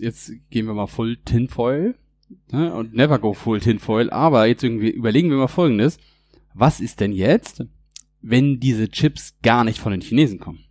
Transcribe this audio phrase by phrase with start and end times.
[0.00, 1.94] jetzt, gehen wir mal full tinfoil
[2.52, 2.72] ne?
[2.74, 5.98] und never go full tinfoil, aber jetzt irgendwie überlegen wir mal folgendes.
[6.54, 7.64] Was ist denn jetzt,
[8.20, 10.64] wenn diese Chips gar nicht von den Chinesen kommen?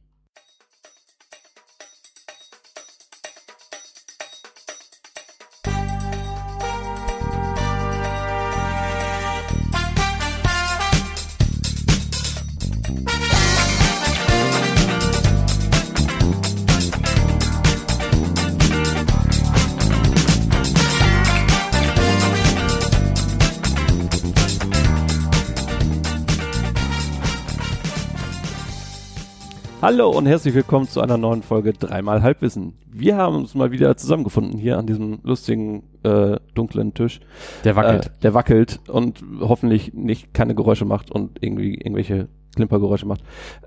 [29.97, 32.77] Hallo und herzlich willkommen zu einer neuen Folge Dreimal Halbwissen.
[32.85, 37.19] Wir haben uns mal wieder zusammengefunden hier an diesem lustigen, äh, dunklen Tisch.
[37.63, 38.05] Der wackelt.
[38.05, 43.21] Äh, der wackelt und hoffentlich nicht keine Geräusche macht und irgendwie irgendwelche Klimpergeräusche macht,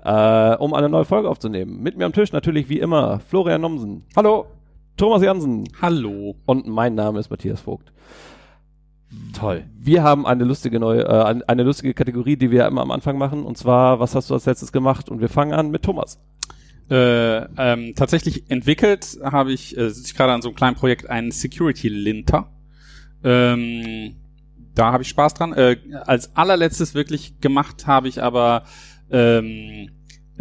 [0.05, 1.83] äh, um eine neue Folge aufzunehmen.
[1.83, 4.05] Mit mir am Tisch natürlich wie immer Florian Nomsen.
[4.15, 4.45] Hallo.
[4.95, 5.67] Thomas Jansen.
[5.81, 6.35] Hallo.
[6.45, 7.91] Und mein Name ist Matthias Vogt.
[9.33, 9.65] Toll.
[9.77, 13.43] Wir haben eine lustige neue, äh, eine lustige Kategorie, die wir immer am Anfang machen.
[13.43, 15.09] Und zwar, was hast du als letztes gemacht?
[15.09, 16.19] Und wir fangen an mit Thomas.
[16.89, 21.09] Äh, ähm, tatsächlich entwickelt habe ich, äh, sitze ich gerade an so einem kleinen Projekt,
[21.09, 22.51] einen Security Linter.
[23.23, 24.15] Ähm,
[24.75, 25.53] da habe ich Spaß dran.
[25.53, 28.63] Äh, als allerletztes wirklich gemacht habe ich aber
[29.09, 29.89] ähm,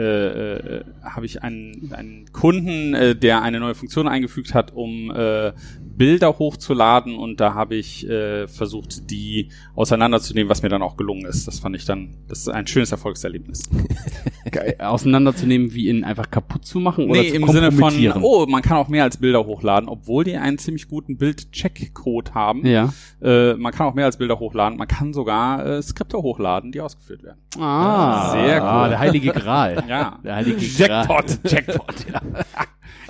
[0.01, 5.11] äh, äh, habe ich einen, einen Kunden, äh, der eine neue Funktion eingefügt hat, um
[5.11, 10.97] äh, Bilder hochzuladen und da habe ich äh, versucht, die auseinanderzunehmen, was mir dann auch
[10.97, 11.47] gelungen ist.
[11.47, 13.65] Das fand ich dann, das ist ein schönes Erfolgserlebnis.
[14.51, 14.77] Geil.
[14.79, 18.63] Auseinanderzunehmen, wie ihn einfach kaputt zu machen oder nee, zu im Sinne von, oh, man
[18.63, 22.65] kann auch mehr als Bilder hochladen, obwohl die einen ziemlich guten Bild-Check-Code haben.
[22.67, 22.93] Ja.
[23.23, 24.79] Äh, man kann auch mehr als Bilder hochladen.
[24.79, 27.39] Man kann sogar äh, Skripte hochladen, die ausgeführt werden.
[27.59, 28.89] Ah, Sehr Ah, cool.
[28.91, 29.85] der heilige Gral.
[29.91, 30.19] Ja.
[30.25, 31.39] Der heilige Jackpot.
[31.45, 32.21] Jackpot, ja.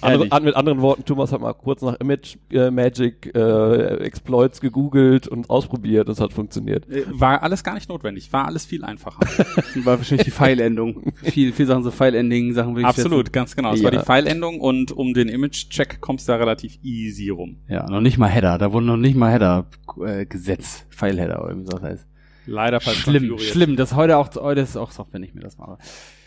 [0.02, 5.28] Andere, mit anderen Worten, Thomas hat mal kurz nach Image äh, Magic äh, Exploits gegoogelt
[5.28, 6.08] und ausprobiert.
[6.08, 6.88] Das hat funktioniert.
[6.88, 8.32] Äh, War alles gar nicht notwendig.
[8.32, 9.20] War alles viel einfacher.
[9.84, 11.12] War wahrscheinlich die Pfeilendung.
[11.22, 13.74] viel, viel Sachen so Pfeilending, Sachen will ich Absolut, ganz genau.
[13.74, 14.00] Es war Ja.
[14.00, 17.58] die File-Endung und um den Image-Check kommst du da relativ easy rum.
[17.68, 18.56] Ja, noch nicht mal Header.
[18.56, 19.66] Da wurden noch nicht mal Header
[20.02, 20.86] äh, gesetzt.
[20.88, 22.06] Pfeilheader oder wie so das heißt.
[22.46, 23.76] Leider falsch Schlimm, schlimm.
[23.76, 25.76] Das heute auch, heute ist auch Software nicht mehr das mache.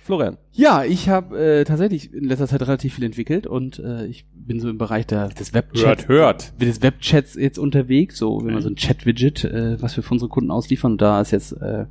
[0.03, 0.37] Florian.
[0.51, 4.59] Ja, ich habe äh, tatsächlich in letzter Zeit relativ viel entwickelt und äh, ich bin
[4.59, 6.07] so im Bereich der, des Webchats.
[6.07, 6.61] Hört, hört.
[6.61, 10.29] des Webchats jetzt unterwegs, so wenn man so ein Chat-Widget, äh, was wir für unsere
[10.29, 10.93] Kunden ausliefern.
[10.93, 11.85] Und da ist jetzt, äh,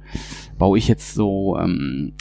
[0.58, 2.12] baue ich jetzt so ähm,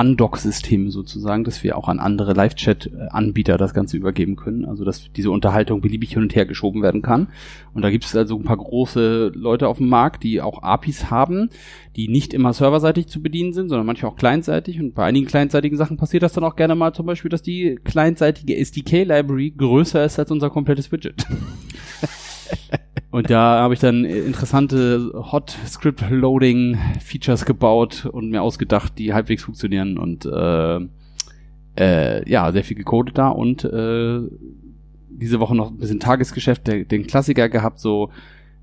[0.00, 4.64] Undock-Systeme sozusagen, dass wir auch an andere Live-Chat-Anbieter das Ganze übergeben können.
[4.64, 7.28] Also dass diese Unterhaltung beliebig hin und her geschoben werden kann.
[7.74, 11.10] Und da gibt es also ein paar große Leute auf dem Markt, die auch APIs
[11.10, 11.50] haben,
[11.96, 14.80] die nicht immer serverseitig zu bedienen sind, sondern manchmal auch clientseitig.
[14.80, 17.78] Und bei einigen clientseitigen Sachen passiert das dann auch gerne mal zum Beispiel, dass die
[17.84, 21.26] clientseitige SDK-Library größer ist als unser komplettes Widget.
[23.10, 29.12] Und da habe ich dann interessante Hot Script Loading Features gebaut und mir ausgedacht, die
[29.12, 29.98] halbwegs funktionieren.
[29.98, 30.80] Und äh,
[31.76, 33.28] äh, ja, sehr viel gecodet da.
[33.28, 34.20] Und äh,
[35.08, 38.10] diese Woche noch ein bisschen Tagesgeschäft, der, den Klassiker gehabt, so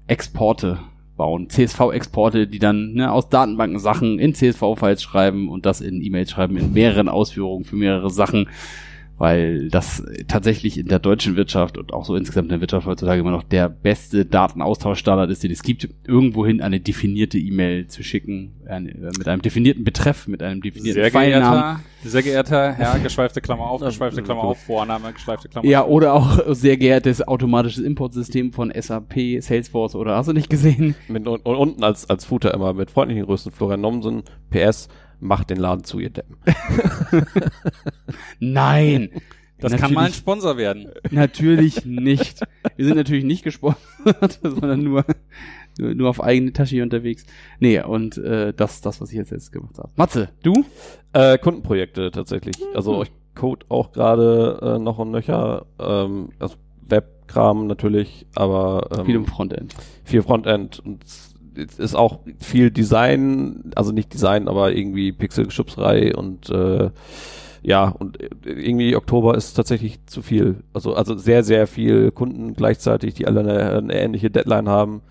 [0.07, 0.79] Exporte
[1.17, 6.31] bauen, CSV-Exporte, die dann ne, aus Datenbanken Sachen in CSV-Files schreiben und das in E-Mails
[6.31, 8.47] schreiben, in mehreren Ausführungen für mehrere Sachen,
[9.17, 13.19] weil das tatsächlich in der deutschen Wirtschaft und auch so insgesamt in der Wirtschaft heutzutage
[13.19, 18.53] immer noch der beste Datenaustauschstandard ist, den es gibt, irgendwohin eine definierte E-Mail zu schicken,
[18.67, 23.41] eine, äh, mit einem definierten Betreff, mit einem definierten Sehr geehrter, sehr geehrter Herr, geschweifte
[23.41, 25.89] Klammer auf, geschweifte Klammer auf, Vorname, geschweifte Klammer Ja, auf.
[25.89, 30.95] oder auch sehr geehrtes automatisches Importsystem von SAP, Salesforce oder hast du nicht gesehen?
[31.07, 34.23] Mit, und, und unten als, als Footer immer mit freundlichen Grüßen Florian Nomsen.
[34.49, 34.87] PS,
[35.19, 36.37] macht den Laden zu, ihr Deppen.
[38.39, 39.09] Nein!
[39.59, 40.87] Das kann mal ein Natürlich- Sponsor werden.
[41.09, 42.41] Natürlich nicht.
[42.75, 45.03] Wir sind natürlich nicht gesponsert, sondern nur,
[45.79, 47.25] nur, nur auf eigene Tasche hier unterwegs.
[47.59, 49.89] Nee, und äh, das das, was ich jetzt, jetzt gemacht habe.
[49.95, 50.63] Matze, du?
[51.13, 52.55] Äh, Kundenprojekte tatsächlich.
[52.75, 55.65] Also ich code auch gerade äh, noch und nöcher.
[55.79, 56.55] Ähm, also
[56.87, 59.75] Webkram natürlich, aber ähm, Viel im Frontend.
[60.03, 61.03] viel Frontend und
[61.57, 66.89] ist auch viel Design, also nicht Design, aber irgendwie Pixelgeschubserei und äh,
[67.63, 70.63] ja, und irgendwie Oktober ist tatsächlich zu viel.
[70.73, 75.01] Also, also sehr, sehr viel Kunden gleichzeitig, die alle eine, eine ähnliche Deadline haben.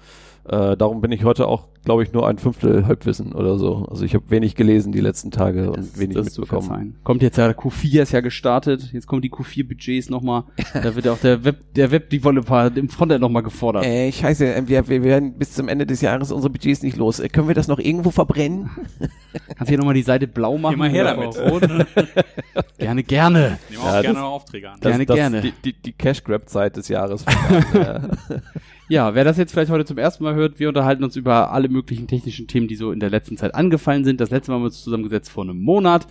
[0.44, 3.86] Äh, darum bin ich heute auch glaube ich, nur ein Fünftel Halbwissen oder so.
[3.90, 6.96] Also ich habe wenig gelesen die letzten Tage Das- und wenig das mitbekommen.
[7.04, 10.44] Kommt jetzt ja, Q4 ist ja gestartet, jetzt kommen die Q4-Budgets nochmal,
[10.74, 13.86] da wird ja auch der Web, der Web-Developer im Frontend nochmal gefordert.
[13.86, 17.20] Ey, scheiße, äh, wir, wir werden bis zum Ende des Jahres unsere Budgets nicht los.
[17.20, 18.68] Äh, Können wir das noch irgendwo verbrennen?
[19.46, 20.74] Kannst du hier nochmal die Seite blau machen?
[20.74, 21.86] Immer her oder damit.
[22.78, 23.38] gerne, gerne.
[23.38, 24.78] Nehmen wir Ja, auch gerne das- noch Aufträge an.
[24.80, 25.40] Das- Gerne, gerne.
[25.42, 27.24] Die, die, die Cash-Grab-Zeit des Jahres.
[28.88, 29.14] ja.
[29.14, 32.06] Wer das jetzt vielleicht heute zum ersten Mal hört, wir unterhalten uns über alle möglichen
[32.06, 34.20] technischen Themen, die so in der letzten Zeit angefallen sind.
[34.20, 36.06] Das letzte Mal haben wir uns zusammengesetzt vor einem Monat.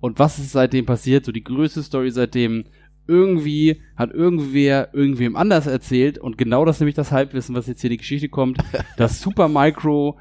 [0.00, 1.24] Und was ist seitdem passiert?
[1.24, 2.64] So die größte Story seitdem.
[3.08, 7.80] Irgendwie hat irgendwer irgendwem anders erzählt und genau das ist nämlich das Halbwissen, was jetzt
[7.80, 8.58] hier in die Geschichte kommt,
[8.96, 10.18] dass Supermicro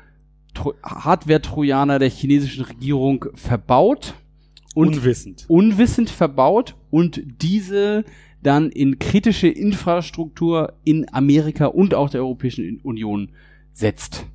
[0.53, 4.13] Tro Hardware-Trojaner der chinesischen Regierung verbaut
[4.73, 5.45] und Unwissend.
[5.47, 8.03] unwissend verbaut und diese
[8.45, 13.31] dann in kritische Infrastruktur in Amerika und auch der Europäischen Union
[13.73, 14.25] setzt.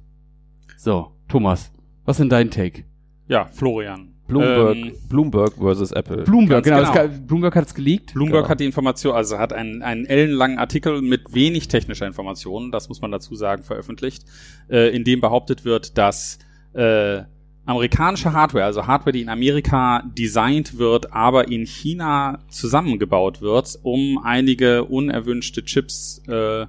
[0.76, 1.72] So, Thomas,
[2.04, 2.84] was ist denn dein Take?
[3.28, 4.08] Ja, Florian.
[4.26, 6.22] Bloomberg, Ähm, Bloomberg versus Apple.
[6.22, 7.14] Bloomberg, Ganz genau, genau.
[7.14, 8.14] Es, Bloomberg hat es geleakt.
[8.14, 8.48] Bloomberg Genau.
[8.48, 13.00] hat die Information, also hat einen, einen ellenlangen Artikel mit wenig technischer Informationen, das muss
[13.00, 14.24] man dazu sagen, veröffentlicht,
[14.70, 16.38] äh, in dem behauptet wird, dass
[16.74, 17.22] äh,
[17.64, 24.18] amerikanische Hardware, also Hardware, die in Amerika designt wird, aber in China zusammengebaut wird, um
[24.22, 26.66] einige unerwünschte Chips äh,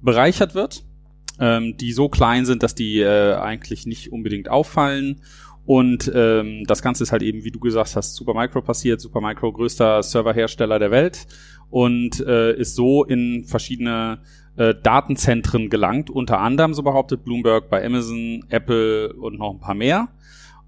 [0.00, 0.84] bereichert wird,
[1.38, 5.20] ähm, die so klein sind, dass die äh, eigentlich nicht unbedingt auffallen.
[5.66, 9.00] Und ähm, das Ganze ist halt eben, wie du gesagt hast, Supermicro passiert.
[9.00, 11.26] Supermicro größter Serverhersteller der Welt
[11.68, 14.18] und äh, ist so in verschiedene
[14.56, 16.10] äh, Datenzentren gelangt.
[16.10, 20.08] Unter anderem, so behauptet Bloomberg, bei Amazon, Apple und noch ein paar mehr,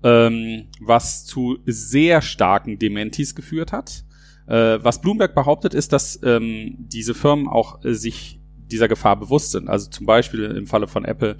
[0.03, 4.05] ähm, was zu sehr starken Dementis geführt hat.
[4.47, 9.53] Äh, was Bloomberg behauptet, ist, dass ähm, diese Firmen auch äh, sich dieser Gefahr bewusst
[9.53, 9.69] sind.
[9.69, 11.37] Also zum Beispiel im Falle von Apple,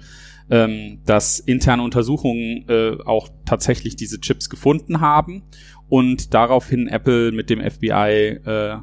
[0.49, 5.43] ähm, dass interne Untersuchungen äh, auch tatsächlich diese Chips gefunden haben
[5.89, 8.77] und daraufhin Apple mit dem FBI äh,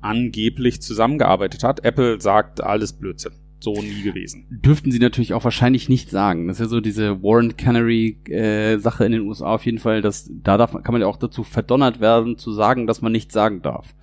[0.00, 1.84] angeblich zusammengearbeitet hat.
[1.84, 3.32] Apple sagt alles Blödsinn.
[3.60, 4.46] So nie gewesen.
[4.50, 6.46] Dürften sie natürlich auch wahrscheinlich nicht sagen.
[6.46, 10.00] Das ist ja so diese Warren Cannery äh, Sache in den USA auf jeden Fall,
[10.00, 13.34] dass da darf, kann man ja auch dazu verdonnert werden, zu sagen, dass man nichts
[13.34, 13.94] sagen darf.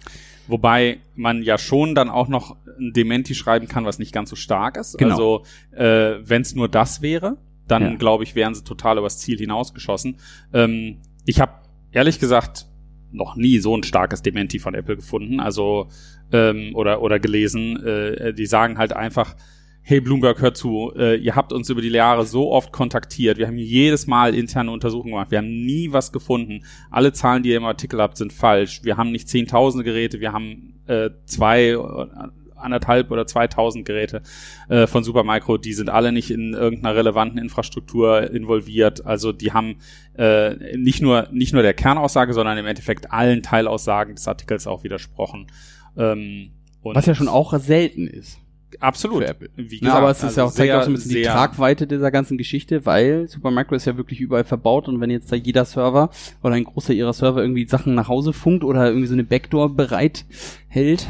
[0.47, 4.35] Wobei man ja schon dann auch noch ein Dementi schreiben kann, was nicht ganz so
[4.35, 4.97] stark ist.
[4.97, 5.11] Genau.
[5.11, 7.37] Also äh, wenn es nur das wäre,
[7.67, 7.95] dann Ja.
[7.95, 10.17] glaube ich, wären sie total übers Ziel hinausgeschossen.
[10.53, 11.53] Ähm, ich habe
[11.91, 12.67] ehrlich gesagt
[13.15, 15.88] noch nie so ein starkes Dementi von Apple gefunden, also
[16.31, 17.83] ähm, oder oder gelesen.
[17.85, 19.35] Äh, die sagen halt einfach,
[19.88, 23.45] hey Bloomberg, hört zu, äh, ihr habt uns über die Jahre so oft kontaktiert, wir
[23.45, 26.63] haben jedes Mal interne Untersuchungen gemacht, wir haben nie was gefunden.
[26.89, 28.81] Alle Zahlen, die ihr im Artikel habt, sind falsch.
[28.83, 31.77] Wir haben nicht zehntausende Geräte, wir haben äh, zwei, äh,
[32.55, 34.21] anderthalb oder zweitausend Geräte
[34.69, 39.05] äh, von Supermicro, die sind alle nicht in irgendeiner relevanten Infrastruktur involviert.
[39.05, 39.77] Also die haben
[40.17, 44.83] äh, nicht nur nicht nur der Kernaussage, sondern im Endeffekt allen Teilaussagen des Artikels auch
[44.83, 45.47] widersprochen.
[45.97, 48.37] Ähm, und Was ja schon auch selten ist.
[48.79, 49.23] absolut.
[49.55, 51.23] Wie Ja, aber es ist also ja auch, zeigt sehr, auch so ein bisschen die
[51.23, 55.35] Tragweite dieser ganzen Geschichte, weil Supermicro ist ja wirklich überall verbaut und wenn jetzt da
[55.35, 56.09] jeder Server
[56.43, 59.75] oder ein großer ihrer Server irgendwie Sachen nach Hause funkt oder irgendwie so eine Backdoor
[59.75, 60.25] bereit
[60.67, 61.07] hält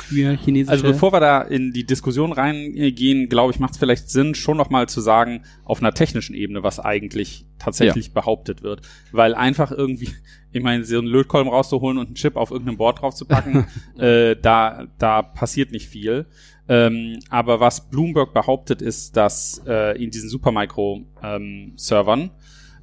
[0.00, 0.72] für chinesische...
[0.72, 4.56] Also bevor wir da in die Diskussion reingehen, glaube ich, macht es vielleicht Sinn, schon
[4.56, 8.82] nochmal zu sagen, auf einer technischen Ebene, was eigentlich tatsächlich behauptet wird.
[9.12, 10.08] Weil einfach irgendwie,
[10.52, 13.66] ich meine, so einen Lötkolben rauszuholen und einen Chip auf irgendeinem Board draufzupacken,
[13.98, 16.26] äh, da, da passiert nicht viel.
[16.68, 22.30] Ähm, aber was Bloomberg behauptet, ist, dass äh, in diesen Supermicro-Servern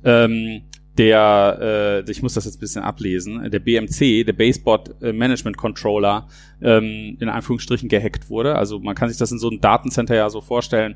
[0.03, 0.61] ähm,
[0.97, 5.57] der, äh, ich muss das jetzt ein bisschen ablesen, der BMC, der Baseboard äh, Management
[5.57, 6.27] Controller,
[6.61, 8.55] ähm, in Anführungsstrichen gehackt wurde.
[8.55, 10.95] Also man kann sich das in so einem Datencenter ja so vorstellen.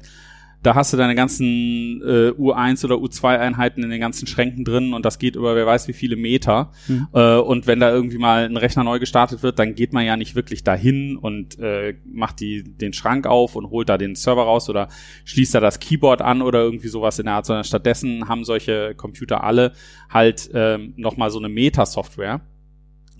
[0.65, 5.05] Da hast du deine ganzen äh, U1 oder U2-Einheiten in den ganzen Schränken drin und
[5.05, 6.71] das geht über wer weiß wie viele Meter.
[6.87, 7.07] Mhm.
[7.13, 10.17] Äh, und wenn da irgendwie mal ein Rechner neu gestartet wird, dann geht man ja
[10.17, 14.41] nicht wirklich dahin und äh, macht die, den Schrank auf und holt da den Server
[14.41, 14.89] raus oder
[15.25, 18.95] schließt da das Keyboard an oder irgendwie sowas in der Art, sondern stattdessen haben solche
[18.95, 19.73] Computer alle
[20.09, 22.41] halt ähm, nochmal so eine Meta-Software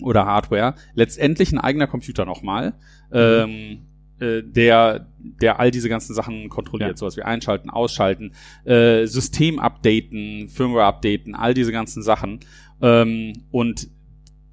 [0.00, 2.74] oder Hardware, letztendlich ein eigener Computer nochmal,
[3.12, 3.86] ähm,
[4.20, 6.96] äh, der, der all diese ganzen Sachen kontrolliert, Ja.
[6.96, 8.32] sowas wie einschalten, ausschalten,
[8.64, 12.40] äh, System updaten, Firmware updaten, all diese ganzen Sachen.
[12.80, 13.88] Ähm, und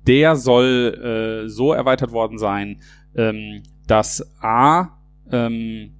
[0.07, 2.81] der soll äh, so erweitert worden sein,
[3.15, 4.97] ähm, dass A
[5.31, 5.91] ähm,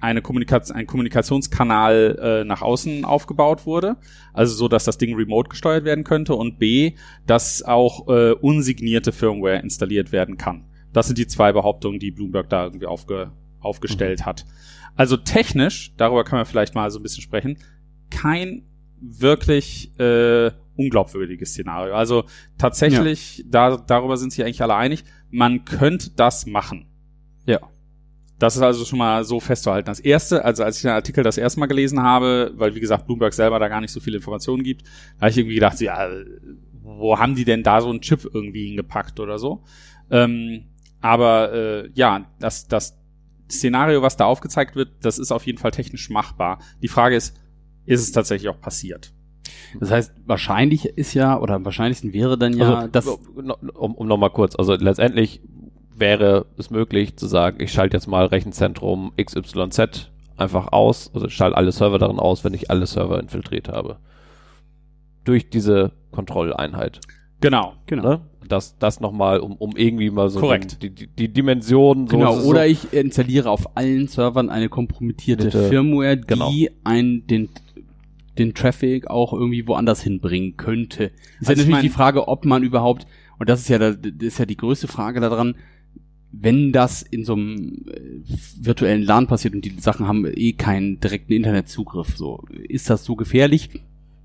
[0.00, 3.96] eine Kommunikation, ein Kommunikationskanal äh, nach außen aufgebaut wurde,
[4.32, 6.94] also so, dass das Ding remote gesteuert werden könnte und B,
[7.26, 10.64] dass auch äh, unsignierte Firmware installiert werden kann.
[10.92, 14.44] Das sind die zwei Behauptungen, die Bloomberg da irgendwie aufge, aufgestellt hat.
[14.94, 17.56] Also technisch, darüber können wir vielleicht mal so ein bisschen sprechen,
[18.10, 18.64] kein
[19.00, 21.94] wirklich äh, unglaubwürdiges Szenario.
[21.94, 22.24] Also
[22.58, 26.86] tatsächlich, da, darüber sind sich eigentlich alle einig, man könnte das machen.
[27.46, 27.60] Ja.
[28.38, 29.86] Das ist also schon mal so festzuhalten.
[29.86, 33.06] Das erste, also als ich den Artikel das erste Mal gelesen habe, weil wie gesagt
[33.06, 36.08] Bloomberg selber da gar nicht so viele Informationen gibt, da habe ich irgendwie gedacht, ja,
[36.82, 39.62] wo haben die denn da so einen Chip irgendwie hingepackt oder so?
[40.10, 40.64] Ähm,
[41.02, 42.98] aber äh, ja, das, das
[43.50, 46.58] Szenario, was da aufgezeigt wird, das ist auf jeden Fall technisch machbar.
[46.80, 47.36] Die Frage ist,
[47.84, 49.12] ist es tatsächlich auch passiert?
[49.80, 54.06] Das heißt, wahrscheinlich ist ja, oder am wahrscheinlichsten wäre dann ja, also, dass, um, um
[54.06, 55.42] nochmal kurz, also letztendlich
[55.94, 61.34] wäre es möglich zu sagen, ich schalte jetzt mal Rechenzentrum XYZ einfach aus, also ich
[61.34, 63.98] schalte alle Server darin aus, wenn ich alle Server infiltriert habe.
[65.24, 67.00] Durch diese Kontrolleinheit.
[67.42, 67.74] Genau.
[67.86, 68.02] Genau.
[68.02, 68.20] Ne?
[68.48, 70.82] Das, das nochmal, um, um irgendwie mal so Korrekt.
[70.82, 72.16] Die, die, die Dimension so.
[72.16, 75.68] genau, oder so, ich installiere auf allen Servern eine kompromittierte Bitte.
[75.68, 76.50] Firmware, die Genau.
[76.84, 77.48] ein, den,
[78.38, 81.04] den Traffic auch irgendwie woanders hinbringen könnte.
[81.04, 83.06] Ist ja Also ich natürlich mein- die Frage, ob man überhaupt,
[83.38, 85.54] und das ist ja, da- das ist ja die größte Frage daran,
[86.34, 88.00] wenn das in so einem äh,
[88.60, 93.16] virtuellen LAN passiert und die Sachen haben eh keinen direkten Internetzugriff, so, ist das so
[93.16, 93.68] gefährlich?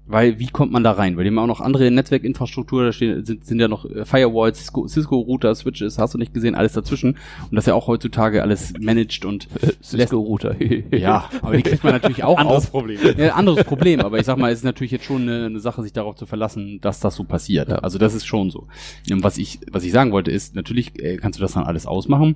[0.10, 1.18] Weil, wie kommt man da rein?
[1.18, 4.58] Weil die haben auch noch andere Netzwerkinfrastruktur, da stehen, sind, sind ja noch äh, Firewalls,
[4.60, 7.12] Cisco, Cisco Router, Switches, hast du nicht gesehen, alles dazwischen.
[7.12, 9.50] Und das ist ja auch heutzutage alles managed und
[9.84, 10.56] Cisco-Router.
[10.98, 12.72] ja, aber die kriegt man natürlich auch Anderes auf.
[12.72, 13.00] Problem.
[13.18, 15.84] Ja, anderes Problem, aber ich sag mal, es ist natürlich jetzt schon eine, eine Sache,
[15.84, 17.68] sich darauf zu verlassen, dass das so passiert.
[17.68, 17.80] Ja.
[17.80, 18.68] Also das ist schon so.
[19.12, 21.86] Und was ich, was ich sagen wollte, ist, natürlich äh, kannst du das dann alles
[21.86, 22.36] ausmachen.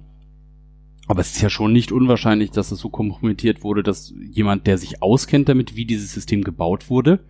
[1.07, 4.77] Aber es ist ja schon nicht unwahrscheinlich, dass es so kompromittiert wurde, dass jemand, der
[4.77, 7.21] sich auskennt damit, wie dieses System gebaut wurde,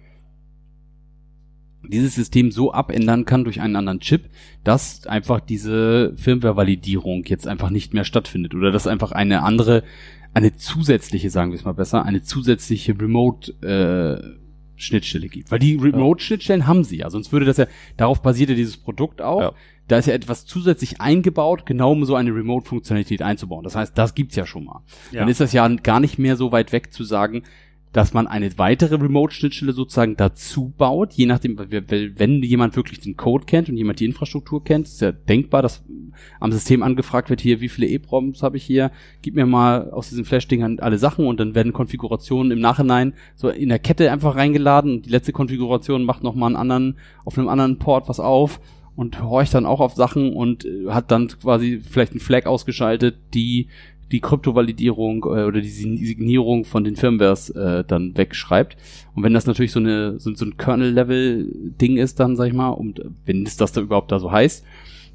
[1.87, 4.29] dieses System so abändern kann durch einen anderen Chip,
[4.63, 9.83] dass einfach diese Firmware-Validierung jetzt einfach nicht mehr stattfindet oder dass einfach eine andere,
[10.33, 15.51] eine zusätzliche, sagen wir es mal besser, eine zusätzliche Remote-Schnittstelle gibt.
[15.51, 19.21] Weil die Remote-Schnittstellen haben sie ja, sonst würde das ja, darauf basiert ja dieses Produkt
[19.21, 19.41] auch.
[19.41, 19.53] Ja.
[19.87, 23.63] Da ist ja etwas zusätzlich eingebaut, genau um so eine Remote-Funktionalität einzubauen.
[23.63, 24.83] Das heißt, das gibt's ja schon mal.
[25.11, 25.21] Ja.
[25.21, 27.43] Dann ist das ja gar nicht mehr so weit weg zu sagen,
[27.93, 33.45] dass man eine weitere Remote-Schnittstelle sozusagen dazu baut, je nachdem, wenn jemand wirklich den Code
[33.45, 35.83] kennt und jemand die Infrastruktur kennt, ist ja denkbar, dass
[36.39, 40.09] am System angefragt wird, hier, wie viele EPROMs habe ich hier, gib mir mal aus
[40.09, 44.35] diesen Flash-Dingern alle Sachen und dann werden Konfigurationen im Nachhinein so in der Kette einfach
[44.35, 48.61] reingeladen und die letzte Konfiguration macht nochmal einen anderen, auf einem anderen Port was auf
[48.95, 53.15] und horcht dann auch auf Sachen und äh, hat dann quasi vielleicht einen Flag ausgeschaltet,
[53.33, 53.67] die
[54.11, 58.77] die Kryptovalidierung äh, oder die Signierung von den Firmwares äh, dann wegschreibt.
[59.15, 62.69] Und wenn das natürlich so eine so, so ein Kernel-Level-Ding ist, dann sag ich mal,
[62.69, 64.65] und wenn es das da überhaupt da so heißt,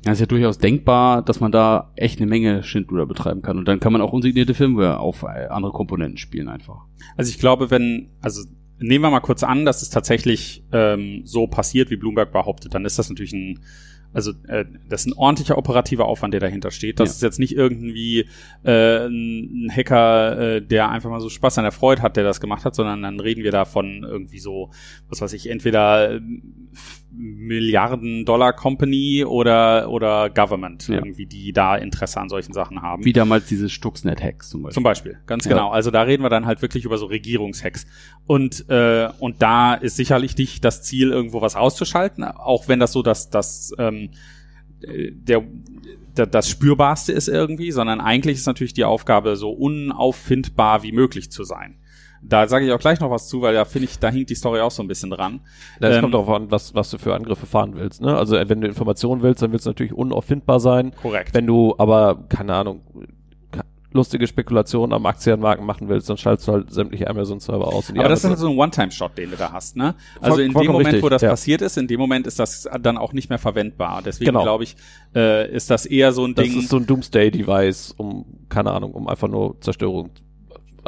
[0.02, 3.58] dann ist ja durchaus denkbar, dass man da echt eine Menge Schindluder betreiben kann.
[3.58, 6.84] Und dann kann man auch unsignierte Firmware auf äh, andere Komponenten spielen einfach.
[7.16, 8.42] Also ich glaube, wenn, also
[8.78, 12.84] nehmen wir mal kurz an, dass es tatsächlich ähm, so passiert, wie Bloomberg behauptet, dann
[12.84, 13.60] ist das natürlich ein,
[14.12, 16.98] also äh, das ist ein ordentlicher operativer Aufwand, der dahinter steht.
[17.00, 17.12] Das Ja.
[17.14, 18.28] ist jetzt nicht irgendwie
[18.64, 22.40] äh, ein Hacker, äh, der einfach mal so Spaß an der Freude hat, der das
[22.40, 24.70] gemacht hat, sondern dann reden wir da von irgendwie so,
[25.08, 26.68] was weiß ich, entweder ähm,
[27.18, 30.96] Milliarden Dollar Company oder oder Government Ja.
[30.96, 33.04] irgendwie, die da Interesse an solchen Sachen haben.
[33.04, 34.74] Wie damals diese Stuxnet-Hacks zum Beispiel.
[34.74, 35.52] Zum Beispiel, ganz Ja.
[35.52, 35.70] genau.
[35.70, 37.86] Also da reden wir dann halt wirklich über so Regierungshacks.
[38.26, 42.92] Und, äh, und da ist sicherlich nicht das Ziel, irgendwo was auszuschalten, auch wenn das
[42.92, 44.10] so das, das, ähm,
[44.82, 45.42] äh, der,
[46.16, 51.30] der, das Spürbarste ist irgendwie, sondern eigentlich ist natürlich die Aufgabe, so unauffindbar wie möglich
[51.30, 51.76] zu sein.
[52.28, 54.34] Da sage ich auch gleich noch was zu, weil da finde ich, da hinkt die
[54.34, 55.40] Story auch so ein bisschen dran.
[55.80, 58.00] Das Ähm, kommt darauf an, was, was du für Angriffe fahren willst.
[58.02, 58.16] Ne?
[58.16, 60.92] Also wenn du Informationen willst, dann willst du natürlich unauffindbar sein.
[61.00, 61.34] Korrekt.
[61.34, 62.80] Wenn du aber, keine Ahnung,
[63.92, 67.90] lustige Spekulationen am Aktienmarkt machen willst, dann schaltest du halt sämtliche Amazon-Server aus.
[67.96, 69.94] Aber das ist halt so ein One-Time-Shot, den du da hast, ne?
[70.20, 71.30] Also Voll- in dem Moment, richtig, wo das ja.
[71.30, 74.02] passiert ist, in dem Moment ist das dann auch nicht mehr verwendbar.
[74.04, 74.42] Deswegen Genau.
[74.42, 74.76] glaube ich,
[75.14, 76.58] äh, ist das eher so ein das Ding.
[76.58, 80.10] ist so ein Doomsday-Device, um, keine Ahnung, um einfach nur Zerstörung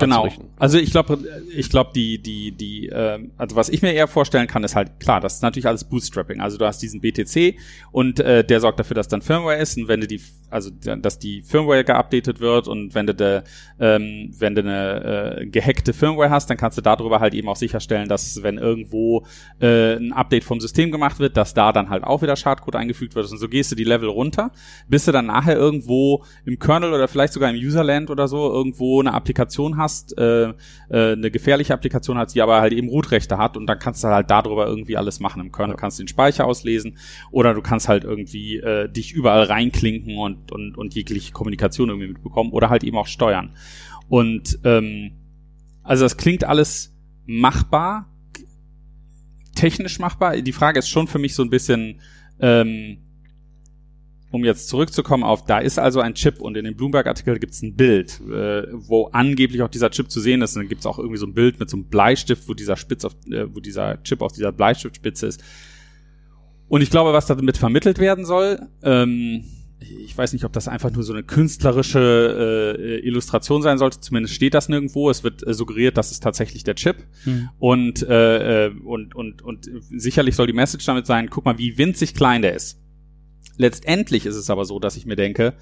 [0.01, 0.25] Genau.
[0.25, 0.49] anzurichten.
[0.59, 1.19] Also ich glaube,
[1.55, 5.01] ich glaube, die, die, die, ähm, also was ich mir eher vorstellen kann, ist halt
[5.01, 6.41] klar, das ist natürlich alles Bootstrapping.
[6.41, 7.57] Also du hast diesen BTC
[7.93, 11.19] und äh, der sorgt dafür, dass dann Firmware ist und wenn du die, also dass
[11.19, 13.43] die Firmware geupdatet wird und wenn du de,
[13.79, 17.57] ähm, wenn du eine äh, gehackte Firmware hast, dann kannst du darüber halt eben auch
[17.57, 19.27] sicherstellen, dass wenn irgendwo
[19.61, 23.15] äh, ein Update vom System gemacht wird, dass da dann halt auch wieder Schadcode eingefügt
[23.15, 24.51] wird und so gehst du die Level runter,
[24.89, 29.01] bis du dann nachher irgendwo im Kernel oder vielleicht sogar im Userland oder so irgendwo
[29.01, 30.55] eine Applikation hast, äh, äh,
[30.91, 34.31] eine gefährliche Applikation hast, die aber halt eben Root-Rechte hat und dann kannst du halt
[34.31, 35.43] darüber irgendwie alles machen.
[35.43, 36.97] Im Kernel kannst du den Speicher auslesen
[37.31, 42.09] oder du kannst halt irgendwie äh, dich überall reinklinken und, und, und jegliche Kommunikation irgendwie
[42.09, 43.55] mitbekommen oder halt eben auch steuern.
[44.09, 45.13] Und ähm,
[45.83, 46.95] also das klingt alles
[47.27, 48.11] machbar,
[49.55, 50.37] technisch machbar.
[50.41, 52.01] Die Frage ist schon für mich so ein bisschen,
[52.41, 52.99] ähm,
[54.31, 57.63] um jetzt zurückzukommen auf, da ist also ein Chip und in dem Bloomberg-Artikel gibt es
[57.63, 60.55] ein Bild, äh, wo angeblich auch dieser Chip zu sehen ist.
[60.55, 62.77] Und dann gibt es auch irgendwie so ein Bild mit so einem Bleistift, wo dieser
[62.77, 65.43] Spitz auf, äh, wo dieser Chip auf dieser Bleistiftspitze ist.
[66.69, 69.45] Und ich glaube, was damit vermittelt werden soll, ähm,
[69.81, 74.01] ich weiß nicht, ob das einfach nur so eine künstlerische äh, Illustration sein sollte.
[74.01, 75.09] Zumindest steht das nirgendwo.
[75.09, 76.97] Es wird äh, suggeriert, das ist tatsächlich der Chip.
[77.25, 77.49] Hm.
[77.59, 81.79] Und, äh, äh und, und, und sicherlich soll die Message damit sein, guck mal, wie
[81.79, 82.81] winzig klein der ist.
[83.57, 85.55] Letztendlich ist es aber so, dass ich mir denke,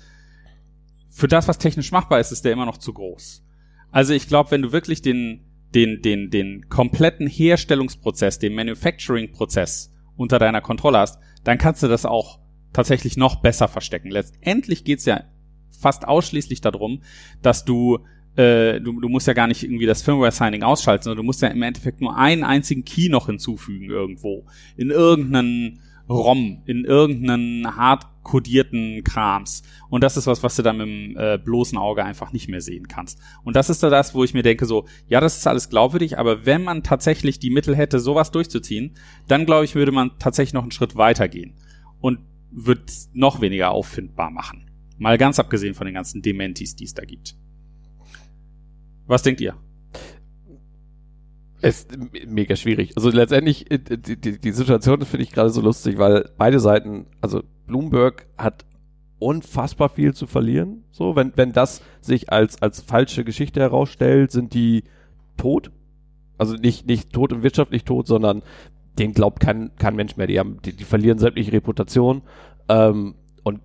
[1.11, 3.42] für das, was technisch machbar ist, ist der immer noch zu groß.
[3.90, 5.44] Also ich glaube, wenn du wirklich den,
[5.75, 12.04] den, den, den kompletten Herstellungsprozess, den Manufacturing-Prozess unter deiner Kontrolle hast, dann kannst du das
[12.04, 12.40] auch
[12.76, 14.11] tatsächlich noch besser verstecken.
[14.11, 15.25] Letztendlich geht's ja
[15.71, 17.02] fast ausschließlich darum,
[17.42, 17.99] dass du
[18.37, 21.49] äh, du, du musst ja gar nicht irgendwie das Firmware-Signing ausschalten, sondern du musst ja
[21.49, 24.45] im Endeffekt nur einen einzigen Key noch hinzufügen irgendwo.
[24.76, 29.62] In irgendeinen ROM in irgendeinen hart kodierten Krams.
[29.88, 32.61] Und das ist was, was du dann mit dem äh, bloßen Auge einfach nicht mehr
[32.61, 33.21] sehen kannst.
[33.45, 36.18] Und das ist da das, wo ich mir denke so, ja, das ist alles glaubwürdig,
[36.18, 38.95] aber wenn man tatsächlich die Mittel hätte, sowas durchzuziehen,
[39.28, 41.54] dann glaube ich, würde man tatsächlich noch einen Schritt weiter gehen.
[42.00, 42.18] Und
[42.57, 44.71] wird noch weniger auffindbar machen.
[44.99, 47.37] Mal ganz abgesehen von den ganzen Dementis, die es da gibt.
[49.07, 49.55] Was denkt ihr?
[51.63, 51.97] ist
[52.27, 52.97] mega schwierig.
[52.97, 57.07] Also letztendlich, äh, die, die, die Situation finde ich gerade so lustig, weil beide Seiten,
[57.21, 58.65] also Bloomberg hat
[59.19, 60.85] unfassbar viel zu verlieren.
[60.91, 64.85] So, wenn, wenn das sich als, als falsche Geschichte herausstellt, sind die
[65.37, 65.71] tot.
[66.39, 68.43] Also nicht, nicht tot und wirtschaftlich tot, sondern
[68.99, 70.26] den glaubt kein, kein Mensch mehr.
[70.26, 72.23] Die haben, die, die verlieren sämtliche Reputation,
[72.69, 73.61] ähm, und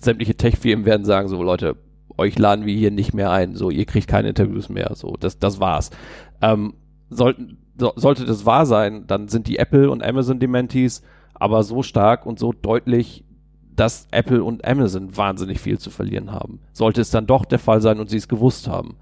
[0.00, 1.76] sämtliche Tech-Firmen werden sagen so, Leute,
[2.18, 5.38] euch laden wir hier nicht mehr ein, so, ihr kriegt keine Interviews mehr, so, das,
[5.38, 5.90] das war's.
[6.40, 6.74] Ähm,
[7.10, 11.02] sollten, so, sollte das wahr sein, dann sind die Apple und Amazon Dementis
[11.38, 13.24] aber so stark und so deutlich,
[13.74, 16.60] dass Apple und Amazon wahnsinnig viel zu verlieren haben.
[16.72, 18.96] Sollte es dann doch der Fall sein und sie es gewusst haben.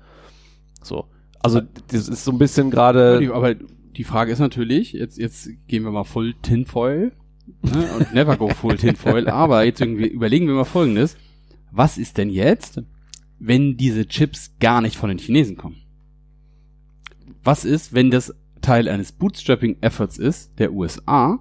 [0.82, 1.06] So.
[1.40, 3.30] Also, das ist so ein bisschen gerade.
[3.32, 3.54] Aber
[3.96, 7.12] die Frage ist natürlich, jetzt, jetzt gehen wir mal voll Tinfoil,
[7.62, 11.16] ne, und never go full Tinfoil, aber jetzt irgendwie überlegen wir mal folgendes.
[11.70, 12.82] Was ist denn jetzt,
[13.38, 15.84] wenn diese Chips gar nicht von den Chinesen kommen?
[17.44, 21.38] was ist, wenn das Teil eines Bootstrapping-Efforts ist, der USA,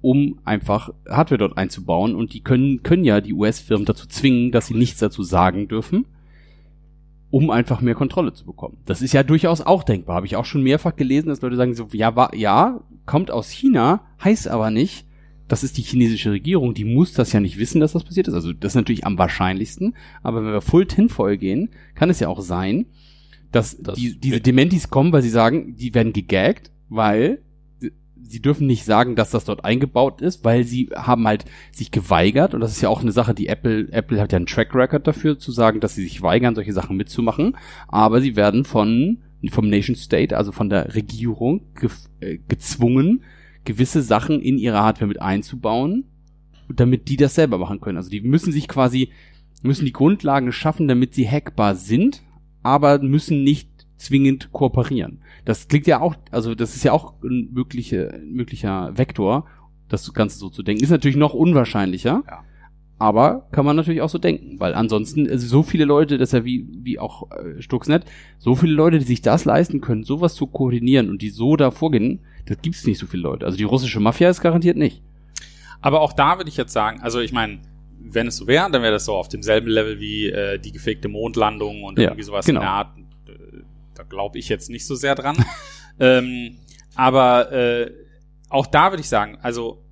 [0.00, 4.68] um einfach Hardware dort einzubauen und die können, können ja die US-Firmen dazu zwingen, dass
[4.68, 6.06] sie nichts dazu sagen dürfen,
[7.30, 8.78] um einfach mehr Kontrolle zu bekommen.
[8.86, 10.16] Das ist ja durchaus auch denkbar.
[10.16, 13.50] Habe ich auch schon mehrfach gelesen, dass Leute sagen so, ja, war, ja, kommt aus
[13.50, 15.06] China, heißt aber nicht,
[15.48, 18.34] das ist die chinesische Regierung, die muss das ja nicht wissen, dass das passiert ist.
[18.34, 19.94] Also das ist natürlich am wahrscheinlichsten.
[20.22, 22.86] Aber wenn wir full tinfoil gehen, kann es ja auch sein,
[23.52, 27.42] dass das die, diese Dementis kommen, weil sie sagen, die werden gegaggt, weil
[28.28, 32.54] sie dürfen nicht sagen, dass das dort eingebaut ist, weil sie haben halt sich geweigert
[32.54, 35.06] und das ist ja auch eine Sache, die Apple Apple hat ja einen Track Record
[35.06, 37.56] dafür zu sagen, dass sie sich weigern, solche Sachen mitzumachen,
[37.88, 39.18] aber sie werden von
[39.50, 43.22] vom Nation State, also von der Regierung ge äh, gezwungen,
[43.64, 46.04] gewisse Sachen in ihre Hardware mit einzubauen,
[46.68, 47.98] damit die das selber machen können.
[47.98, 49.10] Also die müssen sich quasi
[49.62, 52.22] müssen die Grundlagen schaffen, damit sie hackbar sind,
[52.62, 55.20] aber müssen nicht zwingend kooperieren.
[55.44, 59.46] Das klingt ja auch, also das ist ja auch ein mögliche, möglicher Vektor,
[59.88, 60.82] das Ganze so zu denken.
[60.82, 62.44] Ist natürlich noch unwahrscheinlicher, ja.
[62.98, 66.32] aber kann man natürlich auch so denken, weil ansonsten also so viele Leute, das ist
[66.32, 68.04] ja wie, wie auch äh, Stuxnet,
[68.38, 71.70] so viele Leute, die sich das leisten können, sowas zu koordinieren und die so da
[71.70, 73.46] vorgehen, das gibt es nicht so viele Leute.
[73.46, 75.02] Also die russische Mafia ist garantiert nicht.
[75.80, 77.60] Aber auch da würde ich jetzt sagen, also ich meine,
[77.98, 81.08] wenn es so wäre, dann wäre das so auf demselben Level wie äh, die gefakte
[81.08, 82.60] Mondlandung und ja, irgendwie sowas genau.
[82.60, 82.88] in der Art.
[83.98, 85.36] Da glaube ich jetzt nicht so sehr dran.
[86.00, 86.58] ähm,
[86.94, 87.90] aber äh,
[88.48, 89.82] auch da würde ich sagen, also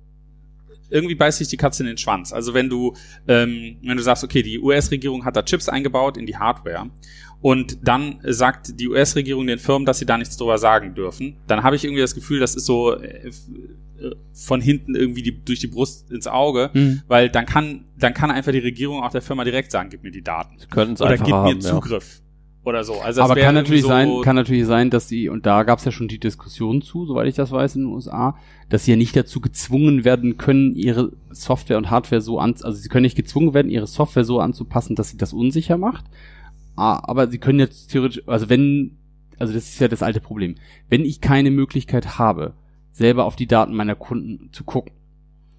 [0.89, 2.31] irgendwie beißt sich die Katze in den Schwanz.
[2.31, 2.95] Also wenn du,
[3.27, 6.89] ähm, wenn du sagst, okay, die US-Regierung hat da Chips eingebaut in die Hardware
[7.41, 11.63] und dann sagt die US-Regierung den Firmen, dass sie da nichts drüber sagen dürfen, dann
[11.63, 13.31] habe ich irgendwie das Gefühl, das ist so äh,
[14.33, 17.01] von hinten irgendwie die, durch die Brust ins Auge, mhm.
[17.07, 20.11] weil dann kann, dann kann einfach die Regierung auch der Firma direkt sagen, gib mir
[20.11, 20.57] die Daten.
[20.69, 22.19] Können Oder gib haben, mir Zugriff.
[22.19, 22.24] Ja.
[22.65, 22.99] Oder so.
[22.99, 25.85] Also Aber kann natürlich so sein, kann natürlich sein, dass die, und da gab es
[25.85, 28.37] ja schon die Diskussion zu, soweit ich das weiß in den USA,
[28.69, 32.71] dass sie ja nicht dazu gezwungen werden können, ihre Software und Hardware so an, also
[32.71, 36.05] sie können nicht gezwungen werden, ihre Software so anzupassen, dass sie das unsicher macht.
[36.75, 38.97] Aber sie können jetzt theoretisch, also wenn,
[39.37, 40.55] also das ist ja das alte Problem.
[40.89, 42.55] Wenn ich keine Möglichkeit habe,
[42.91, 44.91] selber auf die Daten meiner Kunden zu gucken,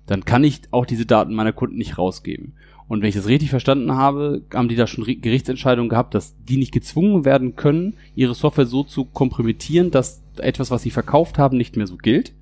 [0.06, 2.54] dann kann ich auch diese Daten meiner Kunden nicht rausgeben.
[2.88, 6.56] Und wenn ich das richtig verstanden habe, haben die da schon Gerichtsentscheidungen gehabt, dass die
[6.56, 11.56] nicht gezwungen werden können, ihre Software so zu kompromittieren, dass etwas, was sie verkauft haben,
[11.56, 12.32] nicht mehr so gilt.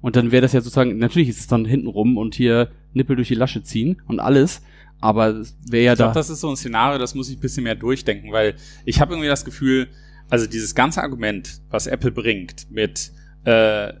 [0.00, 3.28] Und dann wäre das ja sozusagen, natürlich ist es dann hintenrum und hier Nippel durch
[3.28, 4.62] die Lasche ziehen und alles,
[5.00, 6.20] aber es wäre ja Ich glaube, da.
[6.20, 9.12] das ist so ein Szenario, das muss ich ein bisschen mehr durchdenken, weil ich habe
[9.12, 9.88] irgendwie das Gefühl,
[10.30, 13.12] also dieses ganze Argument, was Apple bringt mit,
[13.44, 13.92] äh,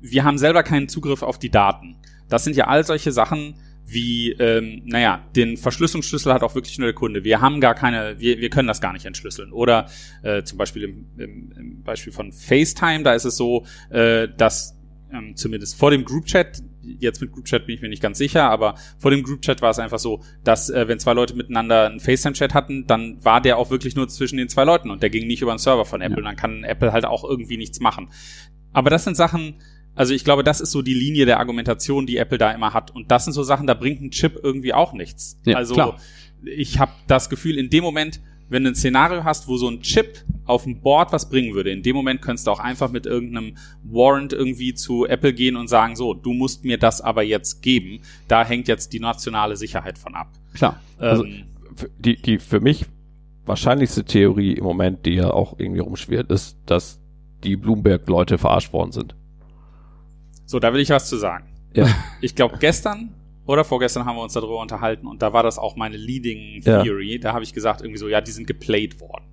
[0.00, 1.96] wir haben selber keinen Zugriff auf die Daten.
[2.28, 3.54] Das sind ja all solche Sachen
[3.92, 7.24] wie, ähm, naja, den Verschlüsselungsschlüssel hat auch wirklich nur der Kunde.
[7.24, 9.52] Wir haben gar keine, wir, wir können das gar nicht entschlüsseln.
[9.52, 9.86] Oder
[10.22, 14.76] äh, zum Beispiel im, im, im Beispiel von FaceTime, da ist es so, äh, dass
[15.12, 18.76] ähm, zumindest vor dem Groupchat, jetzt mit Groupchat bin ich mir nicht ganz sicher, aber
[18.98, 22.54] vor dem Groupchat war es einfach so, dass äh, wenn zwei Leute miteinander einen FaceTime-Chat
[22.54, 25.42] hatten, dann war der auch wirklich nur zwischen den zwei Leuten und der ging nicht
[25.42, 26.16] über den Server von Apple.
[26.16, 26.18] Ja.
[26.18, 28.10] Und dann kann Apple halt auch irgendwie nichts machen.
[28.72, 29.56] Aber das sind Sachen,
[29.94, 32.90] also ich glaube, das ist so die Linie der Argumentation, die Apple da immer hat.
[32.94, 35.38] Und das sind so Sachen, da bringt ein Chip irgendwie auch nichts.
[35.44, 35.98] Ja, also klar.
[36.44, 39.80] ich habe das Gefühl, in dem Moment, wenn du ein Szenario hast, wo so ein
[39.82, 43.06] Chip auf dem Board was bringen würde, in dem Moment könntest du auch einfach mit
[43.06, 47.62] irgendeinem Warrant irgendwie zu Apple gehen und sagen, so, du musst mir das aber jetzt
[47.62, 48.00] geben.
[48.26, 50.28] Da hängt jetzt die nationale Sicherheit von ab.
[50.54, 50.80] Klar.
[50.98, 51.44] Also- ähm,
[51.76, 52.86] F- Die, die für mich
[53.46, 56.98] wahrscheinlichste Theorie im Moment, die ja auch irgendwie rumschwirrt, ist, dass
[57.44, 59.14] die Bloomberg-Leute verarscht worden sind.
[60.50, 61.44] So, da will ich was zu sagen.
[61.74, 61.86] Ja.
[62.20, 63.14] Ich glaube, gestern
[63.46, 66.82] oder vorgestern haben wir uns darüber unterhalten und da war das auch meine Leading Ja.
[66.82, 67.20] Theory.
[67.20, 69.26] Da habe ich gesagt, irgendwie so, ja, die sind geplayed worden.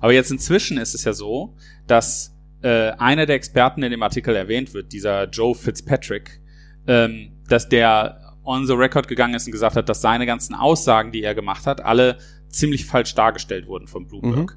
[0.00, 1.54] Aber jetzt inzwischen ist es ja so,
[1.86, 6.40] dass äh, einer der Experten in dem Artikel erwähnt wird, dieser Joe Fitzpatrick,
[6.88, 11.12] ähm, dass der on the record gegangen ist und gesagt hat, dass seine ganzen Aussagen,
[11.12, 14.56] die er gemacht hat, alle ziemlich falsch dargestellt wurden von Bloomberg.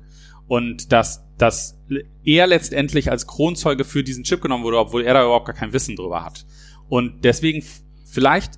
[0.50, 1.80] Und dass, dass
[2.24, 5.74] er letztendlich als Kronzeuge für diesen Chip genommen wurde, obwohl er da überhaupt gar kein
[5.74, 6.46] Wissen drüber hat.
[6.90, 7.64] Und deswegen
[8.04, 8.54] vielleicht,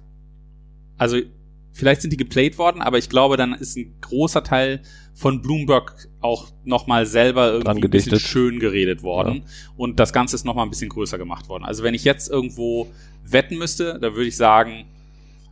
[0.98, 1.18] also
[1.74, 4.82] vielleicht sind die geplayt worden, aber ich glaube, dann ist ein großer Teil
[5.14, 9.44] von Bloomberg auch nochmal selber irgendwie ein bisschen schön geredet worden.
[9.76, 11.66] Und das Ganze ist nochmal ein bisschen größer gemacht worden.
[11.66, 12.88] Also wenn ich jetzt irgendwo
[13.26, 14.86] wetten müsste, da würde ich sagen,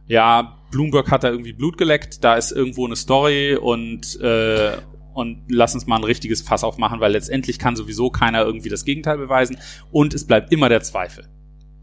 [0.08, 4.78] ja, Bloomberg hat da irgendwie Blut geleckt, da ist irgendwo eine Story und äh,
[5.20, 8.86] und lass uns mal ein richtiges Fass aufmachen, weil letztendlich kann sowieso keiner irgendwie das
[8.86, 9.58] Gegenteil beweisen
[9.92, 11.26] und es bleibt immer der Zweifel.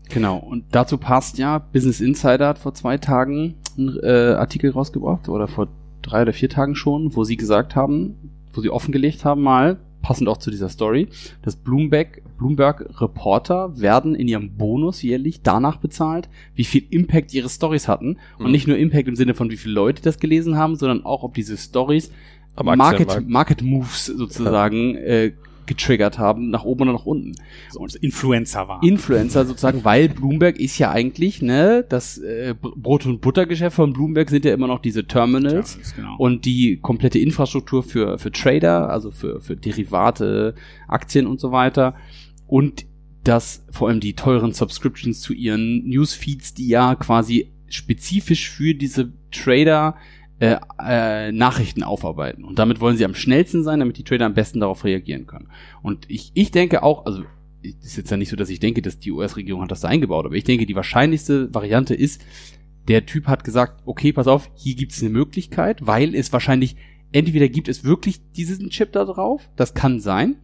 [0.08, 0.38] Genau.
[0.38, 5.48] Und dazu passt ja, Business Insider hat vor zwei Tagen einen äh, Artikel rausgebracht oder
[5.48, 5.68] vor
[6.02, 8.16] drei oder vier Tagen schon, wo sie gesagt haben,
[8.52, 11.08] wo sie offengelegt haben mal, passend auch zu dieser Story,
[11.42, 17.48] dass Bloomberg, Bloomberg Reporter werden in ihrem Bonus jährlich danach bezahlt, wie viel Impact ihre
[17.48, 18.18] Stories hatten.
[18.38, 18.52] Und Mhm.
[18.52, 21.34] nicht nur Impact im Sinne von wie viele Leute das gelesen haben, sondern auch, ob
[21.34, 22.12] diese Stories
[22.62, 23.28] Market.
[23.28, 25.32] Market Moves sozusagen äh,
[25.66, 27.34] getriggert haben, nach oben oder nach unten.
[27.74, 28.82] Und Influencer war.
[28.82, 34.30] Influencer sozusagen, weil Bloomberg ist ja eigentlich, ne, das äh, Brot- und Buttergeschäft von Bloomberg
[34.30, 36.16] sind ja immer noch diese Terminals genau.
[36.18, 40.54] und die komplette Infrastruktur für, für Trader, also für, für Derivate,
[40.88, 41.94] Aktien und so weiter.
[42.46, 42.86] Und
[43.24, 49.12] das vor allem die teuren Subscriptions zu ihren Newsfeeds, die ja quasi spezifisch für diese
[49.32, 49.96] Trader
[50.38, 52.44] äh, äh, Nachrichten aufarbeiten.
[52.44, 55.48] Und damit wollen sie am schnellsten sein, damit die Trader am besten darauf reagieren können.
[55.82, 57.22] Und ich, ich denke auch, also
[57.62, 60.26] ist jetzt ja nicht so, dass ich denke, dass die US-Regierung hat das da eingebaut,
[60.26, 62.24] aber ich denke, die wahrscheinlichste Variante ist,
[62.88, 66.76] der Typ hat gesagt, okay, pass auf, hier gibt es eine Möglichkeit, weil es wahrscheinlich,
[67.12, 70.36] entweder gibt es wirklich diesen Chip da drauf, das kann sein,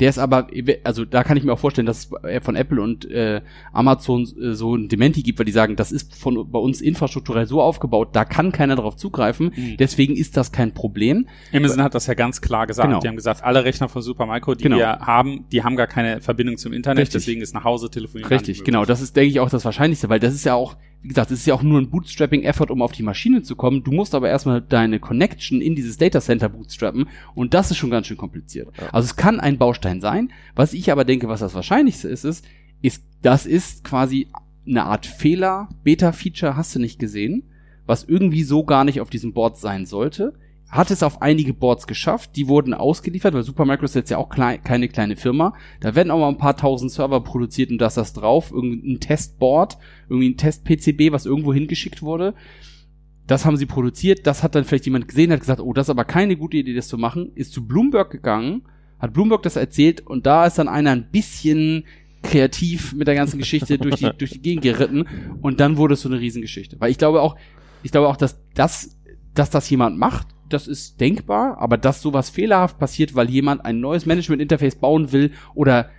[0.00, 0.48] der ist aber,
[0.84, 3.40] also da kann ich mir auch vorstellen, dass es von Apple und äh,
[3.72, 7.46] Amazon äh, so ein Dementi gibt, weil die sagen, das ist von bei uns infrastrukturell
[7.46, 9.76] so aufgebaut, da kann keiner darauf zugreifen, Mhm.
[9.78, 11.26] deswegen ist das kein Problem.
[11.52, 12.88] Amazon hat das ja ganz klar gesagt.
[12.88, 13.00] Genau.
[13.00, 14.76] Die haben gesagt, alle Rechner von Supermicro, die Genau.
[14.76, 17.22] wir haben, die haben gar keine Verbindung zum Internet, Richtig.
[17.22, 18.84] deswegen ist nach Hause telefonieren Richtig, genau.
[18.84, 21.38] Das ist, denke ich, auch das Wahrscheinlichste, weil das ist ja auch, wie gesagt, das
[21.38, 23.84] ist ja auch nur ein Bootstrapping-Effort, um auf die Maschine zu kommen.
[23.84, 27.90] Du musst aber erstmal deine Connection in dieses Data Center bootstrappen und das ist schon
[27.90, 28.68] ganz schön kompliziert.
[28.80, 28.88] Ja.
[28.92, 30.32] Also es kann ein Baustein sein.
[30.54, 32.44] Was ich aber denke, was das Wahrscheinlichste ist, ist,
[32.82, 34.28] ist, das ist quasi
[34.66, 37.44] eine Art Fehler, Beta-Feature hast du nicht gesehen,
[37.86, 40.34] was irgendwie so gar nicht auf diesem Board sein sollte.
[40.68, 44.28] Hat es auf einige Boards geschafft, die wurden ausgeliefert, weil Supermicro ist jetzt ja auch
[44.28, 45.54] klei keine kleine Firma.
[45.80, 48.98] Da werden auch mal ein paar tausend Server produziert und da ist das drauf, irgendein
[48.98, 52.34] Testboard, irgendwie ein Test-PCB, was irgendwo hingeschickt wurde.
[53.28, 55.90] Das haben sie produziert, das hat dann vielleicht jemand gesehen, hat gesagt, oh, das ist
[55.90, 58.62] aber keine gute Idee, das zu machen, ist zu Bloomberg gegangen,
[58.98, 61.84] hat Bloomberg das erzählt und da ist dann einer ein bisschen
[62.22, 65.06] kreativ mit der ganzen Geschichte durch die, durch die Gegend geritten
[65.42, 66.80] und dann wurde es so eine Riesengeschichte.
[66.80, 67.36] Weil ich glaube auch,
[67.84, 68.96] ich glaube auch, dass das,
[69.34, 73.80] dass das jemand macht, das ist denkbar, aber dass sowas fehlerhaft passiert, weil jemand ein
[73.80, 75.90] neues Management-Interface bauen will oder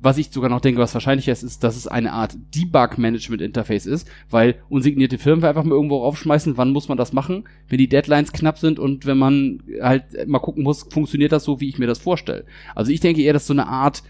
[0.00, 4.08] was ich sogar noch denke, was wahrscheinlich ist, ist, dass es eine Art Debug-Management-Interface ist,
[4.30, 8.32] weil unsignierte Firmen einfach mal irgendwo raufschmeißen, wann muss man das machen, wenn die Deadlines
[8.32, 11.86] knapp sind und wenn man halt mal gucken muss, funktioniert das so, wie ich mir
[11.86, 12.44] das vorstelle.
[12.74, 14.02] Also ich denke eher, dass so eine Art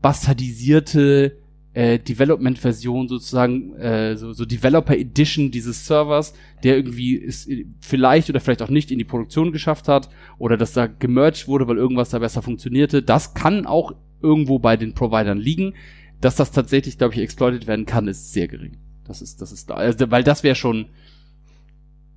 [0.00, 1.41] bastardisierte
[1.74, 8.40] äh, Development-Version sozusagen, äh, so, so Developer Edition dieses Servers, der irgendwie ist vielleicht oder
[8.40, 12.10] vielleicht auch nicht in die Produktion geschafft hat oder dass da gemerged wurde, weil irgendwas
[12.10, 13.02] da besser funktionierte.
[13.02, 15.74] Das kann auch irgendwo bei den Providern liegen.
[16.20, 18.76] Dass das tatsächlich, glaube ich, exploited werden kann, ist sehr gering.
[19.04, 19.74] Das ist, das ist da.
[19.74, 20.86] Also, weil das wäre schon,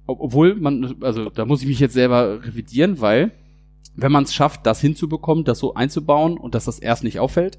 [0.06, 3.32] obwohl man, also da muss ich mich jetzt selber revidieren, weil
[3.96, 7.58] wenn man es schafft, das hinzubekommen, das so einzubauen und dass das erst nicht auffällt,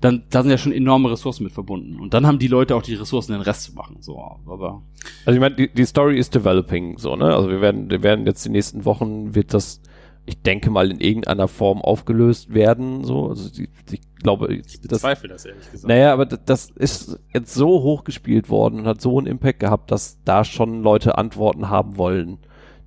[0.00, 1.98] dann da sind ja schon enorme Ressourcen mit verbunden.
[1.98, 3.96] Und dann haben die Leute auch die Ressourcen, den Rest zu machen.
[4.00, 4.82] So, aber.
[5.24, 7.34] Also ich meine, die, die Story ist developing, so, ne?
[7.34, 9.80] Also wir werden, wir werden jetzt die nächsten Wochen wird das,
[10.24, 13.02] ich denke mal, in irgendeiner Form aufgelöst werden.
[13.02, 15.88] So, also ich, ich glaube, ich bezweifle das, das ehrlich gesagt.
[15.88, 20.22] Naja, aber das ist jetzt so hochgespielt worden und hat so einen Impact gehabt, dass
[20.24, 22.38] da schon Leute Antworten haben wollen,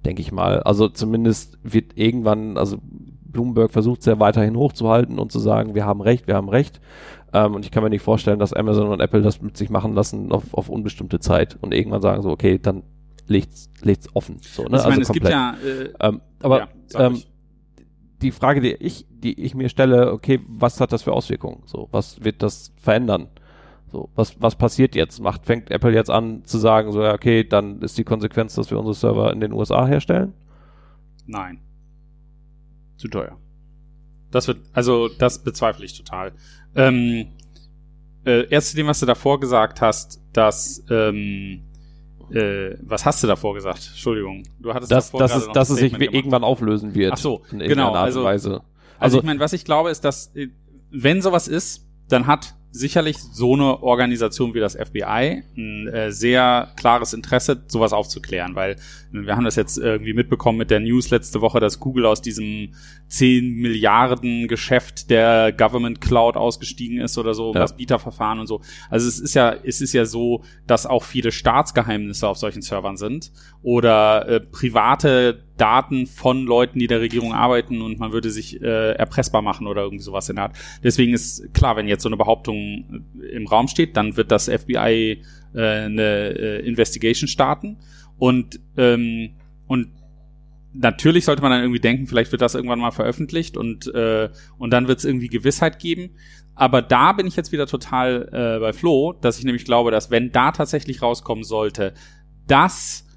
[0.05, 0.63] denke ich mal.
[0.63, 2.77] Also zumindest wird irgendwann, also
[3.31, 6.79] Bloomberg versucht es ja weiterhin hochzuhalten und zu sagen, wir haben Recht, wir haben Recht.
[7.33, 9.93] Ähm, und ich kann mir nicht vorstellen, dass Amazon und Apple das mit sich machen
[9.93, 12.83] lassen auf, auf unbestimmte Zeit und irgendwann sagen so, okay, dann
[13.27, 14.37] legt's, legt's offen.
[14.41, 14.77] So, ne?
[14.77, 15.23] Ich meine, also es komplett.
[15.23, 17.21] gibt ja, äh, ähm, aber ja, ähm,
[18.21, 21.63] die Frage, die ich, die ich mir stelle, okay, was hat das für Auswirkungen?
[21.65, 23.27] So, was wird das verändern?
[23.91, 25.19] So, was, was passiert jetzt?
[25.19, 28.71] Macht, fängt Apple jetzt an zu sagen, so, ja, okay, dann ist die Konsequenz, dass
[28.71, 30.33] wir unsere Server in den USA herstellen?
[31.25, 31.59] Nein
[33.01, 33.37] zu teuer.
[34.29, 36.31] Das wird, also das bezweifle ich total.
[36.75, 37.27] Ähm,
[38.25, 41.63] äh, erst zu dem, was du davor gesagt hast, dass ähm,
[42.29, 43.89] äh, was hast du davor gesagt?
[43.89, 47.13] Entschuldigung, du hattest das, davor dass es, dass es sich irgendwann auflösen wird.
[47.13, 47.93] Ach so, genau.
[47.93, 48.61] Also, also,
[48.99, 50.47] also ich meine, was ich glaube, ist, dass äh,
[50.91, 56.71] wenn sowas ist, dann hat sicherlich so eine Organisation wie das FBI ein äh, sehr
[56.77, 58.77] klares Interesse, sowas aufzuklären, weil
[59.11, 62.73] wir haben das jetzt irgendwie mitbekommen mit der News letzte Woche, dass Google aus diesem
[63.07, 67.59] 10 Milliarden Geschäft der Government Cloud ausgestiegen ist oder so, ja.
[67.59, 68.61] das Bieterverfahren und so.
[68.89, 72.95] Also es ist ja, es ist ja so, dass auch viele Staatsgeheimnisse auf solchen Servern
[72.95, 78.61] sind oder äh, private Daten von Leuten, die der Regierung arbeiten und man würde sich
[78.61, 80.57] äh, erpressbar machen oder irgendwie sowas in der Art.
[80.83, 84.49] Deswegen ist klar, wenn jetzt so eine Behauptung äh, im Raum steht, dann wird das
[84.49, 85.21] FBI
[85.53, 87.77] äh, eine äh, Investigation starten
[88.17, 89.31] und ähm,
[89.67, 89.89] und
[90.73, 94.71] natürlich sollte man dann irgendwie denken, vielleicht wird das irgendwann mal veröffentlicht und äh, und
[94.71, 96.11] dann wird es irgendwie Gewissheit geben.
[96.55, 100.11] Aber da bin ich jetzt wieder total äh, bei Flo, dass ich nämlich glaube, dass
[100.11, 101.93] wenn da tatsächlich rauskommen sollte,
[102.47, 103.07] dass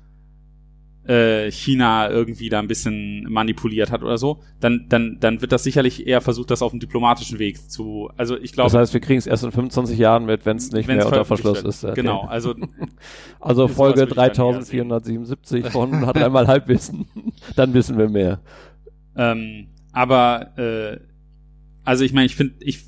[1.06, 5.62] äh, China irgendwie da ein bisschen manipuliert hat oder so, dann, dann, dann wird das
[5.62, 8.10] sicherlich eher versucht, das auf dem diplomatischen Weg zu.
[8.16, 8.70] Also ich glaube.
[8.70, 11.24] Das heißt, wir kriegen es erst in 25 Jahren mit, wenn es nicht mehr unter
[11.24, 11.66] Verschluss wird.
[11.66, 11.84] ist.
[11.84, 11.94] Okay.
[11.94, 12.54] Genau, also.
[13.40, 17.06] also Folge 3477 von hat einmal Halbwissen.
[17.56, 18.40] dann wissen wir mehr.
[19.16, 21.00] Ähm, aber äh,
[21.84, 22.80] also ich meine, ich finde, ich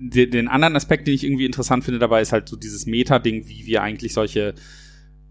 [0.00, 3.66] den anderen Aspekt, den ich irgendwie interessant finde dabei, ist halt so dieses Meta-Ding, wie
[3.66, 4.54] wir eigentlich solche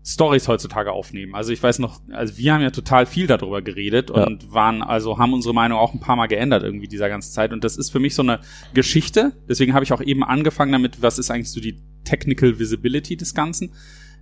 [0.07, 1.35] Stories heutzutage aufnehmen.
[1.35, 4.53] Also ich weiß noch, also wir haben ja total viel darüber geredet und ja.
[4.53, 7.51] waren, also haben unsere Meinung auch ein paar Mal geändert irgendwie dieser ganzen Zeit.
[7.51, 8.39] Und das ist für mich so eine
[8.73, 9.33] Geschichte.
[9.49, 13.33] Deswegen habe ich auch eben angefangen damit, was ist eigentlich so die Technical Visibility des
[13.33, 13.73] Ganzen.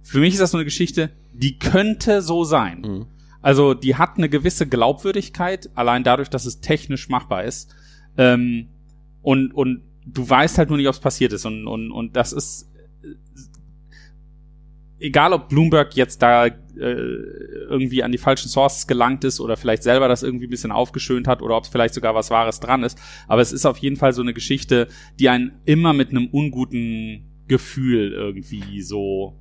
[0.02, 2.82] Für mich ist das so eine Geschichte, die könnte so sein.
[2.82, 3.06] Mhm.
[3.44, 7.76] Also die hat eine gewisse Glaubwürdigkeit, allein dadurch, dass es technisch machbar ist.
[8.18, 8.70] Ähm,
[9.22, 11.46] und, und du weißt halt nur nicht, ob es passiert ist.
[11.46, 12.72] Und, und, und das ist
[15.00, 19.84] egal ob Bloomberg jetzt da äh, irgendwie an die falschen Sources gelangt ist oder vielleicht
[19.84, 22.84] selber das irgendwie ein bisschen aufgeschönt hat oder ob es vielleicht sogar was Wahres dran
[22.84, 22.98] ist.
[23.28, 24.88] Aber es ist auf jeden Fall so eine Geschichte,
[25.20, 29.40] die einen immer mit einem unguten Gefühl irgendwie so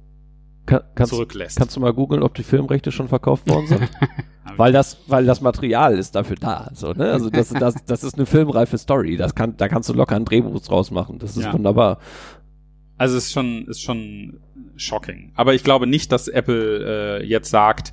[0.67, 1.59] Kann, kannst, zurücklässt.
[1.59, 3.89] Kannst du mal googeln, ob die Filmrechte schon verkauft worden sind?
[4.57, 6.71] weil das, weil das Material ist dafür da.
[6.75, 7.11] So, ne?
[7.11, 9.17] Also das, das, das ist eine filmreife Story.
[9.17, 11.19] Das kann, da kannst du locker ein Drehbuch draus machen.
[11.19, 11.53] Das ist ja.
[11.53, 11.99] wunderbar.
[12.97, 14.41] Also ist schon, ist schon
[14.77, 15.33] shocking.
[15.35, 17.93] Aber ich glaube nicht, dass Apple äh, jetzt sagt,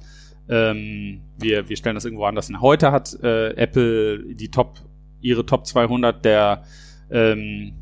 [0.49, 2.61] ähm, wir, wir stellen das irgendwo anders hin.
[2.61, 4.79] Heute hat äh, Apple die Top,
[5.21, 6.63] ihre Top 200 der
[7.09, 7.73] ähm,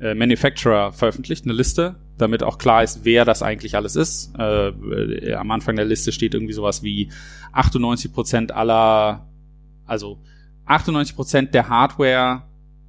[0.00, 4.34] äh, Manufacturer veröffentlicht, eine Liste, damit auch klar ist, wer das eigentlich alles ist.
[4.38, 7.10] Äh, äh am Anfang der Liste steht irgendwie sowas wie
[7.52, 9.26] 98 Prozent aller,
[9.86, 10.18] also
[10.66, 12.42] 98 Prozent der Hardware,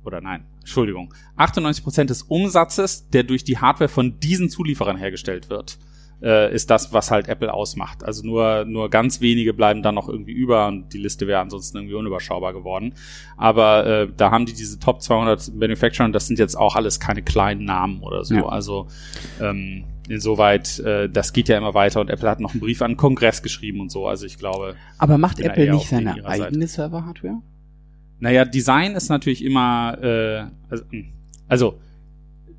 [0.05, 5.77] oder nein, Entschuldigung, 98% des Umsatzes, der durch die Hardware von diesen Zulieferern hergestellt wird,
[6.21, 8.03] äh, ist das, was halt Apple ausmacht.
[8.03, 11.77] Also nur, nur ganz wenige bleiben dann noch irgendwie über und die Liste wäre ansonsten
[11.77, 12.93] irgendwie unüberschaubar geworden.
[13.37, 16.99] Aber äh, da haben die diese Top 200 Manufacturer und das sind jetzt auch alles
[16.99, 18.35] keine kleinen Namen oder so.
[18.35, 18.45] Ja.
[18.47, 18.87] Also
[19.41, 22.91] ähm, insoweit, äh, das geht ja immer weiter und Apple hat noch einen Brief an
[22.91, 24.07] den Kongress geschrieben und so.
[24.07, 27.41] Also ich glaube, Aber macht Apple nicht seine eigene Server-Hardware?
[28.19, 31.06] Naja, Design ist natürlich immer, äh, also, mh,
[31.47, 31.80] also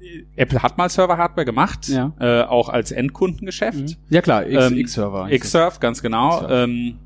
[0.00, 2.12] äh, Apple hat mal Server-Hardware gemacht, Ja.
[2.20, 3.98] äh, auch als Endkundengeschäft.
[4.10, 5.78] Ja klar, X, Ähm, X-Server.
[5.80, 6.48] Ganz genau.
[6.48, 6.98] Ähm,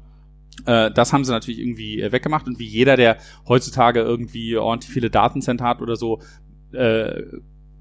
[0.67, 3.17] äh, das haben sie natürlich irgendwie äh, weggemacht und wie jeder, der
[3.49, 6.21] heutzutage irgendwie ordentlich viele Datencenter hat oder so,
[6.73, 7.23] äh,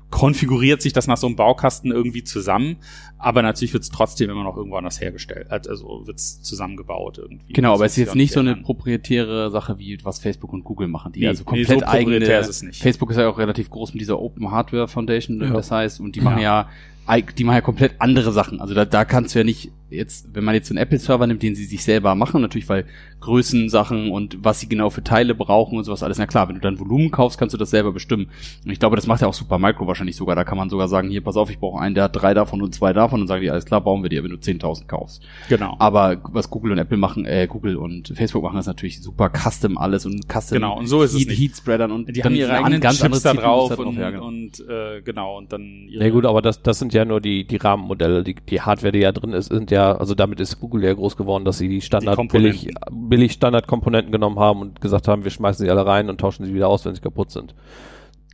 [0.09, 2.77] konfiguriert sich das nach so einem Baukasten irgendwie zusammen,
[3.17, 7.53] aber natürlich wird es trotzdem immer noch irgendwo anders hergestellt, also wird es zusammengebaut irgendwie.
[7.53, 8.63] Genau, aber es ist jetzt nicht so eine ändern.
[8.65, 11.99] proprietäre Sache, wie was Facebook und Google machen, die Nee, also nee, komplett so proprietär
[11.99, 12.39] eigene.
[12.39, 12.81] ist es nicht.
[12.81, 15.51] Facebook ist ja auch relativ groß mit dieser Open Hardware Foundation, Ja.
[15.51, 16.69] das heißt, und die machen ja,
[17.07, 18.61] eig- die machen ja komplett andere Sachen.
[18.61, 21.41] Also da, da kannst du ja nicht jetzt, wenn man jetzt so einen Apple-Server nimmt,
[21.43, 22.85] den sie sich selber machen, natürlich weil
[23.21, 26.62] Größensachen und was sie genau für Teile brauchen und sowas alles, na klar, wenn du
[26.62, 28.29] dann Volumen kaufst, kannst du das selber bestimmen.
[28.65, 30.36] Und ich glaube, das macht ja auch Supermicro wahrscheinlich sogar.
[30.36, 32.62] Da kann man sogar sagen, hier, pass auf, ich brauche einen, der hat drei davon
[32.62, 35.23] und zwei davon und sagen die, alles klar, bauen wir dir, wenn du 10.000 kaufst.
[35.49, 35.75] Genau.
[35.79, 39.77] Aber was Google und Apple machen, äh, Google und Facebook machen, ist natürlich super custom
[39.77, 41.39] alles und custom Genau, und so ist es Heat, nicht.
[41.41, 44.27] Heatspreadern und die haben ihre eigenen Chips da drauf, da und, ja, genau.
[44.27, 47.45] und äh, genau und dann ihre Ja gut, aber das, das sind ja nur die,
[47.45, 48.23] die Rahmenmodelle.
[48.23, 51.17] Die, die Hardware, die ja drin ist, sind ja, also damit ist Google ja groß
[51.17, 52.62] geworden, dass sie die Standard Komponenten.
[52.62, 52.75] billig,
[53.09, 56.53] billig Standardkomponenten genommen haben und gesagt haben, wir schmeißen sie alle rein und tauschen sie
[56.53, 57.55] wieder aus, wenn sie kaputt sind.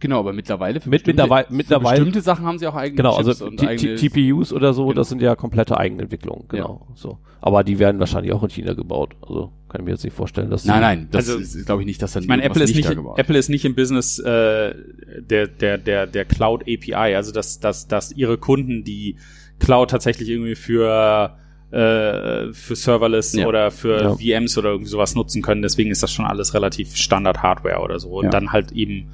[0.02, 2.98] Genau, aber mittlerweile für Mit- bestimmte- mittlerweile- für mittlerweile- bestimmte Sachen haben sie auch eigene
[2.98, 4.94] Genau, Chips also und eigene GPUs oder so, Genau.
[5.00, 6.86] das sind ja komplette Eigenentwicklungen, genau.
[6.96, 7.18] So.
[7.40, 9.16] Aber die werden wahrscheinlich auch in China gebaut.
[9.22, 11.86] Also kann ich mir jetzt nicht vorstellen, dass Nein, nein, das Also, ist, glaube ich
[11.88, 13.18] nicht, dass dann Ich meine, Apple ist nicht, da gebaut.
[13.18, 14.76] Apple ist nicht im Business äh,
[15.22, 19.16] der der der der Cloud API, also dass dass dass ihre Kunden die
[19.60, 21.38] Cloud tatsächlich irgendwie für
[21.76, 23.48] äh, für Serverless Ja.
[23.48, 24.16] oder für Ja.
[24.40, 25.62] VMs oder irgendwie sowas nutzen können.
[25.62, 28.30] Deswegen ist das schon alles relativ Standard Hardware oder so und Ja.
[28.32, 29.10] dann halt eben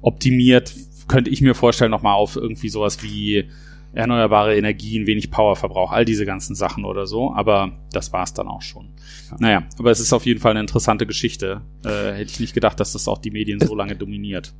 [0.00, 0.74] optimiert.
[1.08, 3.48] Könnte ich mir vorstellen nochmal auf irgendwie sowas wie
[3.94, 7.32] erneuerbare Energien, wenig Powerverbrauch, all diese ganzen Sachen oder so.
[7.34, 8.88] Aber das war's dann auch schon.
[9.38, 11.60] Naja, aber es ist auf jeden Fall eine interessante Geschichte.
[11.84, 14.54] Äh, hätte ich nicht gedacht, dass das auch die Medien so lange dominiert.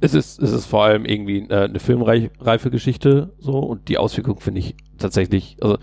[0.00, 4.40] Es ist, es ist vor allem irgendwie äh, eine filmreife Geschichte so und die Auswirkung
[4.40, 5.78] finde ich tatsächlich also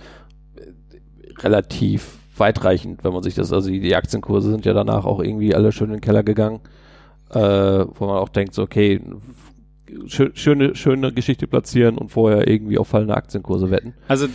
[1.44, 5.72] relativ weitreichend, wenn man sich das, also die, Aktienkurse sind ja danach auch irgendwie alle
[5.72, 6.60] schön in den Keller gegangen,
[7.30, 9.02] äh, wo man auch denkt, so okay,
[10.08, 13.94] schö schöne, schöne Geschichte platzieren und vorher irgendwie auf fallende Aktienkurse wetten.
[14.08, 14.28] Also,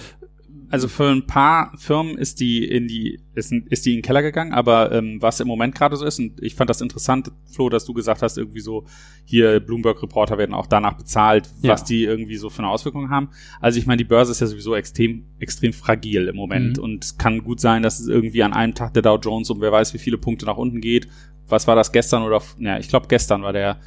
[0.70, 4.22] also für ein paar Firmen ist die in die ist, ist die in den Keller
[4.22, 7.68] gegangen, aber ähm, was im Moment gerade so ist und ich fand das interessant, Flo,
[7.68, 8.84] dass du gesagt hast, irgendwie so
[9.24, 11.72] hier Bloomberg Reporter werden auch danach bezahlt, Ja.
[11.72, 13.28] was die irgendwie so für eine Auswirkung haben.
[13.60, 16.82] Also ich meine, die Börse ist ja sowieso extrem extrem fragil im Moment Mhm.
[16.82, 19.60] und es kann gut sein, dass es irgendwie an einem Tag der Dow Jones um
[19.60, 21.06] wer weiß wie viele Punkte nach unten geht.
[21.48, 23.78] Was war das gestern oder ja, ich glaube gestern war der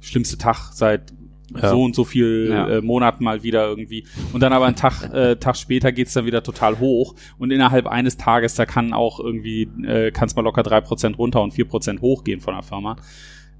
[0.00, 1.12] schlimmste Tag seit
[1.54, 1.70] Ja.
[1.70, 2.68] so und so viel Ja.
[2.68, 4.06] äh, Monaten mal wieder irgendwie.
[4.32, 7.14] Und dann aber einen Tag, äh, Tag später geht's dann wieder total hoch.
[7.38, 11.18] Und innerhalb eines Tages, da kann auch irgendwie, äh, kann es mal locker drei Prozent
[11.18, 12.96] runter und vier Prozent hochgehen von der Firma.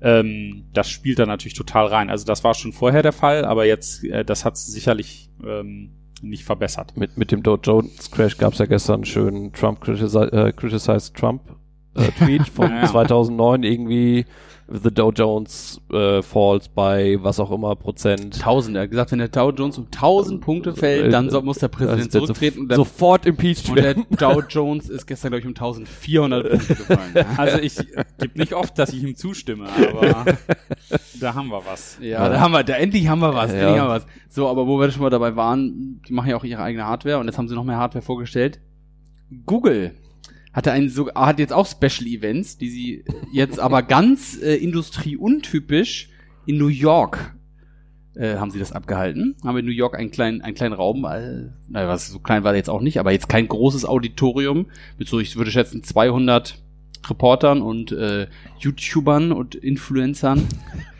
[0.02, 2.10] Ähm, das spielt dann natürlich total rein.
[2.10, 5.90] Also das war schon vorher der Fall, aber jetzt, äh, das hat sicherlich ähm,
[6.22, 6.94] nicht verbessert.
[6.96, 10.52] Mit, mit dem Dow Jones Crash gab es ja gestern einen schönen Trump critisi äh,
[10.52, 11.42] criticized Trump
[11.96, 12.86] äh, Tweet von Ja.
[12.86, 14.24] 2009 irgendwie
[14.66, 18.36] the Dow Jones äh, falls by was auch immer Prozent.
[18.36, 21.58] 1000, er hat gesagt, wenn der Dow Jones um 1000 Punkte fällt, dann so, muss
[21.58, 24.06] der Präsident Also der zurücktreten und so, der, sofort impeached und der werden.
[24.18, 27.26] Dow Jones ist gestern, glaube ich, um 1400 Punkte gefallen.
[27.36, 27.76] Also ich
[28.18, 30.24] gibt nicht oft, dass ich ihm zustimme, aber
[31.20, 31.98] da haben wir was.
[32.00, 33.58] Ja, da haben wir, da endlich haben wir was, Ja.
[33.58, 34.06] endlich haben wir was.
[34.28, 37.18] So, aber wo wir schon mal dabei waren, die machen ja auch ihre eigene Hardware
[37.18, 38.60] und jetzt haben sie noch mehr Hardware vorgestellt.
[39.46, 39.94] Google
[40.54, 46.08] hatte ein so, hat jetzt auch Special Events, die sie jetzt aber ganz äh, industrieuntypisch
[46.46, 47.34] in New York
[48.16, 49.36] äh, haben sie das abgehalten.
[49.44, 52.52] Haben in New York einen kleinen, einen kleinen Raum, äh, naja, was so klein war
[52.52, 54.66] der jetzt auch nicht, aber jetzt kein großes Auditorium
[54.98, 56.62] mit so, ich würde schätzen, 200
[57.08, 58.28] Reportern und äh,
[58.60, 60.46] YouTubern und Influencern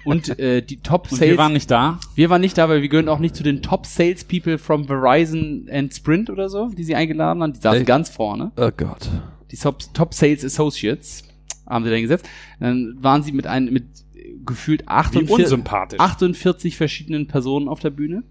[0.05, 1.31] und äh, die Top Und Sales.
[1.31, 1.99] wir waren nicht da.
[2.15, 4.87] Wir waren nicht da, weil wir gehören auch nicht zu den Top Sales People from
[4.87, 7.53] Verizon and Sprint oder so, die sie eingeladen haben.
[7.55, 7.87] Die saßen Echt?
[7.87, 8.53] ganz vorne.
[8.57, 9.09] Oh Gott.
[9.55, 11.23] Die Top, Top Sales Associates
[11.67, 12.29] haben sie dann gesetzt.
[12.61, 13.85] Dann waren sie mit einem, mit
[14.45, 16.01] gefühlt Wie 48, unsympathisch.
[16.01, 18.25] 48 verschiedenen Personen auf der Bühne.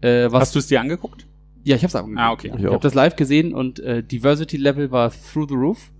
[0.00, 1.26] Äh, was, Hast du es dir angeguckt?
[1.64, 2.20] ja, ich hab's angeguckt.
[2.20, 2.52] Ah, okay.
[2.54, 5.90] Ich Ich habe das live gesehen und äh, Diversity Level war through the roof.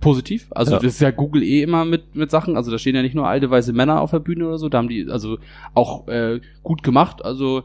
[0.00, 0.46] Positiv.
[0.50, 0.78] Also Ja.
[0.78, 2.56] das ist ja Google eh immer mit, mit Sachen.
[2.56, 4.68] Also da stehen ja nicht nur alte weiße Männer auf der Bühne oder so.
[4.68, 5.38] Da haben die also
[5.74, 7.24] auch äh, gut gemacht.
[7.24, 7.64] Also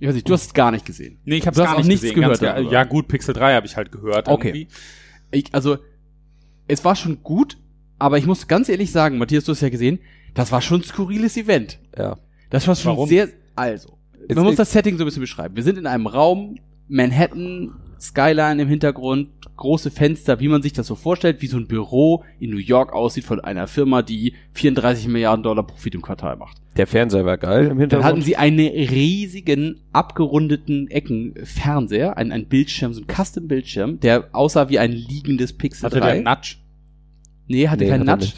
[0.00, 1.18] Ich weiß nicht, du hast es gar nicht gesehen.
[1.24, 2.16] Nee, ich habe gar auch nicht nichts gesehen.
[2.16, 2.72] gehört darüber.
[2.72, 4.26] ja, gut, Pixel 3 habe ich halt gehört.
[4.28, 4.48] Okay.
[4.48, 4.68] Irgendwie.
[5.30, 5.78] Ich, also,
[6.66, 7.56] es war schon gut,
[7.98, 9.98] aber ich muss ganz ehrlich sagen, Matthias, du hast ja gesehen,
[10.34, 11.78] das war schon ein skurriles Event.
[11.96, 12.16] Ja.
[12.50, 13.08] Das war schon Warum?
[13.08, 15.56] sehr, also, Jetzt- man muss das Setting so ein bisschen beschreiben.
[15.56, 16.58] Wir sind in einem Raum,
[16.88, 21.66] Manhattan, Skyline im Hintergrund, große Fenster, wie man sich das so vorstellt, wie so ein
[21.66, 26.36] Büro in New York aussieht von einer Firma, die 34 Milliarden Dollar Profit im Quartal
[26.36, 26.56] macht.
[26.76, 28.04] Der Fernseher war geil im Dann Hintergrund.
[28.08, 34.78] hatten sie einen riesigen, abgerundeten Ecken-Fernseher, ein, ein Bildschirm, so ein Custom-Bildschirm, der aussah wie
[34.78, 36.12] ein liegendes Pixel Hatte 3.
[36.14, 36.56] der Nudge?
[37.48, 38.32] Nee, hatte Nee, keinen hat er Nudge.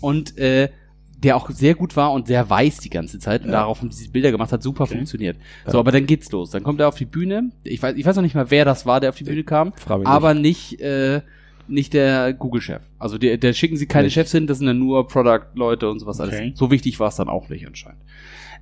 [0.00, 0.70] Und äh,
[1.18, 3.42] der auch sehr gut war und sehr weiß die ganze Zeit.
[3.42, 3.60] Und Ja.
[3.60, 4.94] darauf diese Bilder gemacht, hat super Okay.
[4.94, 5.38] funktioniert.
[5.64, 5.72] Ja.
[5.72, 6.50] So, aber dann geht's los.
[6.50, 7.50] Dann kommt er auf die Bühne.
[7.64, 9.72] Ich weiß, ich weiß noch nicht mal, wer das war, der auf die Bühne kam.
[10.04, 11.22] Aber nicht, äh,
[11.68, 12.82] nicht der Google-Chef.
[12.98, 14.14] Also der, der schicken sie keine Nicht.
[14.14, 16.36] Chefs hin, das sind dann nur Product-Leute und sowas Okay.
[16.48, 16.58] alles.
[16.58, 18.02] So wichtig war es dann auch nicht anscheinend.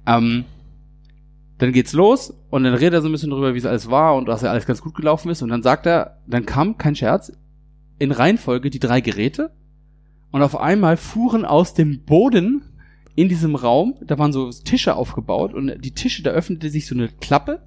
[0.06, 0.44] Ähm,
[1.58, 4.16] dann geht's los und dann redet er so ein bisschen drüber, wie es alles war
[4.16, 5.42] und dass ja alles ganz gut gelaufen ist.
[5.42, 7.32] Und dann sagt er, dann kam, kein Scherz,
[7.98, 9.50] in Reihenfolge die drei Geräte
[10.34, 12.62] und auf einmal fuhren aus dem Boden
[13.14, 16.96] in diesem Raum, da waren so Tische aufgebaut und die Tische, da öffnete sich so
[16.96, 17.62] eine Klappe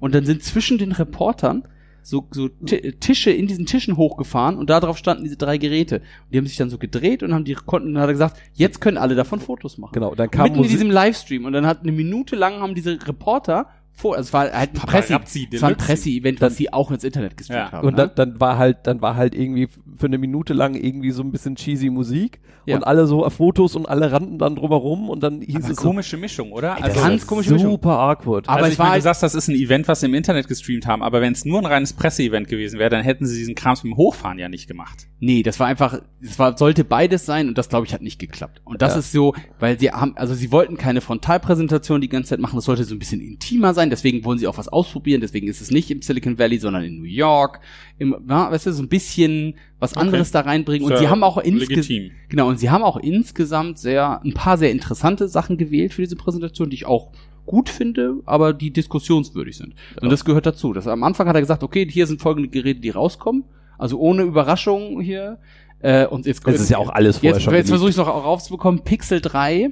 [0.00, 1.62] und dann sind zwischen den Reportern
[2.02, 5.96] so, so Ti- Tische in diesen Tischen hochgefahren und darauf standen diese drei Geräte.
[6.00, 8.36] Und die haben sich dann so gedreht und haben die konnten, dann hat er gesagt,
[8.52, 9.92] jetzt können alle davon Fotos machen.
[9.94, 10.72] Genau, dann kam Mitten in Musik.
[10.72, 13.68] diesem Livestream und dann hat eine Minute lang haben diese Reporter
[14.00, 15.76] vor, also es war halt ein Presse, Paparazzi es war ein.
[15.76, 17.72] Presseevent, was sie auch ins Internet gestreamt Ja.
[17.72, 17.86] haben.
[17.88, 18.08] Und ne?
[18.14, 21.30] dann, dann war halt, dann war halt irgendwie für eine Minute lang irgendwie so ein
[21.30, 22.76] bisschen cheesy Musik Ja.
[22.76, 25.76] und alle so auf Fotos und alle rannten dann drumherum und dann hieß Aber es
[25.76, 26.76] komische Mischung, oder?
[26.76, 27.70] Ey, Also, ganz komische Mischung.
[27.72, 28.48] super awkward.
[28.48, 30.48] Aber also ich meine, halt- du sagst, das ist ein Event, was sie im Internet
[30.48, 33.54] gestreamt haben, aber wenn es nur ein reines Presseevent gewesen wäre, dann hätten sie diesen
[33.54, 35.06] Krams mit dem Hochfahren ja nicht gemacht.
[35.20, 38.18] Nee, das war einfach, es war, sollte beides sein und das glaube ich hat nicht
[38.18, 38.62] geklappt.
[38.64, 39.00] Und das Ja.
[39.00, 42.64] ist so, weil sie haben, also sie wollten keine Frontalpräsentation die ganze Zeit machen, das
[42.64, 45.70] sollte so ein bisschen intimer sein, deswegen wollen sie auch was ausprobieren, deswegen ist es
[45.70, 47.60] nicht im Silicon Valley, sondern in New York,
[47.98, 50.00] im, ja, weißt du, so ein bisschen was Okay.
[50.06, 52.96] anderes da reinbringen und Ist sie ja haben auch insgesamt, genau, und sie haben auch
[52.96, 57.12] insgesamt sehr, ein paar sehr interessante Sachen gewählt für diese Präsentation, die ich auch
[57.46, 59.74] gut finde, aber die diskussionswürdig sind.
[60.00, 60.72] Und das gehört dazu.
[60.72, 63.44] Das, am Anfang hat er gesagt, okay, hier sind folgende Geräte, die rauskommen.
[63.76, 65.38] Also ohne Überraschung hier.
[65.80, 67.98] Äh, und jetzt Es ist ja auch alles vorher jetzt, schon jetzt versuche ich es
[67.98, 68.84] noch rauszubekommen.
[68.84, 69.70] Pixel 3,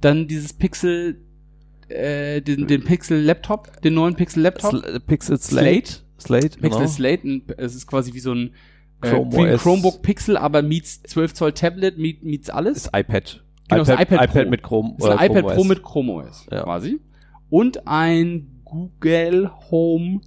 [0.00, 1.20] dann dieses Pixel,
[1.90, 4.72] äh, den, den Pixel Laptop, den neuen Pixel Laptop.
[4.72, 5.90] Sl Pixel Slate.
[6.18, 6.86] Slate, Pixel genau.
[6.86, 8.50] Slate, es ist quasi wie so ein,
[9.02, 9.56] äh, Chrome wie ein.
[9.58, 12.76] Chromebook Pixel, aber meets 12 Zoll Tablet, meet, meets alles.
[12.78, 13.42] ist iPad.
[13.68, 14.44] Genau, ist ein iPad Pro.
[14.50, 14.94] mit Chrome.
[14.98, 15.68] ist ein iPad Pro OS.
[15.68, 16.62] mit Chrome OS Ja.
[16.64, 17.00] quasi.
[17.48, 20.20] Und ein Google Home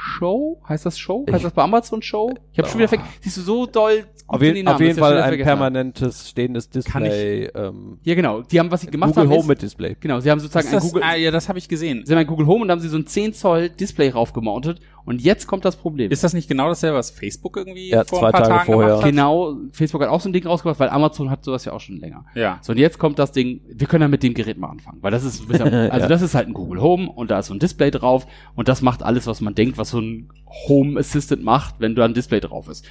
[0.00, 0.60] Show?
[0.68, 1.26] Heißt das Show?
[1.28, 2.32] Heißt Ich- das bei Amazon Show?
[2.52, 3.10] Ich habe schon wieder vergessen.
[3.20, 7.46] Siehst du so doll Auf, Namen, auf jeden ich Fall ein permanentes stehendes Display.
[7.54, 8.42] Ähm, Ja, genau.
[8.42, 9.96] Die haben, was sie gemacht Google haben, Home ist, mit Display.
[9.98, 12.02] genau, sie haben sozusagen Ist ein das, Google, ah, ja, das habe ich gesehen.
[12.04, 14.80] sie haben ein Google Home und da haben sie so ein 10 Zoll Display raufgemountet.
[15.04, 16.10] Und jetzt kommt das Problem.
[16.10, 18.66] Ist das nicht genau dasselbe, was Facebook irgendwie Ja, vor zwei ein paar Tage Tagen
[18.66, 18.88] vorher.
[18.90, 19.10] gemacht hat?
[19.10, 21.96] genau, Facebook hat auch so ein Ding rausgebracht, weil Amazon hat sowas ja auch schon
[21.98, 22.26] länger.
[22.34, 22.58] Ja.
[22.60, 25.10] So, und jetzt kommt das Ding, wir können ja mit dem Gerät mal anfangen, weil
[25.10, 26.08] das ist, ein bisschen- also Ja.
[26.08, 28.82] das ist halt ein Google Home und da ist so ein Display drauf und das
[28.82, 30.28] macht alles, was man denkt, was so ein
[30.68, 32.84] Home Assistant macht, wenn da ein Display drauf ist.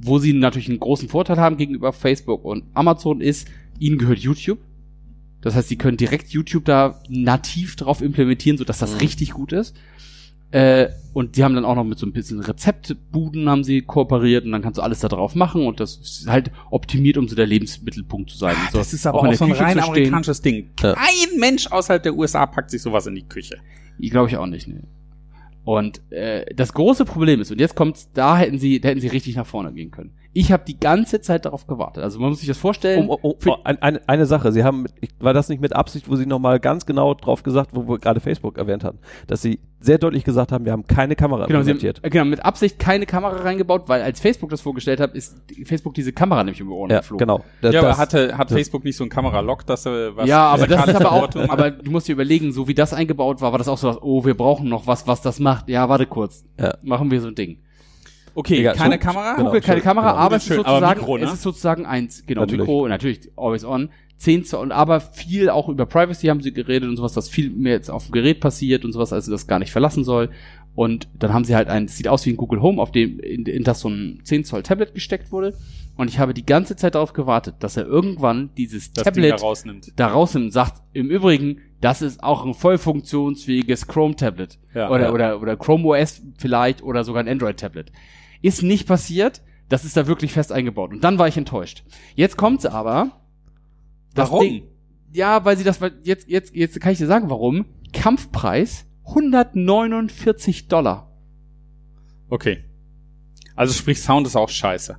[0.00, 3.48] Wo sie natürlich einen großen Vorteil haben gegenüber Facebook und Amazon ist,
[3.78, 4.58] ihnen gehört YouTube.
[5.40, 8.98] Das heißt, sie können direkt YouTube da nativ drauf implementieren, sodass das Mhm.
[8.98, 9.76] richtig gut ist.
[10.50, 14.46] Äh, und die haben dann auch noch mit so ein bisschen Rezeptbuden haben sie kooperiert
[14.46, 17.36] und dann kannst du alles da drauf machen und das ist halt optimiert, um so
[17.36, 18.56] der Lebensmittelpunkt zu sein.
[18.72, 18.78] so.
[18.78, 20.70] Das ist aber auch, der so ein Küche rein amerikanisches Ding.
[20.80, 20.94] Ja.
[20.94, 23.58] Kein Mensch außerhalb der USA packt sich sowas in die Küche.
[23.98, 24.84] Ich glaube ich auch nicht, ne.
[25.68, 29.08] Und äh, das große Problem ist, und jetzt kommt's, da hätten sie, da hätten sie
[29.08, 30.14] richtig nach vorne gehen können.
[30.34, 32.04] Ich habe die ganze Zeit darauf gewartet.
[32.04, 33.08] Also man muss sich das vorstellen.
[33.08, 34.86] Um, um, für- um, ein, eine, eine Sache, Sie haben,
[35.18, 38.20] war das nicht mit Absicht, wo Sie nochmal ganz genau drauf gesagt, wo wir gerade
[38.20, 41.70] Facebook erwähnt hatten, dass Sie sehr deutlich gesagt haben, wir haben keine Kamera Genau, sie
[41.70, 42.04] haben, implementiert.
[42.04, 45.94] äh, genau, mit Absicht keine Kamera reingebaut, weil als Facebook das vorgestellt hat, ist Facebook
[45.94, 47.26] diese Kamera nämlich die Ohren Ja, geflogen.
[47.26, 47.44] genau.
[47.62, 50.28] Da- ja, aber das- hatte, hat das- Facebook nicht so ein Kameralock, dass er was
[50.28, 53.40] ja, aber das ist aber auch, aber du musst dir überlegen, so wie das eingebaut
[53.40, 55.68] war, war das auch so, was, oh, wir brauchen noch was, was das macht.
[55.68, 56.44] Ja, warte kurz.
[56.60, 56.74] Ja.
[56.82, 57.58] Machen wir so ein Ding.
[58.38, 59.32] Okay, Egal, keine so- Kamera?
[59.34, 59.46] genau.
[59.46, 60.22] Google keine Kamera, genau.
[60.22, 61.24] aber es ist Schön, aber sozusagen, Mikro, ne?
[61.24, 62.60] es ist sozusagen eins, genau, Natürlich.
[62.68, 66.88] Mikro, natürlich, always on, 10 Zoll, und aber viel auch über Privacy haben sie geredet
[66.88, 69.58] und sowas, dass viel mehr jetzt auf dem Gerät passiert und sowas, also das gar
[69.58, 70.30] nicht verlassen soll.
[70.74, 73.18] Und dann haben sie halt ein, es sieht aus wie ein Google Home, auf dem,
[73.18, 75.54] in, in das so ein 10 Zoll Tablet gesteckt wurde.
[75.96, 79.36] Und ich habe die ganze Zeit darauf gewartet, dass er irgendwann dieses das Tablet da
[79.36, 79.92] rausnimmt.
[79.96, 84.58] da rausnimmt und sagt, im Übrigen, das ist auch ein voll funktionsfähiges Chrome-Tablet.
[84.74, 84.88] Ja.
[84.90, 85.12] oder, Ja.
[85.12, 87.90] oder, oder Chrome OS vielleicht oder sogar ein Android-Tablet.
[88.42, 89.42] Ist nicht passiert.
[89.68, 90.92] Das ist da wirklich fest eingebaut.
[90.92, 91.84] Und dann war ich enttäuscht.
[92.14, 93.20] Jetzt kommt's aber.
[94.14, 94.40] Warum?
[94.40, 94.62] Ding,
[95.12, 97.66] ja, weil sie das, weil jetzt, jetzt, jetzt kann ich dir sagen, warum.
[97.92, 101.10] Kampfpreis 149 Dollar.
[102.28, 102.64] Okay.
[103.56, 104.98] Also sprich, Sound ist auch scheiße.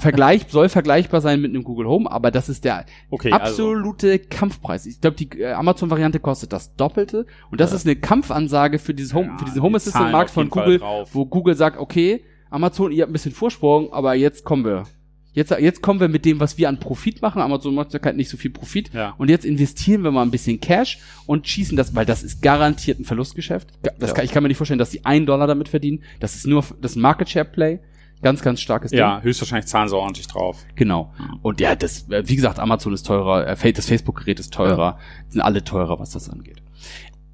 [0.00, 3.44] Vergleich, soll vergleichbar sein mit einem Google Home, aber das ist der Okay, also.
[3.70, 4.86] absolute Kampfpreis.
[4.86, 7.76] Ich glaube, die äh, Amazon-Variante kostet das Doppelte und das Ja.
[7.76, 10.80] ist eine Kampfansage für dieses Home, Ja, für diesen die Home Assistant-Markt von Google,
[11.12, 14.84] wo Google sagt, okay, Amazon, ihr habt ein bisschen Vorsprung, aber jetzt kommen wir.
[15.32, 17.42] Jetzt, jetzt kommen wir mit dem, was wir an Profit machen.
[17.42, 18.90] Amazon macht ja kein- nicht so viel Profit.
[18.94, 19.14] Ja.
[19.18, 22.98] Und jetzt investieren wir mal ein bisschen Cash und schießen das, weil das ist garantiert
[23.00, 23.68] ein Verlustgeschäft.
[23.98, 26.02] Das kann, ich kann mir nicht vorstellen, dass die einen Dollar damit verdienen.
[26.20, 27.80] Das ist nur das Market Share Play.
[28.22, 28.98] Ganz, ganz starkes Ding.
[29.00, 30.64] Ja, höchstwahrscheinlich zahlen sie ordentlich drauf.
[30.74, 31.12] Genau.
[31.42, 34.98] Und ja, das, äh, wie gesagt, Amazon ist teurer, äh, das Facebook-Gerät ist teurer,
[35.28, 36.62] sind alle teurer, was das angeht.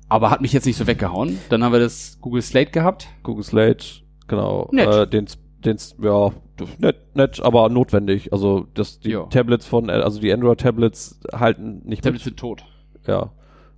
[0.09, 1.39] Aber hat mich jetzt nicht so weggehauen.
[1.49, 3.09] Dann haben wir das Google Slate gehabt.
[3.23, 3.87] Google Slate,
[4.29, 4.69] genau.
[4.73, 4.89] Nett.
[4.89, 5.27] Äh, den,
[5.65, 6.33] den, ja,
[6.79, 8.33] nett, nett, aber notwendig.
[8.33, 9.23] Also, das, die Ja.
[9.27, 12.33] Tablets von, also die Android-Tablets halten nicht Tablets mit.
[12.33, 12.65] sind tot.
[13.07, 13.31] Ja.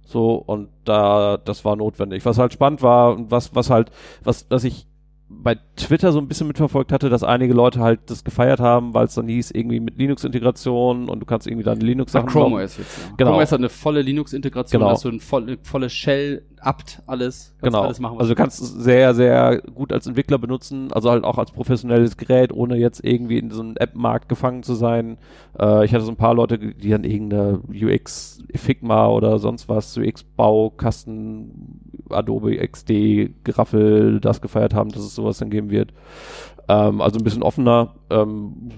[0.06, 2.24] So, und da, das war notwendig.
[2.24, 3.90] Was halt spannend war und was, was halt,
[4.22, 4.86] was, was ich
[5.28, 9.06] bei Twitter so ein bisschen mitverfolgt hatte, dass einige Leute halt das gefeiert haben, weil
[9.06, 12.56] es dann hieß, irgendwie mit Linux-Integration und du kannst irgendwie deine Linux-Sachen Chrome.
[12.62, 13.14] OS jetzt, ja.
[13.16, 13.30] Genau.
[13.30, 14.92] Chrome OS hat eine volle Linux-Integration, Genau.
[14.92, 17.54] hast du ein voll, volle Shell, apt, alles.
[17.60, 17.84] Kannst Genau.
[17.84, 21.24] alles machen, was also du kannst es sehr, sehr gut als Entwickler benutzen, also halt
[21.24, 25.18] auch als professionelles Gerät, ohne jetzt irgendwie in so einem App-Markt gefangen zu sein.
[25.58, 29.96] Äh, ich hatte so ein paar Leute, die dann irgendeine UX Figma oder sonst was,
[29.96, 35.92] UX-Baukasten, Adobe XD, Geraffel, das gefeiert haben, dass es sowas dann geben wird.
[36.68, 37.94] Ähm, also ein bisschen offener.
[38.10, 38.70] Ähm,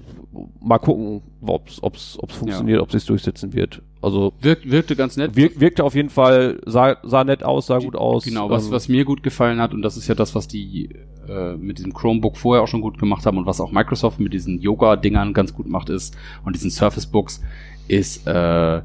[0.61, 3.82] mal gucken, ob's, ob's funktioniert, ob sich's durchsetzen wird.
[4.03, 5.34] Also Wirk, wirkte ganz nett.
[5.36, 8.24] wirk, wirkte auf jeden Fall, sah, sah nett aus, sah gut aus.
[8.24, 10.90] Genau, was, Ähm, was mir gut gefallen hat, und das ist ja das, was die
[11.28, 14.32] äh, mit diesem Chromebook vorher auch schon gut gemacht haben und was auch Microsoft mit
[14.32, 17.42] diesen Yoga-Dingern ganz gut macht ist und diesen Surface Books,
[17.88, 18.82] ist äh,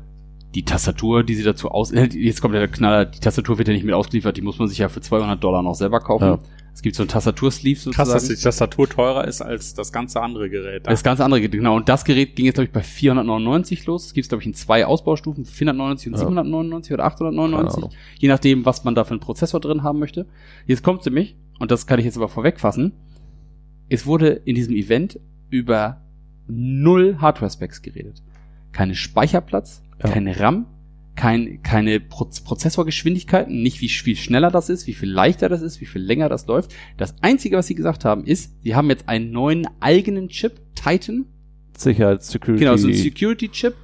[0.55, 1.91] die Tastatur, die sie dazu aus...
[1.93, 4.77] Jetzt kommt der Knaller, die Tastatur wird ja nicht mit ausgeliefert, die muss man sich
[4.77, 6.25] ja für 200 Dollar noch selber kaufen.
[6.25, 6.39] Ja.
[6.73, 8.11] Es gibt so ein Tastatursleeve Krass, sozusagen.
[8.13, 10.87] dass die Tastatur teurer ist als das ganze andere Gerät.
[10.87, 11.75] Das ganze andere, Gerät, genau.
[11.75, 14.05] Und das Gerät ging jetzt, glaube ich, bei 499 los.
[14.07, 16.19] Es gibt glaube ich, in zwei Ausbaustufen, 499 und Ja.
[16.19, 17.77] 799 oder Keine 899.
[17.77, 17.91] Ahnung.
[18.19, 20.25] Je nachdem, was man da für einen Prozessor drin haben möchte.
[20.65, 22.93] Jetzt kommt nämlich, und das kann ich jetzt aber vorwegfassen,
[23.89, 25.19] es wurde in diesem Event
[25.49, 26.01] über
[26.47, 28.23] null Hardware-Specs geredet.
[28.71, 30.09] Keine Speicherplatz, Ja.
[30.09, 30.65] keine RAM,
[31.21, 35.79] kein, keine Pro Prozessorgeschwindigkeiten, nicht wie viel schneller das ist, wie viel leichter das ist,
[35.79, 36.73] wie viel länger das läuft.
[36.97, 41.25] Das Einzige, was sie gesagt haben, ist, sie haben jetzt einen neuen eigenen Chip, Titan,
[41.77, 42.63] Sicherheit, Security.
[42.63, 43.75] Genau, so ein Security-Chip,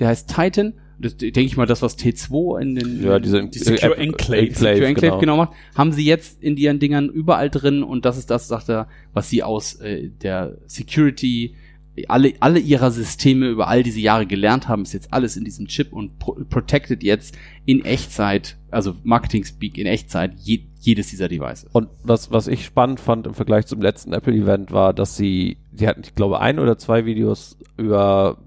[0.00, 0.74] der heißt Titan.
[0.98, 4.52] Das denke ich mal, das, was T2 in den ja, diese Die Secure App- Enclave.
[4.52, 5.38] Secure Enclave genau.
[5.38, 8.86] macht, haben sie jetzt in ihren Dingern überall drin und das ist das, sagt er,
[9.14, 11.54] was sie aus äh, der Security,
[12.08, 15.66] alle, alle ihrer Systeme über all diese Jahre gelernt haben, ist jetzt alles in diesem
[15.66, 17.36] Chip und pro protected jetzt
[17.66, 21.68] in Echtzeit, also Marketing-Speak in Echtzeit, je, jedes dieser Devices.
[21.72, 25.86] Und was, was ich spannend fand im Vergleich zum letzten Apple-Event war, dass sie, sie
[25.86, 28.38] hatten, ich glaube, ein oder zwei Videos über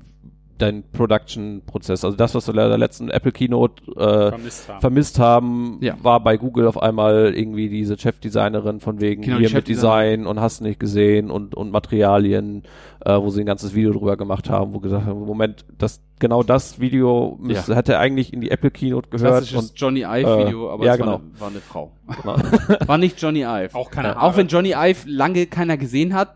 [0.57, 2.05] deinen Production-Prozess.
[2.05, 4.81] Also das, was wir in der letzten Apple-Keynote äh, vermisst haben.
[4.81, 5.95] vermisst haben, Ja.
[6.01, 9.67] war bei Google auf einmal irgendwie diese Chefdesignerin von wegen Genau, hier mit.
[9.67, 12.63] Design und hast nicht gesehen und, und Materialien,
[13.03, 16.41] äh, wo sie ein ganzes Video drüber gemacht haben, wo gesagt haben, Moment, das, genau
[16.43, 17.77] das Video müsste, Ja.
[17.77, 20.99] hätte eigentlich in die Apple Keynote gehört Klassisches und Johnny Ive-Video, äh, aber ja, es
[20.99, 21.17] war, genau.
[21.17, 21.91] eine, war eine Frau.
[22.21, 22.35] genau.
[22.87, 23.69] War nicht Johnny Ive.
[23.73, 24.25] Auch keine Ja, Haare.
[24.25, 26.35] Auch wenn Johnny Ive lange keiner gesehen hat,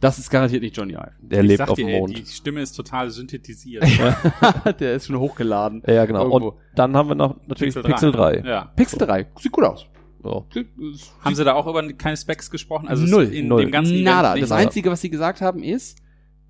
[0.00, 1.12] das ist garantiert nicht Johnny Ive.
[1.20, 2.16] der Ich lebt sag auf dir, dem ey, Mond.
[2.18, 3.84] Die Stimme ist total synthetisiert.
[4.80, 5.82] Der ist schon hochgeladen.
[5.86, 6.24] Ja, genau.
[6.24, 6.48] Irgendwo.
[6.50, 8.42] Und dann haben wir noch natürlich Pixel 3.
[8.46, 8.72] Ja.
[8.76, 9.26] Pixel 3.
[9.38, 9.86] Sieht gut aus.
[10.22, 10.46] So.
[11.24, 12.88] Haben sie da auch über keine Specs gesprochen?
[12.88, 13.24] Also Null.
[13.32, 13.62] in Null.
[13.62, 14.36] dem ganzen Nada.
[14.36, 14.52] Das?
[14.52, 15.98] Einzige, was sie gesagt haben, ist,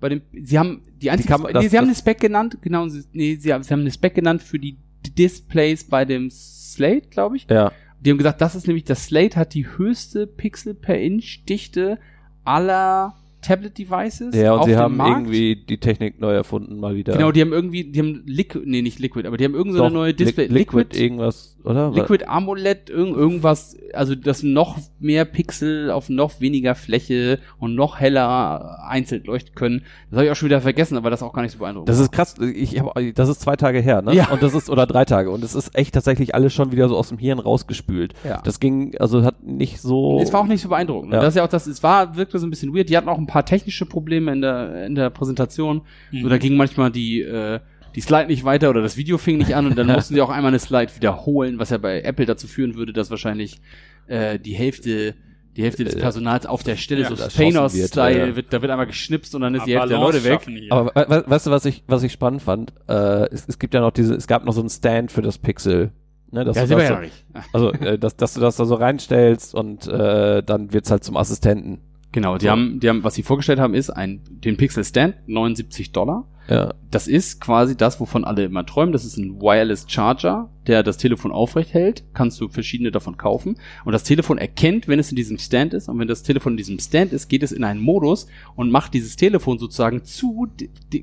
[0.01, 2.57] bei dem, sie haben die einzige, Kam- das- nee, sie haben das- eine Spec genannt,
[2.61, 4.77] genau, sie, nee, sie haben, sie haben eine Spec genannt für die
[5.17, 7.47] Displays bei dem Slate, glaube ich.
[7.49, 7.71] Ja.
[8.01, 11.97] Die haben gesagt, das ist nämlich, das Slate hat die höchste Pixel per Inch Dichte
[12.43, 15.11] aller Tablet-Devices Ja, und auf sie dem haben Markt.
[15.27, 17.13] irgendwie die Technik neu erfunden, mal wieder.
[17.13, 19.93] Genau, die haben irgendwie, die haben Liquid, nee, nicht Liquid, aber die haben irgendeine Doch,
[19.93, 21.91] neue Display, Li Liquid, irgendwas, oder?
[21.91, 27.99] Liquid AMOLED, irgend, irgendwas, also das noch mehr Pixel auf noch weniger Fläche und noch
[27.99, 29.83] heller einzeln leuchten können.
[30.09, 31.89] Das habe ich auch schon wieder vergessen, aber das ist auch gar nicht so beeindruckend.
[31.89, 32.35] Das ist krass.
[32.39, 34.13] Ich hab, das ist zwei Tage her, ne?
[34.13, 34.29] Ja.
[34.29, 36.97] Und das ist oder drei Tage und es ist echt tatsächlich alles schon wieder so
[36.97, 38.13] aus dem Hirn rausgespült.
[38.23, 38.41] Ja.
[38.43, 40.19] Das ging, also hat nicht so.
[40.21, 41.13] Es war auch nicht so beeindruckend.
[41.13, 41.19] Ja.
[41.19, 42.89] Das ist ja auch das, es war, wirkte so ein bisschen weird.
[42.89, 45.81] Die hatten auch ein paar technische Probleme in der, in der Präsentation.
[46.11, 46.23] Mhm.
[46.23, 47.59] So, da ging manchmal die, äh,
[47.95, 50.29] die Slide nicht weiter oder das Video fing nicht an und dann mussten sie auch
[50.29, 53.61] einmal eine Slide wiederholen, was ja bei Apple dazu führen würde, dass wahrscheinlich
[54.07, 55.15] äh, die Hälfte
[55.57, 58.35] die Hälfte des Personals auf der Stelle Ja, so Thanos-Style, wird, ja.
[58.37, 60.41] wird, da wird einmal geschnipst und dann ist die Aber Hälfte der Leute weg.
[60.47, 60.71] hier.
[60.71, 62.71] Aber we we weißt du, was ich, was ich spannend fand?
[62.87, 65.37] Äh, es, es gibt ja noch diese, es gab noch so einen Stand für das
[65.37, 65.91] Pixel.
[66.31, 67.25] Ne, dass Ja, du das ja so, nicht.
[67.53, 71.17] also, äh, dass, dass du das da so reinstellst und äh, dann wird's halt zum
[71.17, 71.81] Assistenten.
[72.13, 72.51] Genau, die So.
[72.51, 76.29] haben, die haben, was sie vorgestellt haben, ist ein, den Pixel Stand, 79 Dollar.
[76.51, 76.73] Ja.
[76.89, 78.91] Das ist quasi das, wovon alle immer träumen.
[78.91, 82.03] Das ist ein Wireless Charger, der das Telefon aufrecht hält.
[82.13, 83.57] Kannst du verschiedene davon kaufen.
[83.85, 85.87] Und das Telefon erkennt, wenn es in diesem Stand ist.
[85.87, 88.93] Und wenn das Telefon in diesem Stand ist, geht es in einen Modus und macht
[88.93, 90.49] dieses Telefon sozusagen zu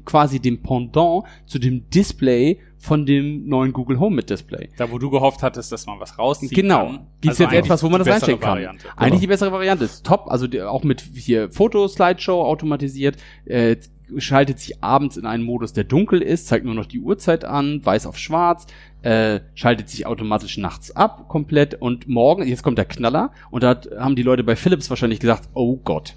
[0.05, 4.69] quasi dem Pendant zu dem Display von dem neuen Google Home mit Display.
[4.77, 6.51] Da, wo du gehofft hattest, dass man was rauszieht.
[6.51, 6.87] Genau.
[6.87, 7.07] Kann.
[7.23, 8.51] Gibt's Also jetzt etwas, wo man das bessere reinstecken kann?
[8.51, 8.89] Variante.
[8.97, 13.77] Eigentlich die bessere Variante ist top, also die, auch mit hier Foto-Slideshow automatisiert, äh,
[14.17, 17.85] schaltet sich abends in einen Modus, der dunkel ist, zeigt nur noch die Uhrzeit an,
[17.85, 18.67] weiß auf schwarz,
[19.03, 23.81] äh, schaltet sich automatisch nachts ab komplett und morgen, jetzt kommt der Knaller und da
[23.99, 26.15] haben die Leute bei Philips wahrscheinlich gesagt, oh Gott,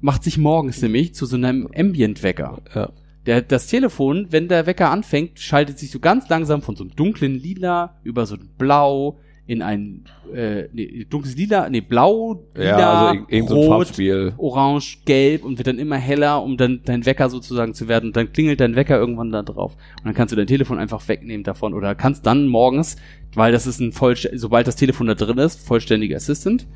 [0.00, 2.62] macht sich morgens nämlich zu so einem Ambient-Wecker.
[2.74, 2.92] Ja.
[3.26, 6.94] Der, das Telefon, wenn der Wecker anfängt, schaltet sich so ganz langsam von so einem
[6.94, 12.78] dunklen Lila über so ein Blau in ein äh, nee, dunkles Lila, nee, Blau, Lila,
[12.78, 14.32] Ja, also so ein Rot, Farbspiel.
[14.38, 18.06] Orange, Gelb und wird dann immer heller, um dann dein Wecker sozusagen zu werden.
[18.06, 19.74] Und dann klingelt dein Wecker irgendwann da drauf.
[19.98, 21.74] Und dann kannst du dein Telefon einfach wegnehmen davon.
[21.74, 22.96] Oder kannst dann morgens,
[23.34, 26.66] weil das ist ein voll, sobald das Telefon da drin ist, vollständiger Assistant,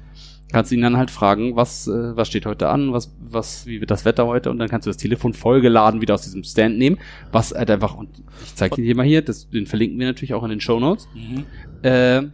[0.53, 3.81] kannst du ihn dann halt fragen, was, äh, was steht heute an, was, was, wie
[3.81, 4.51] wird das Wetter heute?
[4.51, 6.99] Und dann kannst du das Telefon vollgeladen wieder aus diesem Stand nehmen,
[7.33, 8.11] was halt einfach, und
[8.45, 11.09] ich zeige dir mal hier, das, den verlinken wir natürlich auch in den Show Notes,
[11.15, 11.45] Mhm.
[11.83, 12.29] äh, so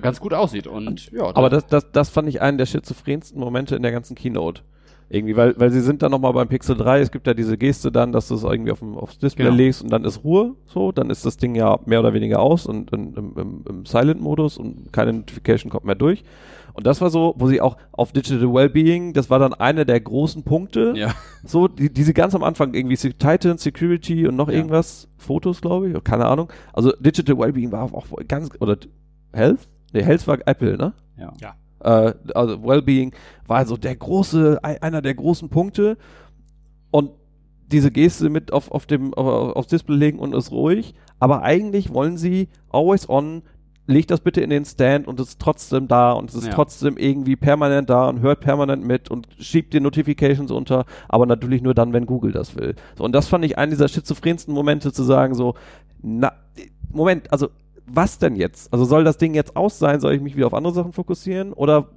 [0.00, 0.66] ganz gut aussieht.
[0.66, 4.14] Und ja, Aber das, das, das fand ich einen der schizophrensten Momente in der ganzen
[4.14, 4.62] Keynote.
[5.12, 7.90] Irgendwie, weil, weil sie sind dann nochmal beim Pixel 3, es gibt ja diese Geste
[7.90, 9.56] dann, dass du es irgendwie auf dem, aufs Display Genau.
[9.56, 12.64] legst und dann ist Ruhe, so, dann ist das Ding ja mehr oder weniger aus
[12.66, 16.22] und in, im, im, im Silent-Modus und keine Notification kommt mehr durch.
[16.74, 19.98] Und das war so, wo sie auch auf Digital Wellbeing, das war dann einer der
[20.00, 21.12] großen Punkte, ja.
[21.42, 24.54] so, die, diese ganz am Anfang irgendwie Titan, Security und noch Ja.
[24.54, 26.52] irgendwas, Fotos, glaube ich, keine Ahnung.
[26.72, 28.76] Also Digital Wellbeing war auch ganz, oder
[29.32, 29.68] Health?
[29.92, 30.92] Nee, Health war Apple, ne?
[31.18, 31.32] ja.
[31.40, 31.54] Ja.
[32.08, 33.12] Äh, also Wellbeing
[33.46, 35.96] war also der große, ei- einer der großen Punkte.
[36.90, 37.10] Und
[37.70, 40.94] diese Geste mit auf, auf dem, auf, aufs Display legen und ist ruhig.
[41.18, 43.42] Aber eigentlich wollen sie always on,
[43.86, 46.52] leg das bitte in den Stand und es ist trotzdem da und es ist Ja.
[46.52, 51.62] trotzdem irgendwie permanent da und hört permanent mit und schiebt dir Notifications unter, aber natürlich
[51.62, 52.74] nur dann, wenn Google das will.
[52.96, 55.54] So, und das fand ich einen dieser schizophrensten Momente zu sagen, so,
[56.02, 56.32] na,
[56.92, 57.48] Moment, also
[57.92, 58.72] was denn jetzt?
[58.72, 60.00] Also soll das Ding jetzt aus sein?
[60.00, 61.52] Soll ich mich wieder auf andere Sachen fokussieren?
[61.52, 61.88] Oder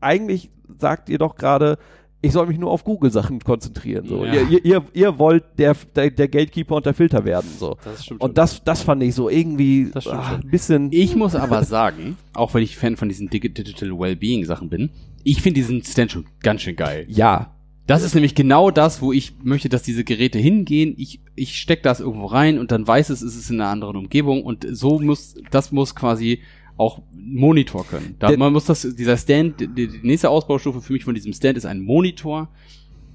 [0.00, 1.78] eigentlich sagt ihr doch gerade,
[2.20, 4.06] ich soll mich nur auf Google-Sachen konzentrieren.
[4.06, 4.24] So.
[4.24, 4.32] Ja.
[4.32, 7.50] Ihr, ihr, ihr, wollt der, der, der Gatekeeper und der Filter werden.
[7.58, 7.76] So.
[7.84, 10.88] Das stimmt Und das, das fand ich so irgendwie ah, ein bisschen.
[10.90, 14.90] Ich muss aber sagen, auch wenn ich Fan von diesen Digi- Digital Wellbeing Sachen bin,
[15.22, 17.04] ich finde diesen Stand schon ganz schön geil.
[17.08, 17.53] ja,
[17.86, 20.94] Das ist nämlich genau das, wo ich möchte, dass diese Geräte hingehen.
[20.96, 23.96] Ich, ich steck das irgendwo rein und dann weiß es, es ist in einer anderen
[23.96, 26.40] Umgebung und so muss, das muss quasi
[26.76, 28.16] auch ein Monitor können.
[28.18, 31.58] Da, man muss das, dieser Stand, die, die nächste Ausbaustufe für mich von diesem Stand
[31.58, 32.48] ist ein Monitor,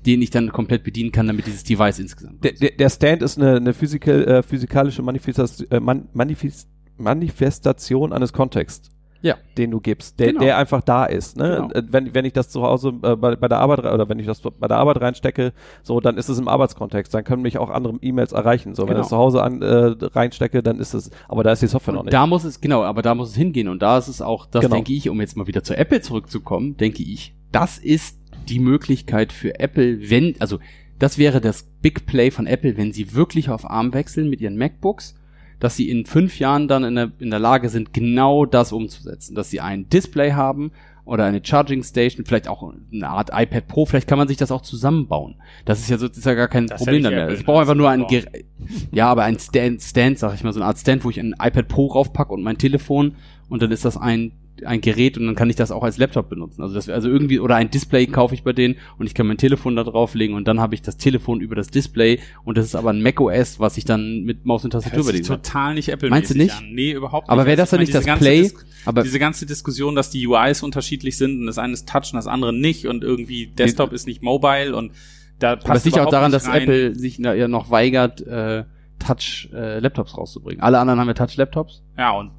[0.06, 2.44] den ich dann komplett bedienen kann, damit dieses Device insgesamt.
[2.44, 8.14] der, der, der Stand ist eine, eine physikal, äh, physikalische Manifestation, äh, Man, Manifest, Manifestation
[8.14, 8.92] eines Kontexts.
[9.22, 9.36] Ja.
[9.58, 10.40] den du gibst, der, Genau.
[10.42, 11.36] der einfach da ist.
[11.38, 11.68] Ne?
[11.70, 11.72] Genau.
[11.74, 14.26] Äh, Wenn, wenn ich das zu Hause äh, bei, bei der Arbeit oder wenn ich
[14.26, 15.52] das bei der Arbeit reinstecke,
[15.84, 18.76] so dann ist es im Arbeitskontext, dann können mich auch andere E-Mails erreichen.
[18.76, 19.00] So, wenn Genau.
[19.02, 21.94] ich es zu Hause an, äh, reinstecke, dann ist es, aber da ist die Software
[21.94, 22.14] noch Und nicht.
[22.14, 23.68] da muss es, genau, aber da muss es hingehen.
[23.68, 24.76] Und da ist es auch, das Genau.
[24.76, 28.18] denke ich, um jetzt mal wieder zu Apple zurückzukommen, denke ich, das ist
[28.48, 30.60] die Möglichkeit für Apple, wenn, also
[30.98, 34.58] das wäre das Big Play von Apple, wenn sie wirklich auf ARM wechseln mit ihren
[34.58, 35.16] MacBooks,
[35.60, 39.36] dass sie in fünf Jahren dann in der, in der Lage sind, genau das umzusetzen.
[39.36, 40.72] Dass sie ein Display haben
[41.06, 44.52] oder eine Charging Station, vielleicht auch eine Art iPad Pro, vielleicht kann man sich das
[44.52, 45.36] auch zusammenbauen.
[45.66, 47.24] Das ist ja sozusagen gar kein Das Problem dann mehr.
[47.24, 48.46] Apple Ich brauche einfach nur ein also Gerät.
[48.92, 51.34] Ja, aber ein Stand, Stand, sag ich mal, so eine Art Stand, wo ich ein
[51.42, 53.16] iPad Pro raufpacke und mein Telefon
[53.50, 54.34] und dann ist das ein,
[54.66, 56.62] ein Gerät und dann kann ich das auch als Laptop benutzen.
[56.62, 59.38] Also das also irgendwie, oder ein Display kaufe ich bei denen und ich kann mein
[59.38, 62.76] Telefon da drauflegen und dann habe ich das Telefon über das Display und das ist
[62.76, 65.22] aber ein macOS, was ich dann mit Maus und Tastatur kann.
[65.24, 66.56] total nicht Apple Meinst du nicht?
[66.56, 66.72] An.
[66.74, 67.32] Nee, überhaupt nicht.
[67.32, 68.42] Aber wäre Also das ich dann nicht das Play?
[68.44, 72.12] Dis- Aber diese ganze Diskussion, dass die UIs unterschiedlich sind und das eine ist Touch
[72.12, 74.92] und das andere nicht und irgendwie Desktop ist nicht mobile und
[75.40, 76.64] da passt aber es liegt auch daran, dass rein.
[76.64, 78.66] Apple sich ja noch weigert, äh,
[79.00, 80.62] Touch-Laptops rauszubringen.
[80.62, 81.84] Alle anderen haben ja Touch-Laptops.
[81.98, 82.32] Ja, und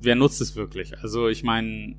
[0.00, 0.96] wer nutzt es wirklich?
[1.02, 1.96] Also ich meine,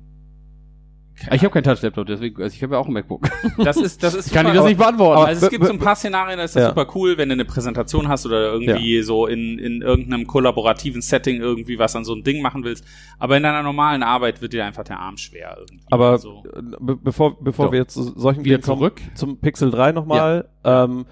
[1.32, 3.28] Ich habe keinen Touch-Laptop, deswegen, also ich habe ja auch ein MacBook.
[3.58, 5.22] das ist, das ist Ich kann dir super- das nicht beantworten.
[5.26, 6.68] Also es gibt so ein paar Szenarien, da ist das Ja.
[6.70, 11.40] super cool, wenn du eine Präsentation hast oder irgendwie so in, in irgendeinem kollaborativen Setting
[11.42, 12.86] irgendwie was an so ein Ding machen willst.
[13.18, 15.84] Aber in deiner normalen Arbeit wird dir einfach der Arm schwer irgendwie.
[15.90, 17.72] Aber Also, äh, be bevor, bevor So.
[17.72, 19.00] wir jetzt zu solchen Wieder Dingen kommen, zurück.
[19.14, 21.04] zum Pixel 3 nochmal, ähm,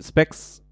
[0.00, 0.62] Specs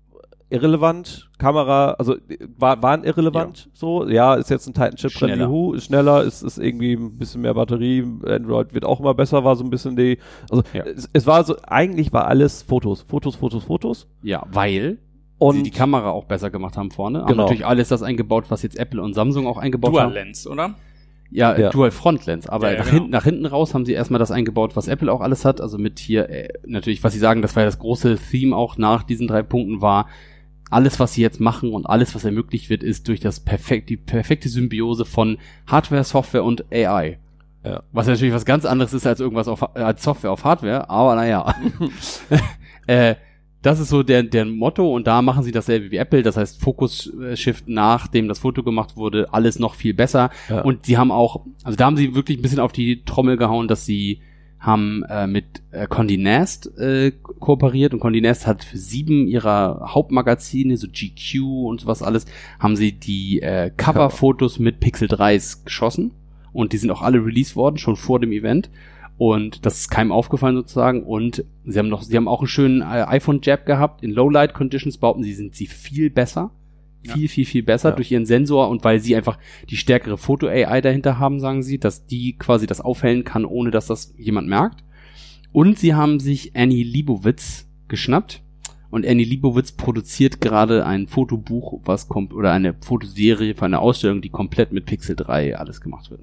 [0.51, 1.29] irrelevant.
[1.39, 2.17] Kamera, also
[2.57, 4.07] war, waren irrelevant so.
[4.09, 5.45] Ja, ist jetzt ein Titan-Chip drin, Schneller.
[5.47, 8.05] juhu, ist schneller, ist, ist irgendwie ein bisschen mehr Batterie.
[8.27, 10.19] Android wird auch immer besser, war so ein bisschen die.
[10.51, 10.85] Also Ja.
[10.85, 14.09] es, es war so, eigentlich war alles Fotos, Fotos, Fotos, Fotos.
[14.23, 14.99] Ja, weil
[15.39, 17.21] Und sie die Kamera auch besser gemacht haben vorne.
[17.21, 17.43] Haben Genau.
[17.45, 20.13] natürlich alles das eingebaut, was jetzt Apple und Samsung auch eingebaut Dual haben.
[20.13, 20.75] Lens, oder?
[21.29, 21.71] Ja, Ja.
[21.71, 22.49] Dual Front Lens.
[22.49, 22.95] Aber Ja, ja, nach, genau.
[22.99, 25.61] hinten, nach hinten raus haben sie erstmal das eingebaut, was Apple auch alles hat.
[25.61, 28.79] Also mit hier, äh, natürlich, was sie sagen, das war ja das große Theme auch
[28.79, 30.07] nach diesen drei Punkten war,
[30.71, 33.97] alles, was sie jetzt machen und alles, was ermöglicht wird, ist durch das perfekt, die
[33.97, 37.19] perfekte Symbiose von Hardware, Software und AI.
[37.65, 37.83] Ja.
[37.93, 41.55] Was natürlich was ganz anderes ist als irgendwas auf, als Software auf Hardware, aber naja.
[42.87, 43.17] äh,
[43.63, 46.61] das ist so der, der Motto und da machen sie dasselbe wie Apple, das heißt
[46.61, 50.31] Focus äh, Shift nachdem das Foto gemacht wurde, alles noch viel besser.
[50.49, 50.61] Ja.
[50.61, 53.67] Und sie haben auch, also da haben sie wirklich ein bisschen auf die Trommel gehauen,
[53.67, 54.21] dass sie
[54.59, 59.95] haben äh, mit äh, Condé Nast äh, kooperiert und Condé Nast hat für sieben ihrer
[59.95, 62.27] Hauptmagazine, so GQ und sowas alles,
[62.59, 66.13] haben sie die äh, Coverfotos mit Pixel 3s geschossen
[66.53, 68.71] und die sind auch alle released worden, schon vor dem Event.
[69.19, 71.03] Und das ist keinem aufgefallen sozusagen.
[71.03, 74.03] Und sie haben noch, sie haben auch einen schönen äh, iPhone-Jab gehabt.
[74.03, 76.51] In Lowlight Conditions behaupten sie, sind sie viel besser.
[77.07, 77.15] Ja.
[77.15, 77.97] Viel, viel, viel besser Ja.
[77.97, 79.39] durch ihren Sensor und weil sie einfach
[79.71, 83.87] die stärkere Foto-AI dahinter haben, sagen sie, dass die quasi das aufhellen kann, ohne dass
[83.87, 84.85] das jemand merkt.
[85.53, 88.43] Und sie haben sich Annie Liebowitz geschnappt.
[88.89, 94.23] Und Annie Liebowitz produziert gerade ein Fotobuch, was kommt, oder eine Fotoserie für eine Ausstellung,
[94.23, 96.21] die komplett mit Pixel 3 alles gemacht wird.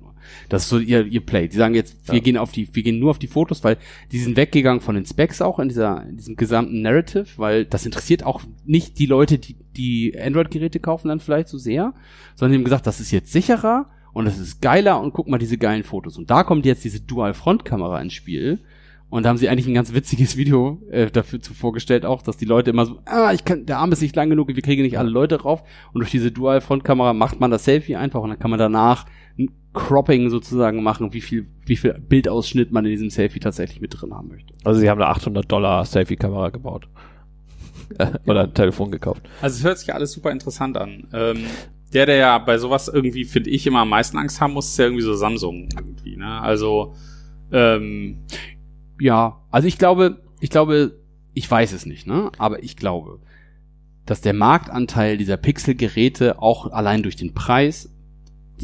[0.49, 1.47] Das ist so ihr, ihr Play.
[1.47, 2.21] Die sagen jetzt, wir Ja.
[2.21, 3.77] gehen auf die, wir gehen nur auf die Fotos, weil
[4.11, 7.85] die sind weggegangen von den Specs auch in dieser, in diesem gesamten Narrative, weil das
[7.85, 11.93] interessiert auch nicht die Leute, die, die Android-Geräte kaufen dann vielleicht so sehr,
[12.35, 15.37] sondern die haben gesagt, das ist jetzt sicherer und das ist geiler und guck mal
[15.39, 16.17] diese geilen Fotos.
[16.17, 18.59] Und da kommt jetzt diese Dual-Front-Kamera ins Spiel.
[19.09, 22.37] Und da haben sie eigentlich ein ganz witziges Video äh, dafür zu vorgestellt auch, dass
[22.37, 24.81] die Leute immer so, ah, ich kann, der Arm ist nicht lang genug, wir kriegen
[24.81, 25.63] nicht alle Leute drauf.
[25.93, 29.05] Und durch diese Dual-Front-Kamera macht man das Selfie einfach und dann kann man danach
[29.73, 34.13] Cropping sozusagen machen, wie viel, wie viel Bildausschnitt man in diesem Selfie tatsächlich mit drin
[34.13, 34.53] haben möchte.
[34.63, 36.87] also sie haben eine 800 Dollar Selfie-Kamera gebaut.
[38.25, 39.21] Oder ein Telefon gekauft.
[39.41, 41.07] Also es hört sich alles super interessant an.
[41.13, 41.45] Ähm,
[41.93, 44.77] der, der ja bei sowas irgendwie, finde ich, immer am meisten Angst haben muss, ist
[44.77, 46.41] ja irgendwie so Samsung irgendwie, ne?
[46.41, 46.95] Also,
[47.51, 48.23] ähm,
[48.99, 50.99] Ja, also ich glaube, ich glaube,
[51.33, 52.31] ich weiß es nicht, ne?
[52.37, 53.19] Aber ich glaube,
[54.05, 57.92] dass der Marktanteil dieser Pixel-Geräte auch allein durch den Preis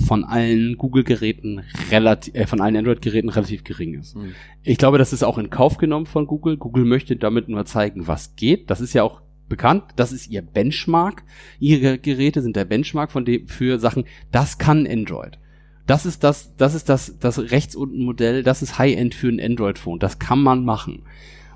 [0.06, 4.16] von allen Google-Geräten relativ, äh, von allen Android-Geräten relativ gering ist.
[4.16, 4.34] Hm.
[4.64, 6.58] Ich glaube, das ist auch in Kauf genommen von Google.
[6.58, 8.70] Google möchte damit nur zeigen, was geht.
[8.70, 9.84] Das ist ja auch bekannt.
[9.96, 11.24] Das ist ihr Benchmark.
[11.60, 15.40] Ihre Geräte sind der Benchmark von dem, für Sachen, das kann Android.
[15.88, 19.42] Das ist das, das ist das, das rechts unten Modell, das ist High-End für ein
[19.42, 20.00] Android-Phone.
[20.00, 21.04] Das kann man machen.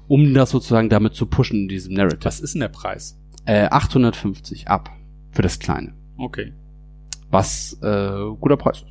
[0.08, 2.26] Um das sozusagen damit zu pushen in diesem Narrative.
[2.26, 3.20] was ist denn der Preis?
[3.46, 4.90] Äh, 850 ab.
[5.30, 5.94] Für das Kleine.
[6.18, 6.54] Okay.
[7.34, 8.88] Was, äh, guter Preis ist.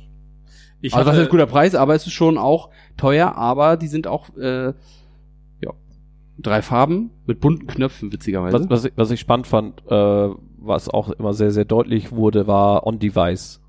[0.81, 3.87] Ich also was hatte- ist guter Preis, aber es ist schon auch teuer, aber die
[3.87, 4.67] sind auch äh,
[5.61, 5.71] ja
[6.37, 8.59] drei Farben mit bunten Knöpfen witzigerweise.
[8.59, 12.45] Was, was, ich, was ich spannend fand, äh, was auch immer sehr, sehr deutlich wurde,
[12.47, 13.61] war On-Device.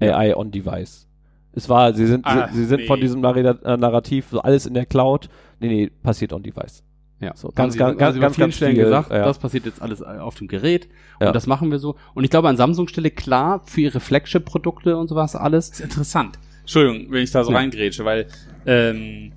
[0.00, 0.16] Ja.
[0.16, 1.08] AI On-Device.
[1.52, 2.86] Es war, sie sind, Ah, sie, sie sind nee.
[2.86, 5.28] von diesem Narra- äh, Narrativ, so alles in der Cloud.
[5.60, 6.82] Nee, nee, passiert On-Device.
[7.20, 9.24] Ja, so, Haben ganz, sie- ganz, haben ganz, ganz, vielen ganz Stellen viel, gesagt, ja.
[9.24, 10.88] das passiert jetzt alles auf dem Gerät
[11.20, 11.28] Ja.
[11.28, 11.96] und das machen wir so.
[12.14, 15.70] Und ich glaube an Samsung Stelle klar für ihre Flagship-Produkte und sowas alles.
[15.70, 16.38] ist interessant.
[16.60, 17.58] Entschuldigung, wenn ich da so Ja.
[17.58, 18.26] reingrätsche, weil
[18.66, 19.32] ähm,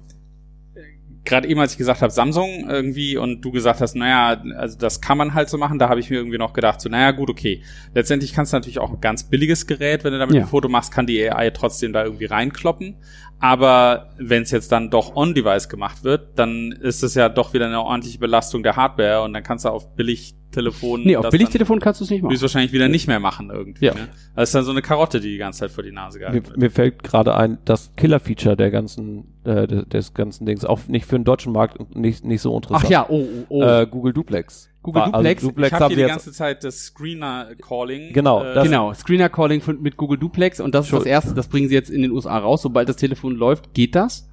[1.26, 5.00] gerade eben, als ich gesagt habe, Samsung irgendwie und du gesagt hast, naja, also das
[5.00, 7.30] kann man halt so machen, da habe ich mir irgendwie noch gedacht, so, naja, gut,
[7.30, 7.62] okay.
[7.94, 10.42] Letztendlich kannst du natürlich auch ein ganz billiges Gerät, wenn du damit Ja.
[10.42, 12.96] ein Foto machst, kann die AI trotzdem da irgendwie reinkloppen.
[13.40, 17.68] Aber wenn es jetzt dann doch on-device gemacht wird, dann ist es ja doch wieder
[17.68, 22.02] eine ordentliche Belastung der Hardware und dann kannst du auf Billigtelefonen Nee, auf Billigtelefon kannst
[22.02, 22.32] du es nicht machen.
[22.32, 23.86] höchstwahrscheinlich wieder nicht mehr machen irgendwie.
[23.86, 23.94] Ja.
[23.94, 24.10] Ne?
[24.36, 26.48] Das ist dann so eine Karotte, die die ganze Zeit vor die Nase gehalten Mir,
[26.48, 26.58] wird.
[26.58, 31.06] mir fällt gerade ein, das Killer-Feature der ganzen, äh, des, des ganzen Dings, auch nicht
[31.06, 32.86] für den deutschen Markt nicht, nicht so interessant.
[32.86, 33.64] Ach ja, oh, oh, oh.
[33.64, 34.69] Äh, Google Duplex.
[34.82, 38.14] Google War- Duplex, Also Duplex ich habe hier die ganze Zeit das Screener-Calling.
[38.14, 41.48] Genau, das- genau, Screener Calling von, mit Google Duplex und das ist das erste, das
[41.48, 42.62] bringen sie jetzt in den USA raus.
[42.62, 44.30] Sobald das Telefon läuft, geht das.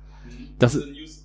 [0.59, 1.21] Das haben, sie einen Use,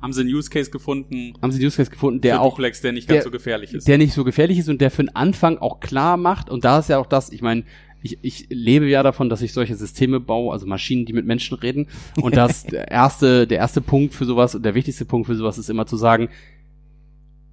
[0.00, 2.50] haben sie einen Use Case gefunden, haben sie den Use Case gefunden, der für auch
[2.54, 3.86] Duplex, der nicht der- ganz so gefährlich ist.
[3.88, 6.48] der nicht so gefährlich ist und der für den Anfang auch klar macht.
[6.48, 7.64] Und da ist ja auch das, ich meine,
[8.02, 11.58] ich, ich lebe ja davon, dass ich solche Systeme baue, also Maschinen, die mit Menschen
[11.58, 11.88] reden.
[12.22, 15.58] Und das der erste, der erste Punkt für sowas und der wichtigste Punkt für sowas
[15.58, 16.30] ist immer zu sagen,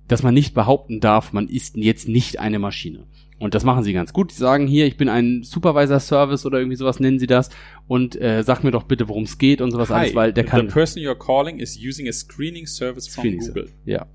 [0.07, 3.05] dass man nicht behaupten darf, man ist jetzt nicht eine Maschine.
[3.39, 4.31] Und das machen sie ganz gut.
[4.31, 7.49] Sie sagen hier, ich bin ein Supervisor-Service oder irgendwie sowas nennen sie das
[7.87, 10.67] und äh, sag mir doch bitte, worum es geht und sowas alles, weil der kann
[10.67, 13.69] The person you're calling is using a screening service from Screening Google.
[13.85, 14.07] Ja.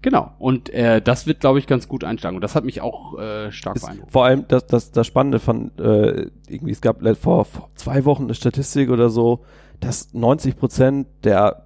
[0.00, 0.32] Genau.
[0.38, 2.36] Und äh, das wird, glaube ich, ganz gut einschlagen.
[2.36, 4.12] Und das hat mich auch äh, stark Ist beeindruckt.
[4.12, 8.24] vor allem das, das, das Spannende fand, äh, irgendwie, es gab vor, vor zwei Wochen
[8.24, 9.44] eine Statistik oder so,
[9.80, 11.64] dass 90 Prozent der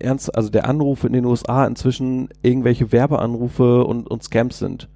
[0.00, 4.88] ernst, also der Anrufe in den USA inzwischen irgendwelche Werbeanrufe und, und Scams sind.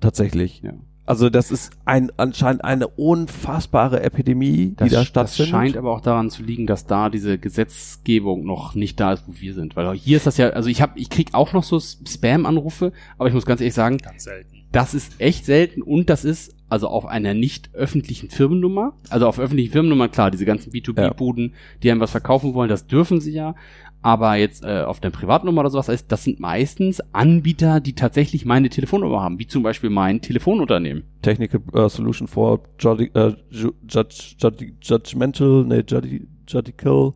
[0.00, 0.62] Tatsächlich.
[0.62, 0.72] Ja.
[1.06, 5.50] Also das ist ein anscheinend eine unfassbare Epidemie, Das, die da das stattfindet.
[5.50, 9.32] scheint aber auch daran zu liegen, dass da diese Gesetzgebung noch nicht da ist, wo
[9.40, 9.74] wir sind.
[9.74, 13.28] Weil hier ist das ja, also ich habe, ich krieg auch noch so Spam-Anrufe, aber
[13.28, 14.64] ich muss ganz ehrlich sagen, Ganz selten.
[14.70, 18.92] das ist echt selten und das ist also auf einer nicht öffentlichen Firmennummer.
[19.10, 23.20] Also auf öffentlichen Firmennummern, klar, diese ganzen B2B-Buden, die einem was verkaufen wollen, das dürfen
[23.20, 23.54] sie ja.
[24.00, 28.44] Aber jetzt äh, auf der Privatnummer oder sowas, das das sind meistens Anbieter, die tatsächlich
[28.44, 31.02] meine Telefonnummer haben, wie zum Beispiel mein Telefonunternehmen.
[31.22, 37.14] Technical uh, Solution for judi uh, ju judge, judge, Judgmental, nee, judi Judical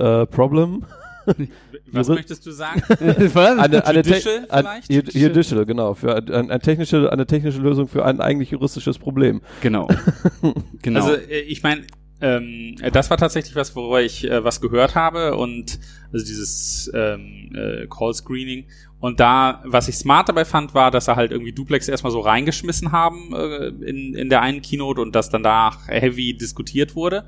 [0.00, 0.84] uh, Problem.
[1.92, 2.82] Was Juri- möchtest du sagen?
[2.98, 4.90] Eine, eine Judicial ein, vielleicht?
[4.90, 8.98] Jud- Judicial, genau, für ein, ein, ein technische, eine technische Lösung für ein eigentlich juristisches
[8.98, 9.40] Problem.
[9.60, 9.88] Genau.
[10.82, 11.04] genau.
[11.04, 11.82] Also äh, ich meine,
[12.20, 15.78] ähm, äh, das war tatsächlich was, worüber ich äh, was gehört habe und
[16.12, 18.64] also dieses ähm, äh, Call Screening.
[18.98, 22.20] Und da, was ich smart dabei fand, war, dass er halt irgendwie Duplex erstmal so
[22.20, 27.26] reingeschmissen haben äh, in, in der einen Keynote und das danach heavy diskutiert wurde.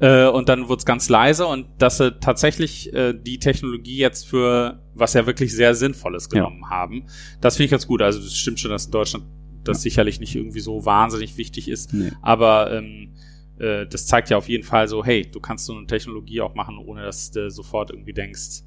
[0.00, 4.26] Äh, und dann wurde es ganz leise und dass sie tatsächlich äh, die Technologie jetzt
[4.26, 6.38] für was ja wirklich sehr Sinnvolles Ja.
[6.40, 7.04] genommen haben.
[7.40, 8.00] Das finde ich ganz gut.
[8.02, 9.24] Also das stimmt schon, dass in Deutschland
[9.64, 11.92] das sicherlich nicht irgendwie so wahnsinnig wichtig ist.
[11.92, 12.10] nee.
[12.22, 13.12] Aber ähm,
[13.58, 16.54] äh, das zeigt ja auf jeden Fall so, hey, du kannst so eine Technologie auch
[16.54, 18.62] machen, ohne dass du sofort irgendwie denkst,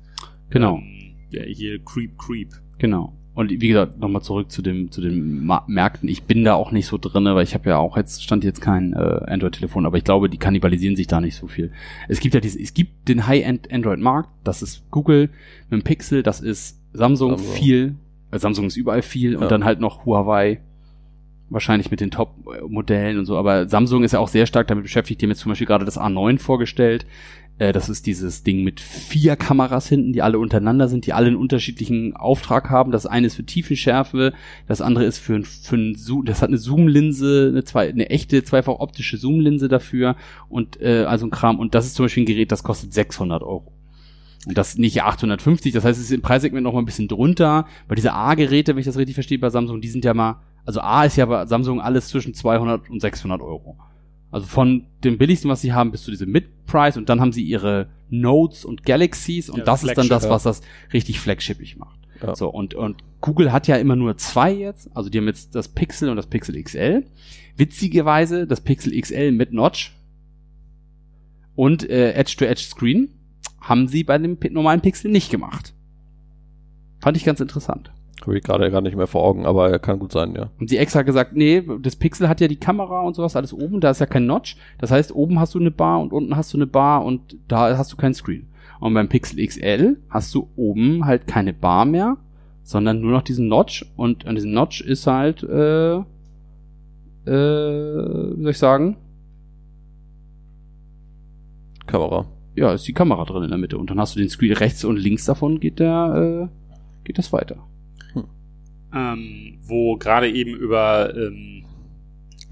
[0.52, 0.76] Genau.
[0.78, 2.50] ähm, ja, hier Creep, Creep.
[2.78, 3.14] Genau.
[3.34, 6.08] Und wie gesagt, nochmal zurück zu dem zu den Ma Märkten.
[6.08, 8.62] Ich bin da auch nicht so drinne, weil ich habe ja auch jetzt stand jetzt
[8.62, 8.98] kein äh,
[9.28, 11.72] Android-Telefon, aber ich glaube, die kannibalisieren sich da nicht so viel.
[12.08, 14.30] Es gibt ja diese, es gibt den High-End Android-Markt.
[14.46, 15.30] Das ist Google
[15.70, 17.56] mit dem Pixel, das ist Samsung, Samsung.
[17.56, 17.96] viel.
[18.32, 19.40] Äh, Samsung ist überall viel Ja.
[19.40, 20.62] und dann halt noch Huawei.
[21.50, 25.22] Wahrscheinlich mit den Top-Modellen und so, aber Samsung ist ja auch sehr stark damit beschäftigt.
[25.22, 27.06] Die haben jetzt zum Beispiel gerade das A9 vorgestellt.
[27.60, 31.28] Äh, das ist dieses Ding mit vier Kameras hinten, die alle untereinander sind, die alle
[31.28, 32.92] einen unterschiedlichen Auftrag haben.
[32.92, 34.34] Das eine ist für Tiefenschärfe,
[34.68, 38.10] das andere ist für, ein- für ein Zoom, das hat eine Zoomlinse, eine, zwei, eine
[38.10, 40.16] echte zweifach optische Zoomlinse dafür
[40.50, 41.60] und äh, also ein Kram.
[41.60, 43.72] Und das ist zum Beispiel ein Gerät, das kostet 600 Euro.
[44.48, 47.68] Und das nicht 850, das heißt, es ist im Preissegment noch mal ein bisschen drunter,
[47.88, 50.82] weil diese A-Geräte, wenn ich das richtig verstehe, bei Samsung, die sind ja mal, also
[50.82, 53.78] A ist ja bei Samsung alles zwischen 200 und 600 Euro.
[54.32, 57.44] Also von dem billigsten, was sie haben, bis zu diesem Mid-Price und dann haben sie
[57.44, 60.62] ihre Notes und Galaxies und Ja, das ist dann das, Flagship, was das
[60.92, 62.00] richtig flagshipig macht.
[62.22, 62.36] Ja.
[62.36, 65.70] So, und, und Google hat ja immer nur zwei jetzt, also die haben jetzt das
[65.70, 67.06] Pixel und das Pixel XL.
[67.56, 69.96] Witzigerweise das Pixel XL mit Notch
[71.56, 73.10] und äh, Edge-to-Edge-Screen
[73.62, 75.74] haben sie bei dem normalen Pixel nicht gemacht.
[77.00, 77.92] Fand ich ganz interessant.
[78.22, 80.50] Habe ich gerade gar nicht mehr vor Augen, aber kann gut sein, ja.
[80.58, 83.82] Haben sie extra gesagt, nee, das Pixel hat ja die Kamera und sowas alles oben,
[83.82, 84.58] da ist ja kein Notch.
[84.80, 87.78] Das heißt, oben hast du eine Bar und unten hast du eine Bar und da
[87.78, 88.48] hast du kein Screen.
[88.80, 92.18] Und beim Pixel XL hast du oben halt keine Bar mehr,
[92.64, 96.04] sondern nur noch diesen Notch und an diesem Notch ist halt, äh, äh,
[97.26, 98.98] wie soll ich sagen,
[101.86, 102.26] Kamera.
[102.56, 104.84] ja, ist die Kamera drin in der Mitte und dann hast du den Screen rechts
[104.84, 107.58] und links davon geht der, äh, geht das weiter.
[108.96, 111.66] Ähm, wo gerade eben über ähm,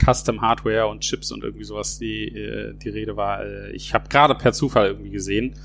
[0.03, 3.45] Custom Hardware und Chips und irgendwie sowas die, äh, die Rede war.
[3.45, 5.55] Äh, ich habe gerade per Zufall irgendwie gesehen,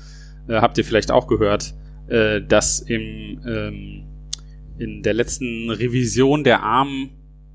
[0.47, 1.73] äh, habt ihr vielleicht auch gehört,
[2.07, 4.05] äh, dass im ähm,
[4.77, 7.09] in der letzten Revision der ARM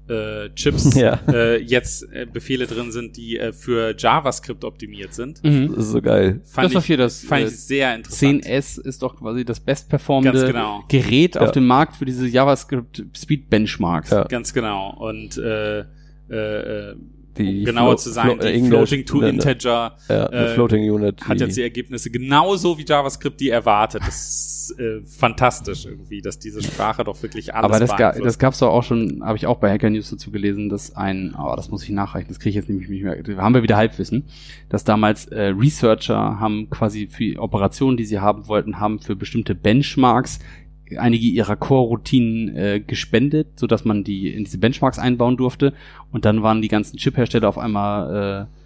[0.09, 1.19] äh, Chips Ja.
[1.33, 5.43] äh, jetzt äh, Befehle drin sind, die äh, für JavaScript optimiert sind.
[5.43, 5.75] Mhm.
[5.75, 6.41] Das ist so geil.
[6.45, 8.45] Fand das ist doch ich, hier das fand äh, ich sehr interessant.
[8.45, 10.85] 10S ist doch quasi das bestperformende genau.
[10.89, 11.41] Gerät Ja.
[11.43, 14.11] auf dem Markt für diese JavaScript Speed Benchmarks.
[14.11, 14.25] Ja.
[14.25, 14.95] Ganz genau.
[14.99, 15.85] Und äh, äh,
[16.31, 16.95] äh,
[17.39, 20.55] Die um genauer Flo- zu sein, Flo- die äh, irgendeine- Floating to Integer Ja, äh,
[20.55, 21.21] Floating Unit.
[21.27, 24.03] hat die- jetzt die Ergebnisse genauso wie JavaScript die erwartet.
[24.07, 28.39] Das ist äh, fantastisch irgendwie, dass diese Sprache doch wirklich alles Aber das, ga, das
[28.39, 31.57] gab's doch auch schon, habe ich auch bei Hacker News dazu gelesen, dass ein, aber
[31.57, 34.25] das muss ich nachreichen, das kriege ich jetzt nämlich nicht mehr, haben wir wieder Halbwissen,
[34.69, 39.55] dass damals äh, Researcher haben quasi für Operationen, die sie haben wollten, haben für bestimmte
[39.55, 40.39] Benchmarks
[40.97, 45.73] einige ihrer Core-Routinen äh, gespendet, so dass man die in diese Benchmarks einbauen durfte.
[46.13, 48.64] Und dann waren die ganzen Chip-Hersteller auf einmal äh,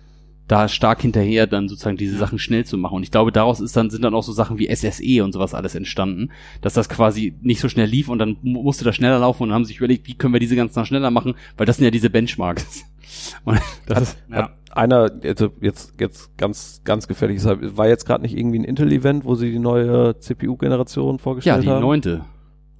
[0.49, 2.97] da stark hinterher, dann sozusagen diese Sachen schnell zu machen.
[2.97, 5.55] Und ich glaube, daraus ist dann, sind dann auch so Sachen wie SSE und sowas
[5.55, 6.31] alles entstanden,
[6.63, 9.53] dass das quasi nicht so schnell lief und dann mu- musste das schneller laufen und
[9.53, 11.91] haben sich überlegt, wie können wir diese ganzen Sachen schneller machen, weil das sind ja
[11.91, 12.85] diese Benchmarks.
[13.45, 14.51] Und das ist, ja.
[14.71, 19.35] Einer, also jetzt, jetzt ganz, ganz gefährlich, war jetzt gerade nicht irgendwie ein Intel-Event, wo
[19.35, 21.81] sie die neue CPU-Generation ja, vorgestellt die haben?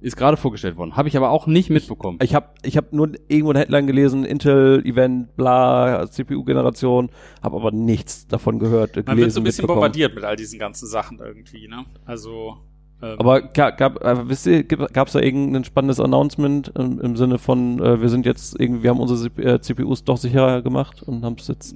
[0.01, 0.95] Ist gerade vorgestellt worden.
[0.95, 2.19] Habe ich aber auch nicht mitbekommen.
[2.21, 7.09] Ich habe ich hab nur irgendwo eine Headline gelesen, Intel, Event, bla, CPU-Generation,
[7.43, 10.87] habe aber nichts davon gehört, Man wird so ein bisschen bombardiert mit all diesen ganzen
[10.87, 11.85] Sachen irgendwie, ne?
[12.05, 12.57] Also.
[13.01, 17.15] Ähm, Aber gab, gab äh, wisst ihr, gab es da irgendein spannendes Announcement im, im
[17.17, 21.03] Sinne von, äh, wir sind jetzt irgendwie, wir haben unsere äh, CPUs doch sicherer gemacht
[21.03, 21.75] und haben es jetzt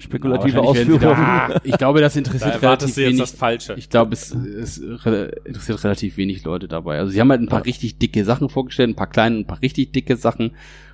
[0.00, 1.00] spekulative Ja, Ausführungen.
[1.00, 3.20] Da, ich glaube, das da interessiert erwartest relativ du jetzt wenig.
[3.20, 3.74] das Falsche.
[3.78, 6.98] Ich glaube, es, es re interessiert relativ wenig Leute dabei.
[6.98, 9.60] Also sie haben halt ein paar richtig dicke Sachen vorgestellt, ein paar kleine, ein paar
[9.62, 10.52] richtig dicke Sachen.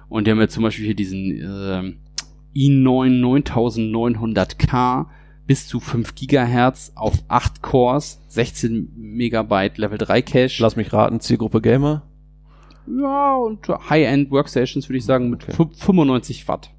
[0.09, 1.97] Und die haben jetzt zum Beispiel hier diesen ähm,
[2.55, 3.21] i9
[4.03, 5.07] 9900K
[5.47, 10.57] bis zu 5 Gigahertz auf 8 Cores, 16 Megabyte Level 3 Cache.
[10.61, 12.03] Lass mich raten, Zielgruppe Gamer.
[12.89, 15.53] Ja, und High-End Workstations würde ich sagen mit Okay.
[15.53, 16.71] fü- 95 Watt.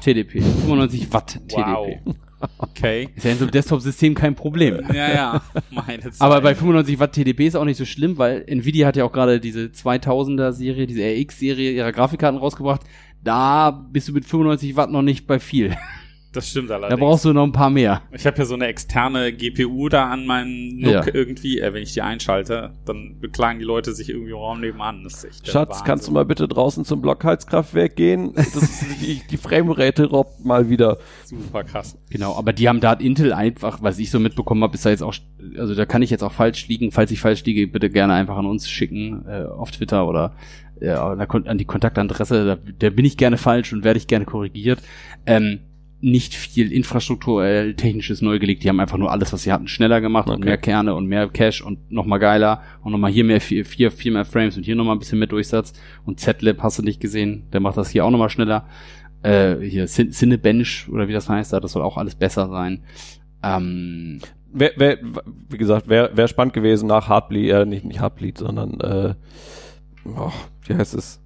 [0.00, 0.40] TDP.
[0.40, 1.86] 95 Watt Wow.
[1.86, 2.16] TDP.
[2.58, 3.08] Okay.
[3.14, 4.80] Ist ja in so einem Desktop-System kein Problem.
[4.94, 5.42] Ja, ja.
[5.70, 6.20] Meine Zeit.
[6.20, 9.12] Aber bei 95 Watt TDP ist auch nicht so schlimm, weil Nvidia hat ja auch
[9.12, 12.80] gerade diese 2000er Serie, diese RX-Serie ihrer Grafikkarten rausgebracht.
[13.22, 15.76] Da bist du mit 95 Watt noch nicht bei viel.
[16.32, 17.00] Das stimmt Da allerdings.
[17.00, 18.02] brauchst du noch ein paar mehr.
[18.12, 21.04] Ich habe ja so eine externe GPU da an meinem NUC Ja.
[21.12, 21.58] irgendwie.
[21.58, 25.02] Äh, wenn ich die einschalte, dann beklagen die Leute sich irgendwie im Raum nebenan.
[25.04, 25.84] Das ist Schatz, Wahnsinn.
[25.86, 28.32] kannst du mal bitte draußen zum Blockheizkraftwerk gehen?
[28.34, 30.98] Das ist, die, die Framerate robbt mal wieder.
[31.24, 31.98] Super krass.
[32.10, 35.02] Genau, aber die haben da Intel einfach, was ich so mitbekommen habe, ist da jetzt
[35.02, 35.14] auch,
[35.58, 36.92] also da kann ich jetzt auch falsch liegen.
[36.92, 40.34] Falls ich falsch liege, bitte gerne einfach an uns schicken, äh, auf Twitter oder
[40.80, 42.44] äh, an die Kontaktadresse.
[42.46, 44.80] Da, da bin ich gerne falsch und werde ich gerne korrigiert.
[45.26, 45.60] Ähm,
[46.02, 48.64] nicht viel infrastrukturell technisches neu gelegt.
[48.64, 50.44] Die haben einfach nur alles, was sie hatten, schneller gemacht und Okay.
[50.46, 54.12] mehr Kerne und mehr Cache und nochmal geiler und nochmal hier mehr vier, vier, vier
[54.12, 55.72] mehr Frames und hier nochmal ein bisschen mehr Durchsatz.
[56.06, 58.66] Und Z-Lab hast du nicht gesehen, der macht das hier auch nochmal schneller.
[59.22, 62.82] Äh, hier Cin- Cinebench oder wie das heißt, da, das soll auch alles besser sein.
[63.42, 64.20] Ähm,
[64.52, 64.98] Wär, wär,
[65.48, 69.14] wie gesagt, wäre wär spannend gewesen nach Heartbleed, äh, nicht, nicht Heartbleed, sondern, äh,
[70.06, 70.32] oh,
[70.66, 71.22] wie heißt es?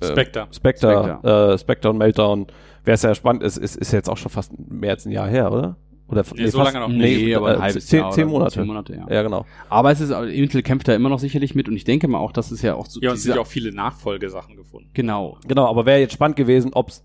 [0.00, 0.46] Äh, Spectre.
[0.52, 1.52] Spectre, Spectre.
[1.54, 2.46] Äh, Spectre und Meltdown.
[2.84, 5.28] Wäre es ja spannend, ist, ist, ist jetzt auch schon fast mehr als ein Jahr
[5.28, 5.76] her, oder?
[6.08, 7.00] Oder Nee, so lange noch nicht.
[7.24, 8.52] Nee, aber ein äh, halbes zehn, Jahr zehn Monate.
[8.54, 9.06] Zehn Monate, ja.
[9.10, 9.44] Ja, genau.
[9.68, 12.30] Aber es ist, Intel kämpft da immer noch sicherlich mit und ich denke mal auch,
[12.30, 14.90] dass es ja auch so Ja, und es sind ja auch viele Nachfolgesachen gefunden.
[14.94, 15.38] genau.
[15.48, 17.04] Genau, aber wäre jetzt spannend gewesen, ob es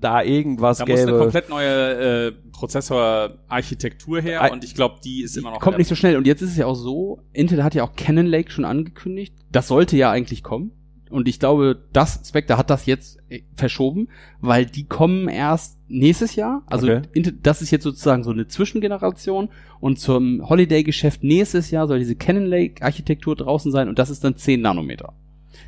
[0.00, 1.18] da irgendwas Da muss eine gäbe.
[1.18, 5.60] komplett neue äh, Prozessorarchitektur her Ei- und ich glaube, die ist immer noch.
[5.60, 6.16] Kommt nicht so schnell.
[6.16, 9.34] Und jetzt ist es ja auch so, Intel hat ja auch Cannon Lake schon angekündigt.
[9.50, 10.72] Das sollte ja eigentlich kommen.
[11.10, 14.08] Und ich glaube, das Spectre hat das jetzt äh, verschoben,
[14.40, 16.62] weil die kommen erst nächstes Jahr.
[16.66, 17.32] Also Okay.
[17.42, 19.48] Das ist jetzt sozusagen so eine Zwischengeneration.
[19.80, 23.88] Und zum Holiday-Geschäft nächstes Jahr soll diese Cannon Lake-Architektur draußen sein.
[23.88, 25.14] Und das ist dann 10 Nanometer.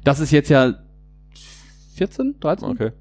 [0.05, 0.75] Das ist jetzt ja
[1.95, 2.69] 14, 13?
[2.69, 2.93] Okay.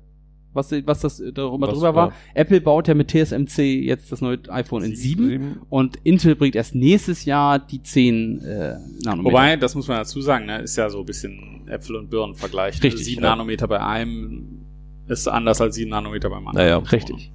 [0.54, 2.08] Was, was das äh, darüber Was, drüber war.
[2.10, 2.14] ja.
[2.34, 6.76] Apple baut ja mit TSMC jetzt das neue iPhone in 7 und Intel bringt erst
[6.76, 9.32] nächstes Jahr die 10 äh, Nanometer.
[9.32, 12.36] Wobei, das muss man dazu sagen, ne, ist ja so ein bisschen Äpfel und Birnen
[12.36, 12.82] Vergleich.
[12.82, 13.30] Richtig, 7 ja.
[13.30, 14.62] Nanometer bei einem
[15.08, 16.66] ist anders als 7 Nanometer beim anderen.
[16.66, 17.32] Naja, richtig.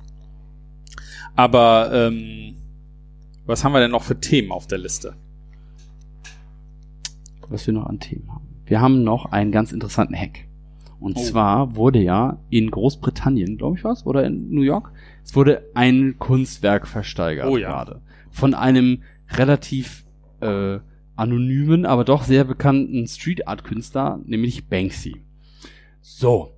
[1.37, 2.55] Aber ähm,
[3.47, 5.15] was haben wir denn noch für Themen auf der Liste?
[7.49, 8.49] Was wir noch an Themen haben.
[8.67, 10.47] Wir haben noch einen ganz interessanten Hack.
[11.01, 11.21] Und Oh.
[11.23, 14.93] zwar wurde ja in Großbritannien, glaube ich was, oder in New York,
[15.23, 17.71] es wurde ein Kunstwerk versteigert Oh ja.
[17.71, 18.01] gerade.
[18.31, 20.05] Von einem relativ
[20.41, 20.79] äh,
[21.17, 25.17] anonymen, aber doch sehr bekannten Street Art Künstler, nämlich Banksy.
[26.01, 26.51] So.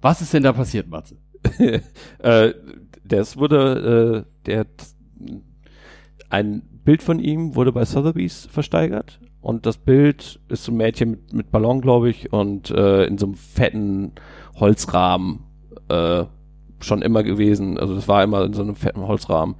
[0.00, 1.16] Was ist denn da passiert, Matze?
[2.18, 2.52] äh,
[3.04, 4.66] das wurde, äh, der,
[6.28, 11.10] ein Bild von ihm wurde bei Sotheby's versteigert und das Bild ist so ein Mädchen
[11.12, 14.10] mit, mit Ballon, glaube ich, und äh, in so einem fetten
[14.58, 15.44] Holzrahmen
[15.88, 16.24] äh,
[16.80, 17.78] schon immer gewesen.
[17.78, 19.54] Also das war immer in so einem fetten Holzrahmen.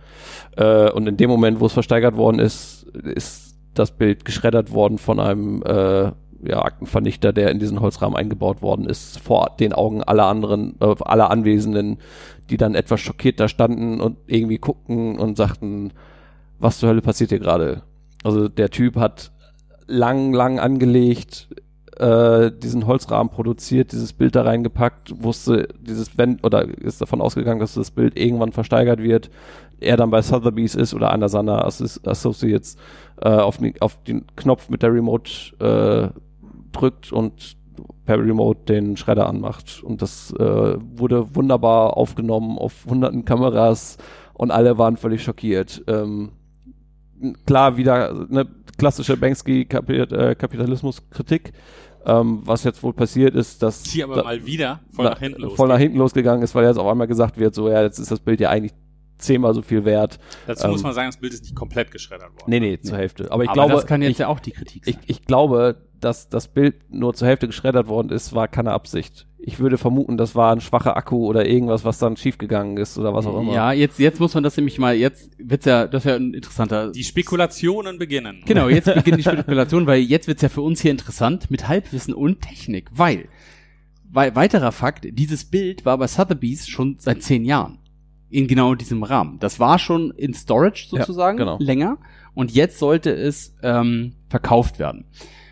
[0.56, 4.98] Äh, und in dem Moment, wo es versteigert worden ist, ist das Bild geschreddert worden
[4.98, 6.10] von einem äh,
[6.42, 10.96] ja, Aktenvernichter, der in diesen Holzrahmen eingebaut worden ist, vor den Augen aller anderen, äh,
[10.98, 11.98] aller Anwesenden,
[12.50, 15.92] die dann etwas schockiert da standen und irgendwie guckten und sagten,
[16.58, 17.82] was zur Hölle passiert hier gerade?
[18.24, 19.30] Also der Typ hat
[19.86, 21.48] lang, lang angelegt,
[21.98, 27.60] äh, diesen Holzrahmen produziert, dieses Bild da reingepackt, wusste dieses wenn oder ist davon ausgegangen,
[27.60, 29.30] dass das Bild irgendwann versteigert wird.
[29.80, 32.76] Er dann bei Sotheby's ist oder einer seiner Associ- Associates
[33.20, 36.08] äh, auf, den- auf den Knopf mit der Remote äh,
[36.72, 37.56] drückt und
[38.04, 39.82] per Remote den Schredder anmacht.
[39.82, 43.98] Und das äh, wurde wunderbar aufgenommen auf hunderten Kameras
[44.34, 45.82] und alle waren völlig schockiert.
[45.86, 46.30] Ähm,
[47.46, 48.46] klar, wieder eine
[48.78, 51.52] klassische Banksy-Kapitalismus-Kritik.
[52.08, 55.18] Ähm, was jetzt wohl passiert ist, dass Die aber da- mal wieder voll na- nach
[55.18, 55.56] hinten los.
[55.56, 58.12] voll nach hinten losgegangen ist, weil jetzt auf einmal gesagt wird, so ja, jetzt ist
[58.12, 58.72] das Bild ja eigentlich
[59.18, 60.20] zehnmal so viel wert.
[60.46, 62.44] Dazu muss ähm, man sagen, das Bild ist nicht komplett geschreddert worden.
[62.46, 63.32] Nee, nee, zur Hälfte.
[63.32, 64.96] Aber ich Aber glaube, das kann jetzt ich, ja auch die Kritik sein.
[65.04, 69.26] ich, ich glaube, dass das Bild nur zur Hälfte geschreddert worden ist, war keine Absicht.
[69.38, 73.14] Ich würde vermuten, das war ein schwacher Akku oder irgendwas, was dann schiefgegangen ist oder
[73.14, 73.52] was auch immer.
[73.52, 76.34] Ja, jetzt, jetzt muss man das nämlich mal, jetzt wird's ja, das ist ja ein
[76.34, 76.90] interessanter.
[76.90, 78.42] Die Spekulationen beginnen.
[78.44, 82.12] Genau, jetzt beginnt die Spekulation, weil jetzt wird's ja für uns hier interessant mit Halbwissen
[82.12, 83.28] und Technik, weil,
[84.10, 87.78] weil weiterer Fakt, dieses Bild war bei Sotheby's schon seit zehn Jahren.
[88.28, 89.38] In genau diesem Rahmen.
[89.38, 91.58] Das war schon in Storage sozusagen Ja, genau.
[91.60, 91.98] länger
[92.34, 95.04] und jetzt sollte es ähm, verkauft werden.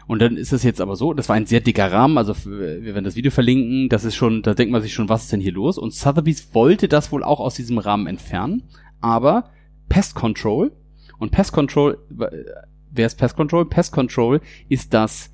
[0.07, 2.85] Und dann ist es jetzt aber so, das war ein sehr dicker Rahmen, also wir
[2.85, 5.41] werden das Video verlinken, das ist schon, da denkt man sich schon, was ist denn
[5.41, 5.79] hier los?
[5.79, 8.65] Und Sotheby's wollte das wohl auch aus diesem Rahmen entfernen,
[9.01, 9.51] aber
[9.89, 10.73] Pest Control
[11.19, 13.67] und Pest Control, wer ist Pest Control?
[13.67, 15.31] Pest Control ist das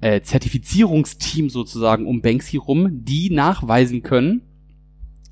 [0.00, 4.42] äh, Zertifizierungsteam sozusagen um Banksy rum, die nachweisen können,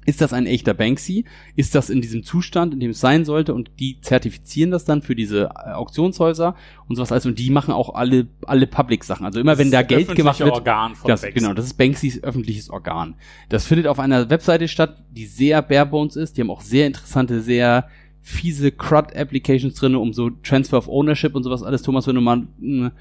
[0.09, 1.27] ist das ein echter Banksy?
[1.55, 3.53] Ist das in diesem Zustand, in dem es sein sollte?
[3.53, 6.57] Und die zertifizieren das dann für diese äh, Auktionshäuser
[6.89, 7.27] und sowas alles.
[7.27, 9.27] Und die machen auch alle, alle Public-Sachen.
[9.27, 10.51] Also immer wenn da Das Geld gemacht wird.
[10.51, 11.39] Organ von das, Banksy.
[11.39, 13.17] Genau, das ist Banksys öffentliches Organ.
[13.51, 16.39] Das findet auf einer Webseite statt, die sehr barebones ist.
[16.39, 17.87] Die haben auch sehr interessante, sehr
[18.23, 21.83] fiese CRUD-Applications drin, um so Transfer of Ownership und sowas alles.
[21.83, 22.93] Thomas, wenn du mal einen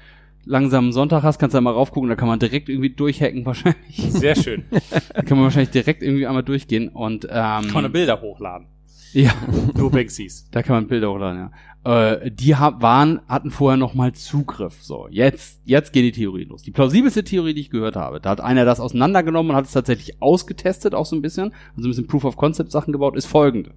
[0.44, 3.96] langsamen Sonntag hast, kannst du da mal raufgucken, da kann man direkt irgendwie durchhacken wahrscheinlich.
[4.12, 4.64] Sehr schön.
[5.14, 7.30] Da kann man wahrscheinlich direkt irgendwie einmal durchgehen und ähm,
[7.68, 8.68] Kann man Bilder hochladen.
[9.12, 9.32] ja,
[9.76, 10.48] Nur Banksys.
[10.52, 11.50] da kann man Bilder hochladen,
[11.84, 12.12] ja.
[12.12, 14.82] Äh, die ha waren, hatten vorher noch mal Zugriff.
[14.82, 16.62] So, jetzt, jetzt geht die Theorie los.
[16.62, 19.72] Die plausibelste Theorie, die ich gehört habe, da hat einer das auseinandergenommen und hat es
[19.72, 23.26] tatsächlich ausgetestet, auch so ein bisschen, also ein bisschen Proof of Concept Sachen gebaut, ist
[23.26, 23.74] folgende,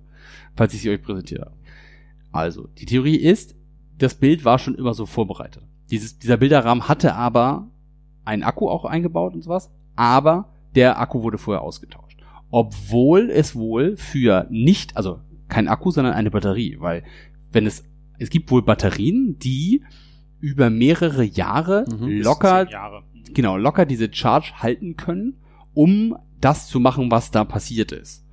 [0.56, 1.56] falls ich sie euch präsentiert habe.
[2.32, 3.56] Also, die Theorie ist,
[3.98, 5.64] das Bild war schon immer so vorbereitet.
[5.92, 7.68] Dieses, dieser Bilderrahmen hatte aber
[8.26, 12.20] einen Akku auch eingebaut und sowas, aber der Akku wurde vorher ausgetauscht.
[12.50, 17.04] Obwohl es wohl für nicht, also kein Akku, sondern eine Batterie, weil
[17.52, 17.84] wenn es,
[18.20, 19.84] es gibt wohl Batterien, die
[20.40, 22.22] über mehrere Jahre Mhm.
[22.22, 23.04] Locker, Jahre.
[23.34, 25.38] genau, locker diese Charge halten können,
[25.74, 28.26] um das zu machen, was da passiert ist.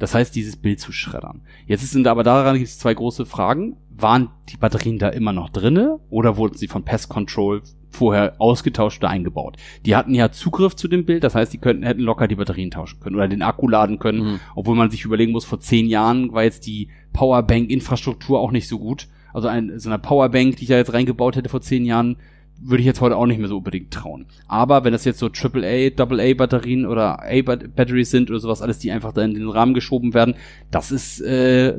[0.00, 1.42] Das heißt, dieses Bild zu schreddern.
[1.66, 3.76] Jetzt sind aber daran gibt es zwei große Fragen.
[3.96, 9.02] Waren die Batterien da immer noch drinne oder wurden sie von Pest Control vorher ausgetauscht
[9.02, 9.56] oder eingebaut?
[9.84, 12.70] Die hatten ja Zugriff zu dem Bild, das heißt, die könnten, hätten locker die Batterien
[12.70, 14.40] tauschen können oder den Akku laden können, Mhm.
[14.54, 18.78] obwohl man sich überlegen muss, vor zehn Jahren war jetzt die Powerbank-Infrastruktur auch nicht so
[18.78, 19.08] gut.
[19.32, 22.16] Also ein, so eine Powerbank, die ich da jetzt reingebaut hätte vor zehn Jahren,
[22.60, 24.26] würde ich jetzt heute auch nicht mehr so unbedingt trauen.
[24.46, 28.90] Aber wenn das jetzt so AAA, AA Batterien oder A-Batteries sind oder sowas, alles, die
[28.90, 30.34] einfach da in den Rahmen geschoben werden,
[30.70, 31.78] das ist äh,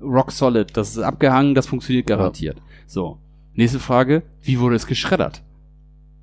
[0.00, 0.76] rock solid.
[0.76, 2.58] Das ist abgehangen, das funktioniert garantiert.
[2.86, 3.18] So.
[3.54, 5.42] Nächste Frage, wie wurde es geschreddert?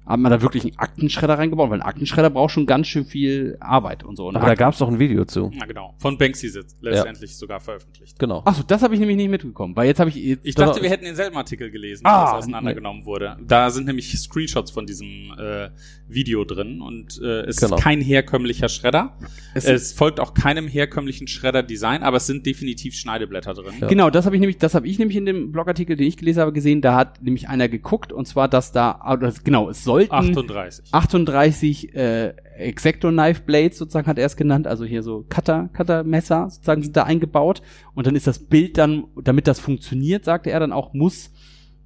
[0.07, 1.69] Hat man da wirklich einen Aktenschredder reingebaut?
[1.69, 4.27] Weil ein Aktenschredder braucht schon ganz schön viel Arbeit und so.
[4.27, 5.51] Und Aber da gab's doch ein Video zu.
[5.53, 5.95] Na genau.
[5.99, 8.17] Von Banksy sitzt letztendlich sogar veröffentlicht.
[8.17, 8.41] Genau.
[8.45, 10.89] Achso, das habe ich nämlich nicht mitbekommen, weil jetzt habe ich jetzt Ich dachte, wir
[10.89, 13.37] hätten denselben Artikel gelesen, Ah, als auseinandergenommen wurde.
[13.45, 15.69] Da sind nämlich Screenshots von diesem äh,
[16.07, 17.75] Video drin und äh, es Genau.
[17.75, 19.17] ist kein herkömmlicher Schredder.
[19.53, 23.73] Es Es, folgt auch keinem herkömmlichen Schredder-Design, aber es sind definitiv Schneideblätter drin.
[23.81, 23.87] Ja.
[23.87, 26.39] Genau, das habe ich nämlich, das habe ich nämlich in dem Blogartikel, den ich gelesen
[26.41, 26.81] habe, gesehen.
[26.81, 30.93] Da hat nämlich einer geguckt und zwar, dass da, das- genau, es sollten 38.
[30.93, 36.03] 38 äh, Exacto Knife Blades sozusagen hat er es genannt, also hier so Cutter, Cutter
[36.03, 37.61] Messer sozusagen sind da eingebaut
[37.93, 41.31] und dann ist das Bild dann, damit das funktioniert, sagte er dann auch muss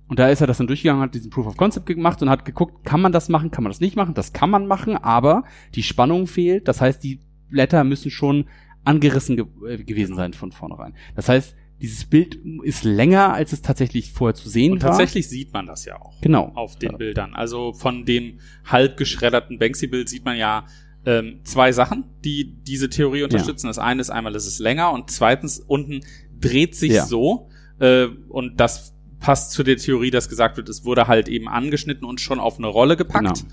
[0.08, 2.44] und da ist er das dann durchgegangen, hat diesen Proof of Concept gemacht und hat
[2.46, 5.44] geguckt, kann man das machen, kann man das nicht machen, das kann man machen, aber
[5.76, 8.46] die Spannung fehlt, das heißt, die Blätter müssen schon
[8.84, 10.96] angerissen ge äh, gewesen sein von vornherein.
[11.16, 14.90] Das heißt, dieses Bild ist länger, als es tatsächlich vorher zu sehen Und war.
[14.92, 16.52] tatsächlich sieht man das ja auch Genau.
[16.56, 16.98] auf den Ja.
[16.98, 17.34] Bildern.
[17.34, 20.66] Also von dem halb geschredderten Banksy-Bild sieht man ja
[21.06, 23.66] ähm, zwei Sachen, die diese Theorie unterstützen.
[23.68, 26.02] Das eine ist einmal, es ist länger und zweitens unten
[26.40, 27.06] dreht sich Ja.
[27.06, 31.48] so äh, und das passt zu der Theorie, dass gesagt wird, es wurde halt eben
[31.50, 33.46] angeschnitten und schon auf eine Rolle gepackt.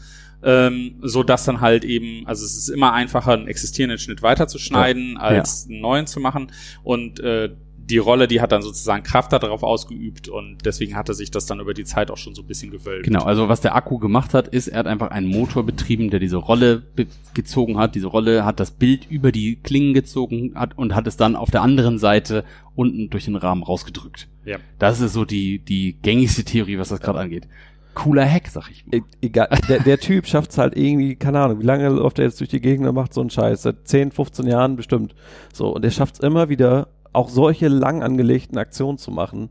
[0.43, 5.17] Ähm, so dass dann halt eben, also es ist immer einfacher, einen existierenden Schnitt weiterzuschneiden,
[5.17, 6.53] als einen neuen zu machen.
[6.85, 7.51] Und äh,
[7.91, 11.61] die Rolle, die hat dann sozusagen Kraft darauf ausgeübt und deswegen hatte sich das dann
[11.61, 13.05] über die Zeit auch schon so ein bisschen gewölbt.
[13.05, 16.21] Genau, also was der Akku gemacht hat, ist, er hat einfach einen Motor betrieben, der
[16.21, 17.95] diese Rolle be- gezogen hat.
[17.95, 21.51] Diese Rolle hat das Bild über die Klingen gezogen hat und hat es dann auf
[21.51, 22.45] der anderen Seite
[22.75, 24.29] unten durch den Rahmen rausgedrückt.
[24.45, 24.59] Ja.
[24.79, 27.49] Das ist so die, die gängigste Theorie, was das gerade angeht.
[27.95, 28.99] Cooler Hack, sag ich mal.
[28.99, 32.39] E egal, der, der Typ schafft's halt irgendwie, keine Ahnung, wie lange läuft er jetzt
[32.39, 33.63] durch die Gegend und macht so einen Scheiß?
[33.63, 35.17] Seit 10, 15 Jahren bestimmt.
[35.53, 39.51] So, und er schafft's immer wieder, auch solche lang angelegten Aktionen zu machen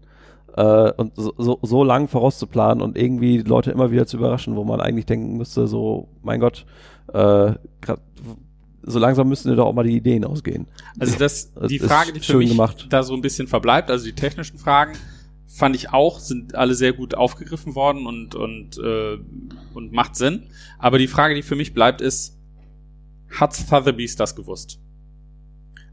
[0.56, 4.64] äh, und so, so, so lang vorauszuplanen und irgendwie Leute immer wieder zu überraschen, wo
[4.64, 6.66] man eigentlich denken müsste, so, mein Gott,
[7.10, 8.02] äh, grad,
[8.84, 10.68] so langsam müssen dir doch auch mal die Ideen ausgehen.
[11.00, 12.88] Also das, Das die ist Frage, die für mich gemacht.
[12.90, 14.94] da so ein bisschen verbleibt, also die technischen Fragen,
[15.46, 19.18] fand ich auch, sind alle sehr gut aufgegriffen worden und, und, äh,
[19.74, 20.44] und macht Sinn.
[20.78, 22.38] Aber die Frage, die für mich bleibt, ist,
[23.30, 24.80] hat Sotheby's das gewusst?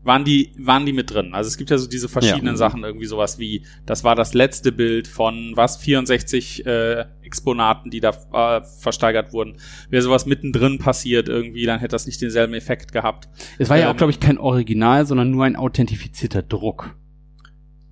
[0.04, 1.34] Waren die, waren die mit drin.
[1.34, 2.56] Also es gibt ja so diese verschiedenen Ja.
[2.56, 8.00] Sachen, irgendwie sowas wie, das war das letzte Bild von was, 64 äh, Exponaten, die
[8.00, 9.56] da äh, versteigert wurden.
[9.90, 13.28] Wäre sowas mittendrin passiert irgendwie, dann hätte das nicht denselben Effekt gehabt.
[13.58, 16.94] Es war ja auch, Ähm, glaube ich, kein Original, sondern nur ein authentifizierter Druck.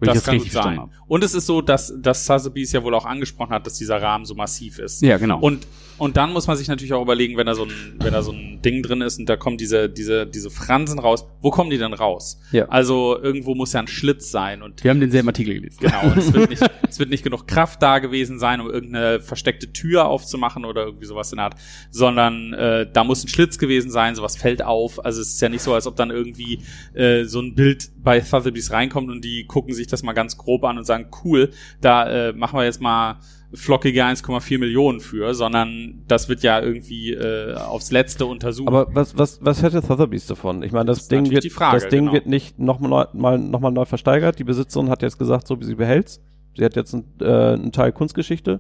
[0.03, 0.93] Wenn ich das richtig verstanden habe.
[1.07, 4.25] Und es ist so, dass, dass Sotheby's ja wohl auch angesprochen hat, dass dieser Rahmen
[4.25, 5.01] so massiv ist.
[5.03, 5.39] Ja, genau.
[5.39, 5.67] Und,
[5.99, 8.33] und dann muss man sich natürlich auch überlegen, wenn da so ein, wenn da so
[8.33, 11.79] ein Ding drin ist und da kommen diese, diese, diese Fransen raus, wo kommen die
[11.79, 12.41] denn raus?
[12.51, 12.67] Ja.
[12.69, 15.79] Also irgendwo muss ja ein Schlitz sein und wir haben denselben Artikel gelesen.
[15.81, 19.21] Genau, und es wird, nicht, es wird nicht genug Kraft da gewesen sein, um irgendeine
[19.21, 21.55] versteckte Tür aufzumachen oder irgendwie sowas in der Art,
[21.91, 25.05] sondern äh, da muss ein Schlitz gewesen sein, sowas fällt auf.
[25.05, 26.61] Also es ist ja nicht so, als ob dann irgendwie
[26.95, 30.65] äh, so ein Bild bei Sotheby's reinkommt und die gucken sich das mal ganz grob
[30.65, 31.51] an und sagen, cool,
[31.81, 33.19] da äh, machen wir jetzt mal
[33.55, 38.69] flockige 1,4 Millionen für, sondern das wird ja irgendwie äh, aufs Letzte untersucht.
[38.69, 40.63] Aber was, was, was hätte Sotheby's davon?
[40.63, 42.13] Ich meine, das, Das Ding wird, Frage, das Ding genau.
[42.13, 44.39] wird nicht nochmal neu, mal, noch mal neu versteigert.
[44.39, 46.21] Die Besitzerin hat jetzt gesagt, so wie sie behält's.
[46.57, 48.59] Sie hat jetzt ein, äh, einen Teil Kunstgeschichte.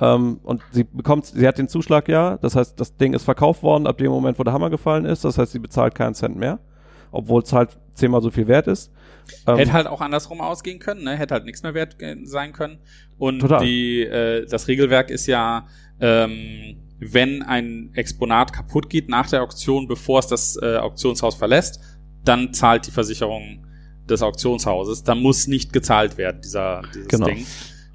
[0.00, 2.36] Ähm, und sie bekommt, sie hat den Zuschlag ja.
[2.38, 5.24] Das heißt, das Ding ist verkauft worden ab dem Moment, wo der Hammer gefallen ist.
[5.24, 6.58] Das heißt, sie bezahlt keinen Cent mehr.
[7.12, 8.92] Obwohl es halt zehnmal so viel wert ist.
[9.46, 11.16] Ähm, Hätte halt auch andersrum ausgehen können, ne?
[11.16, 12.78] Hätte halt nichts mehr wert sein können.
[13.18, 13.64] Und Total.
[13.64, 15.66] die, äh, das Regelwerk ist ja,
[16.00, 21.80] ähm, wenn ein Exponat kaputt geht nach der Auktion, bevor es das äh, Auktionshaus verlässt,
[22.24, 23.66] dann zahlt die Versicherung
[24.08, 25.02] des Auktionshauses.
[25.04, 27.26] Dann muss nicht gezahlt werden, dieser, dieses Genau.
[27.26, 27.46] Ding.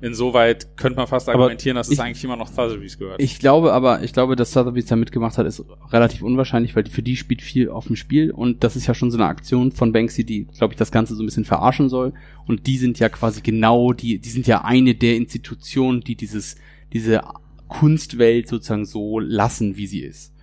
[0.02, 3.22] Insoweit könnte man fast Aber argumentieren, dass es ich- eigentlich immer noch Sotheby's gehört.
[3.22, 7.03] Ich glaube aber, ich glaube, dass Sotheby's da mitgemacht hat, ist relativ unwahrscheinlich, weil für
[7.03, 9.91] die spielt viel auf dem Spiel und das ist ja schon so eine Aktion von
[9.91, 12.14] Banksy, die, glaube ich, das Ganze so ein bisschen verarschen soll
[12.48, 16.56] und die sind ja quasi genau, die, die sind ja eine der Institutionen, die dieses,
[16.94, 17.22] diese
[17.68, 20.34] Kunstwelt sozusagen so lassen, wie sie ist.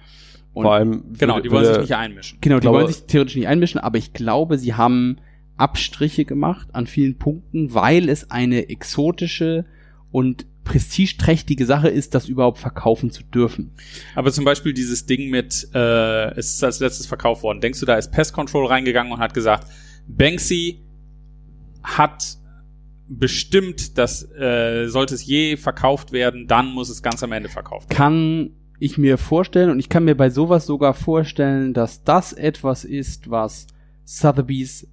[0.55, 1.05] Und vor allem.
[1.19, 2.39] genau, die wollen sich nicht einmischen.
[2.41, 5.19] Genau, die glaube- wollen sich theoretisch nicht einmischen, aber ich glaube, sie haben
[5.59, 9.65] Abstriche gemacht an vielen Punkten, weil es eine exotische
[10.11, 13.73] und prestigeträchtige Sache ist, das überhaupt verkaufen zu dürfen.
[14.15, 17.61] Aber zum Beispiel dieses Ding mit, äh, es ist als letztes verkauft worden.
[17.61, 19.67] Denkst du, da ist Pest Control reingegangen und hat gesagt,
[20.07, 20.81] Banksy
[21.83, 22.37] hat
[23.09, 27.89] bestimmt, dass äh, sollte es je verkauft werden, dann muss es ganz am Ende verkauft
[27.89, 27.97] werden.
[27.97, 32.85] Kann ich mir vorstellen und ich kann mir bei sowas sogar vorstellen, dass das etwas
[32.85, 33.67] ist, was
[34.05, 34.87] Sotheby's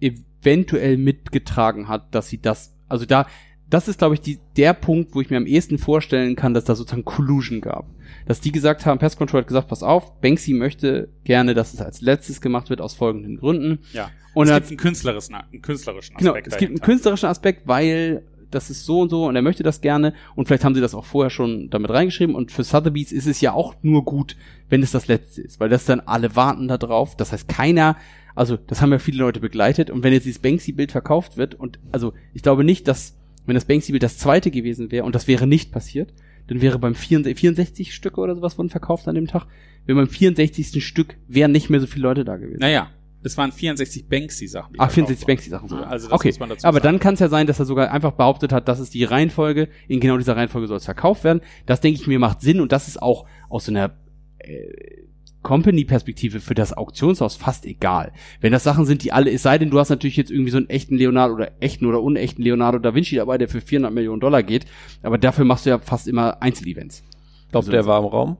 [0.00, 3.26] eventuell mitgetragen hat, dass sie das, also da,
[3.68, 6.64] das ist, glaube ich, die, der Punkt, wo ich mir am ehesten vorstellen kann, dass
[6.64, 7.86] da sozusagen Collusion gab.
[8.26, 11.80] Dass die gesagt haben, Pest Control hat gesagt, pass auf, Banksy möchte gerne, dass es
[11.80, 13.80] als letztes gemacht wird, aus folgenden Gründen.
[13.92, 14.10] Ja.
[14.34, 16.84] Und es gibt einen künstlerischen, einen künstlerischen Genau, Aspekt es gibt einen dahinter.
[16.86, 20.64] künstlerischen Aspekt, weil das ist so und so und er möchte das gerne und vielleicht
[20.64, 23.74] haben sie das auch vorher schon damit reingeschrieben und für Sotheby's ist es ja auch
[23.82, 24.36] nur gut,
[24.68, 27.96] wenn es das letzte ist, weil das dann alle warten da drauf, das heißt keiner,
[28.34, 31.78] also das haben ja viele Leute begleitet und wenn jetzt dieses Banksy-Bild verkauft wird und
[31.92, 35.46] also ich glaube nicht, dass wenn das Banksy-Bild das zweite gewesen wäre und das wäre
[35.46, 36.12] nicht passiert,
[36.46, 39.46] dann wäre beim 64, 64 Stücke oder sowas wurden verkauft an dem Tag,
[39.86, 40.84] wäre beim 64.
[40.84, 42.60] Stück wären nicht mehr so viele Leute da gewesen.
[42.60, 42.90] Naja,
[43.22, 44.74] es waren 64 Banksy-Sachen.
[44.74, 45.26] Ah, verkauft 64 wurden.
[45.26, 45.88] Banksy-Sachen sogar.
[45.88, 46.84] Also das okay, muss man dazu aber sagen.
[46.84, 49.68] dann kann es ja sein, dass er sogar einfach behauptet hat, das ist die Reihenfolge,
[49.88, 51.40] in genau dieser Reihenfolge soll es verkauft werden.
[51.66, 53.96] Das denke ich mir macht Sinn und das ist auch aus so einer
[54.38, 55.04] äh,
[55.44, 58.10] Company-Perspektive für das Auktionshaus fast egal.
[58.40, 60.56] Wenn das Sachen sind, die alle, es sei denn, du hast natürlich jetzt irgendwie so
[60.56, 64.18] einen echten Leonardo oder echten oder unechten Leonardo da Vinci dabei, der für 400 Millionen
[64.20, 64.64] Dollar geht,
[65.04, 67.04] aber dafür machst du ja fast immer Einzelevents.
[67.52, 68.36] Glaubt Also- der war im Raum?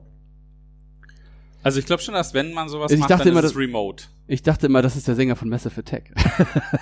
[1.63, 3.45] Also ich glaube schon, dass wenn man sowas Also ich macht, dachte dann immer, ist
[3.47, 4.03] es das- remote.
[4.27, 6.11] Ich dachte immer, das ist der Sänger von Massive Attack.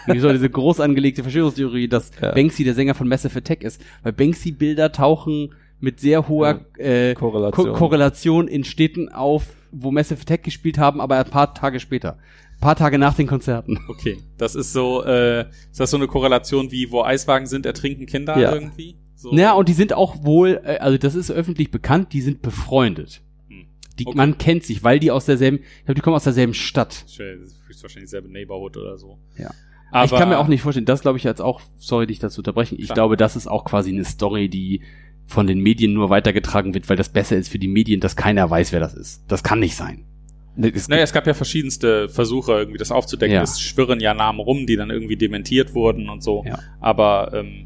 [0.07, 2.31] Wie so diese groß angelegte Verschwörungstheorie, dass Ja.
[2.33, 3.81] Banksy der Sänger von Massive Attack ist.
[4.01, 5.53] Weil Banksy-Bilder tauchen
[5.84, 7.68] mit sehr hoher äh, Korrelation.
[7.68, 12.18] Ko Korrelation in Städten auf, wo Massive Attack gespielt haben, aber ein paar Tage später.
[12.53, 13.77] Ein paar Tage nach den Konzerten.
[13.89, 18.05] Okay, das ist so, äh, ist das so eine Korrelation wie, wo Eiswagen sind, ertrinken
[18.05, 18.53] Kinder Ja.
[18.53, 18.95] irgendwie?
[19.18, 19.34] So.
[19.34, 23.22] Naja, und die sind auch wohl, äh, also das ist öffentlich bekannt, die sind befreundet.
[23.49, 23.65] Hm.
[23.99, 24.15] Die, Okay.
[24.15, 27.03] Man kennt sich, weil die aus derselben, ich glaube, die kommen aus derselben Stadt.
[27.03, 29.18] Das ist höchstwahrscheinlich selbe Neighborhood oder so.
[29.38, 29.51] Ja.
[29.91, 32.39] Aber ich kann mir auch nicht vorstellen, das glaube ich jetzt auch, sorry, dich dazu
[32.39, 32.95] unterbrechen, ich Klar.
[32.95, 34.81] glaube, das ist auch quasi eine Story, die
[35.25, 38.49] von den Medien nur weitergetragen wird, weil das besser ist für die Medien, dass keiner
[38.49, 39.23] weiß, wer das ist.
[39.27, 40.05] Das kann nicht sein.
[40.55, 43.35] Nee, es Naja, es gab ja verschiedenste Versuche, irgendwie das aufzudecken.
[43.35, 43.41] Ja.
[43.41, 46.43] Es schwirren ja Namen rum, die dann irgendwie dementiert wurden und so.
[46.45, 46.59] Ja.
[46.79, 47.65] Aber ähm,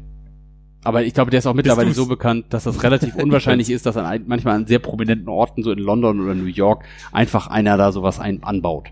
[0.84, 3.96] Aber ich glaube, der ist auch mittlerweile so bekannt, dass das relativ unwahrscheinlich ist, dass
[3.96, 7.92] an manchmal an sehr prominenten Orten, so in London oder New York, einfach einer da
[7.92, 8.88] sowas ein, anbaut.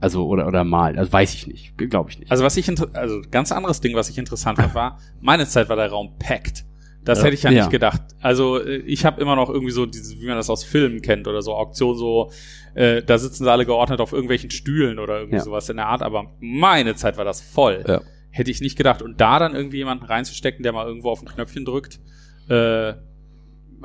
[0.00, 0.98] Also, oder, oder mal.
[0.98, 1.78] Also weiß ich nicht.
[1.78, 2.30] Glaube ich nicht.
[2.30, 5.76] Also was ich, also ganz anderes Ding, was ich interessant fand, war, meine Zeit war
[5.76, 6.66] der Raum packed.
[7.04, 7.24] Das Ja.
[7.26, 7.62] hätte ich ja, Ja.
[7.62, 8.00] nicht gedacht.
[8.20, 11.28] Also äh, ich habe immer noch irgendwie so diese, wie man das aus Filmen kennt
[11.28, 12.30] oder so Auktion so,
[12.74, 15.42] äh, da sitzen sie alle geordnet auf irgendwelchen Stühlen oder irgendwie Ja.
[15.42, 16.02] sowas in der Art.
[16.02, 17.84] Aber meine Zeit war das voll.
[17.86, 18.00] Ja.
[18.30, 19.02] Hätte ich nicht gedacht.
[19.02, 22.00] Und da dann irgendwie jemanden reinzustecken, der mal irgendwo auf ein Knöpfchen drückt,
[22.48, 22.94] äh,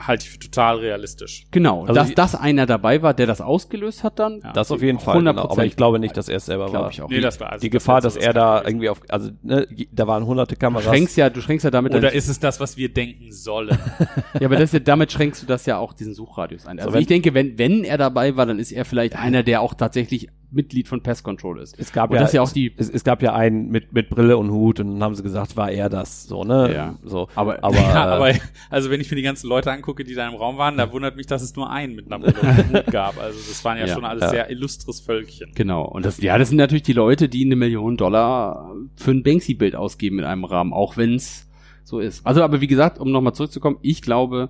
[0.08, 1.46] halte ich für total realistisch.
[1.52, 1.82] genau.
[1.82, 4.54] Also dass, dass einer dabei war, der das ausgelöst hat dann, Ja.
[4.54, 5.18] Das auf jeden Fall.
[5.18, 5.32] Genau.
[5.32, 5.66] Aber 100%.
[5.66, 6.90] ich glaube nicht, dass er es selber war.
[6.90, 8.68] ich auch Nee, das war also Die Gefahr, das dass wäre er so da das
[8.70, 10.86] irgendwie auf, also ne, da waren hunderte Du Kameras.
[10.86, 13.78] schränkst ja, du schränkst ja damit Oder ist es das, was wir denken sollen?
[14.40, 16.80] Ja, aber das damit schränkst du das ja auch diesen Suchradius ein.
[16.80, 19.62] Also wenn- ich denke, wenn, wenn er dabei war, dann ist er vielleicht einer, der
[19.62, 21.78] auch tatsächlich Mitglied von Pest Control ist.
[21.78, 23.94] Es gab Und ja, das ist ja auch die- es, es gab ja einen mit,
[23.94, 26.74] mit Brille und Hut und dann haben sie gesagt, war er das, so, ne?
[26.74, 26.96] Ja.
[27.04, 27.28] So.
[27.36, 28.34] Aber- aber, ja, äh, aber
[28.72, 31.16] also wenn ich mir die ganzen Leute angucke, die da im Raum waren, da wundert
[31.18, 33.20] mich, dass es nur einen mit einer Brille und Hut gab.
[33.22, 34.30] Also das waren ja, Ja, schon alles ja.
[34.30, 35.52] sehr illustres Völkchen.
[35.54, 35.86] Genau.
[35.86, 39.76] Und das, ja, das sind natürlich die Leute, die eine Million Dollar für ein Banksy-Bild
[39.76, 41.48] ausgeben in einem Rahmen, auch wenn es
[41.84, 42.26] so ist.
[42.26, 44.50] Also, aber wie gesagt, um nochmal zurückzukommen, ich glaube,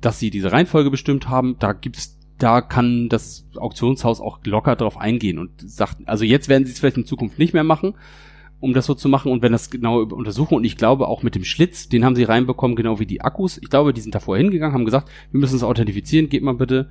[0.00, 4.98] dass sie diese Reihenfolge bestimmt haben, da gibt's, da kann das Auktionshaus auch locker drauf
[4.98, 7.94] eingehen und sagt, also jetzt werden sie es vielleicht in Zukunft nicht mehr machen,
[8.60, 11.34] um das so zu machen und wenn das genau untersuchen und ich glaube auch mit
[11.34, 13.58] dem Schlitz, den haben sie reinbekommen, genau wie die Akkus.
[13.58, 16.90] Ich glaube, die sind davor hingegangen, haben gesagt, wir müssen es authentifizieren, geht mal bitte.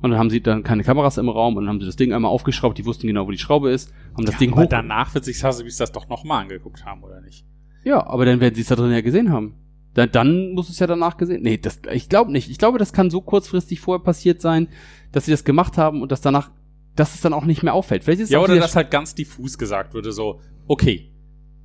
[0.00, 2.12] Und dann haben sie dann keine Kameras im Raum und dann haben sie das Ding
[2.12, 4.68] einmal aufgeschraubt, die wussten genau, wo die Schraube ist, haben das ja, Ding aber hoch.
[4.68, 7.46] danach wird sich Sotheby's das doch nochmal angeguckt haben, oder nicht?
[7.84, 9.54] Ja, aber dann werden sie es da drin ja gesehen haben.
[9.94, 11.42] Dann, dann muss es ja danach gesehen.
[11.42, 12.50] Nee, das, ich glaube nicht.
[12.50, 14.68] Ich glaube, das kann so kurzfristig vorher passiert sein,
[15.12, 16.50] dass sie das gemacht haben und dass danach,
[16.96, 18.06] dass es dann auch nicht mehr auffällt.
[18.28, 21.13] Ja, oder dass halt ganz diffus gesagt würde, so, okay,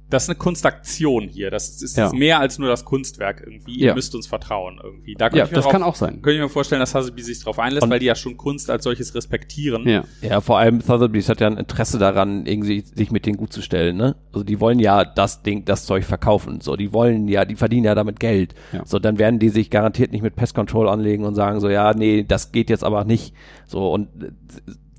[0.09, 1.51] das ist eine Kunstaktion hier.
[1.51, 2.11] Das ist Ja.
[2.11, 3.79] mehr als nur das Kunstwerk irgendwie.
[3.79, 3.87] Ja.
[3.89, 5.13] Ihr müsst uns vertrauen irgendwie.
[5.15, 6.21] Da könnte ja, ich mir das drauf, kann auch sein.
[6.21, 8.69] könnte ich mir vorstellen, dass Sotheby's sich drauf einlässt, Und- weil die ja schon Kunst
[8.69, 9.87] als solches respektieren.
[9.87, 10.03] Ja.
[10.21, 13.61] ja, vor allem Sotheby's hat ja ein Interesse daran, irgendwie sich mit denen gut zu
[13.61, 14.15] stellen, ne?
[14.33, 16.61] Also die wollen ja das Ding, das Zeug verkaufen.
[16.61, 18.55] So, die wollen ja, die verdienen ja damit Geld.
[18.73, 18.85] Ja.
[18.85, 21.93] So, dann werden die sich garantiert nicht mit Pest Control anlegen und sagen so, ja,
[21.93, 23.33] nee, das geht jetzt aber nicht.
[23.67, 24.07] So, und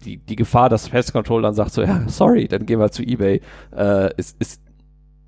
[0.04, 3.02] die, die Gefahr, dass Pest Control dann sagt so, ja, sorry, dann gehen wir zu
[3.02, 3.40] Ebay,
[3.76, 4.62] äh, ist, ist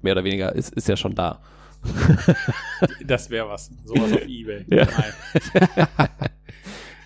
[0.03, 1.41] mehr oder weniger, ist, ist ja schon da.
[3.07, 3.71] Das wäre was.
[3.85, 4.65] Sowas auf Ebay.
[4.71, 4.87] Ja.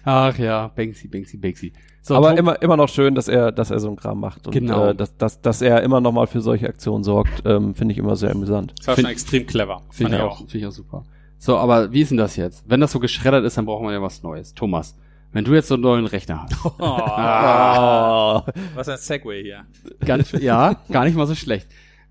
[0.09, 1.73] Ach ja, Banksy, Banksy, Banksy.
[2.01, 4.47] So, aber Tom- immer, immer noch schön, dass er, dass er so einen Kram macht
[4.47, 4.91] und Genau.
[4.91, 7.99] äh, dass, dass, dass er immer noch mal für solche Aktionen sorgt, ähm, finde ich
[7.99, 8.73] immer sehr amüsant.
[8.79, 9.83] Das war Find- schon extrem clever.
[9.91, 11.05] Finde ich auch, finde ich auch super.
[11.39, 12.63] So, aber wie ist denn das jetzt?
[12.69, 14.55] Wenn das so geschreddert ist, dann brauchen wir ja was Neues.
[14.55, 14.97] Thomas,
[15.33, 16.55] wenn du jetzt so einen neuen Rechner hast.
[16.65, 18.45] Oh, Ah.
[18.77, 19.65] was ein Segway hier.
[20.05, 21.67] Gar nicht, ja, gar nicht mal so schlecht.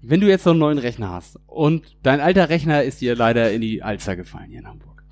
[0.08, 3.52] Wenn du jetzt so einen neuen Rechner hast und dein alter Rechner ist dir leider
[3.52, 5.04] in die Alster gefallen hier in Hamburg.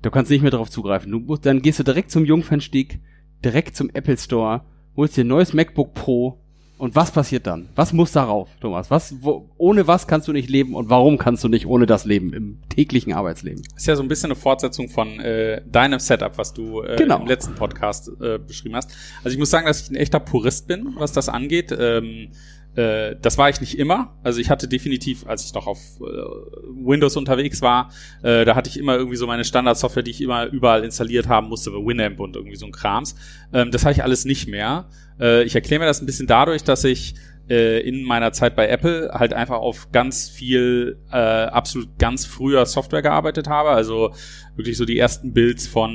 [0.00, 1.12] Du kannst nicht mehr darauf zugreifen.
[1.12, 3.00] Du musst, dann gehst du direkt zum Jungfernstieg,
[3.44, 4.62] direkt zum Apple Store,
[4.96, 6.38] holst dir ein neues MacBook Pro
[6.78, 7.68] und was passiert dann?
[7.76, 8.90] Was muss darauf, Thomas?
[8.90, 12.04] Was, wo, ohne was kannst du nicht leben und warum kannst du nicht ohne das
[12.06, 13.62] leben im täglichen Arbeitsleben?
[13.76, 17.20] Ist ja so ein bisschen eine Fortsetzung von äh, deinem Setup, was du äh, Genau.
[17.20, 18.90] im letzten Podcast äh, beschrieben hast.
[19.22, 21.74] Also ich muss sagen, dass ich ein echter Purist bin, was das angeht.
[21.78, 22.28] Ähm,
[22.76, 24.16] äh, das war ich nicht immer.
[24.22, 27.90] Also ich hatte definitiv, als ich noch auf äh, Windows unterwegs war,
[28.22, 31.48] äh, da hatte ich immer irgendwie so meine Standardsoftware, die ich immer überall installiert haben
[31.48, 33.14] musste, bei Winamp und irgendwie so ein Krams.
[33.52, 34.88] Ähm, das habe ich alles nicht mehr.
[35.20, 37.14] Äh, ich erkläre mir das ein bisschen dadurch, dass ich
[37.48, 42.64] äh, in meiner Zeit bei Apple halt einfach auf ganz viel äh, absolut ganz früher
[42.66, 43.70] Software gearbeitet habe.
[43.70, 44.14] Also
[44.56, 45.92] wirklich so die ersten Builds von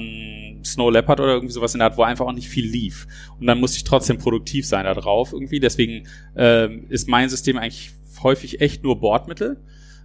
[0.65, 3.07] Snow Leopard oder irgendwie sowas in der Art, wo einfach auch nicht viel lief.
[3.39, 5.59] Und dann musste ich trotzdem produktiv sein da drauf irgendwie.
[5.59, 7.91] Deswegen ähm, ist mein System eigentlich
[8.23, 9.57] häufig echt nur Bordmittel.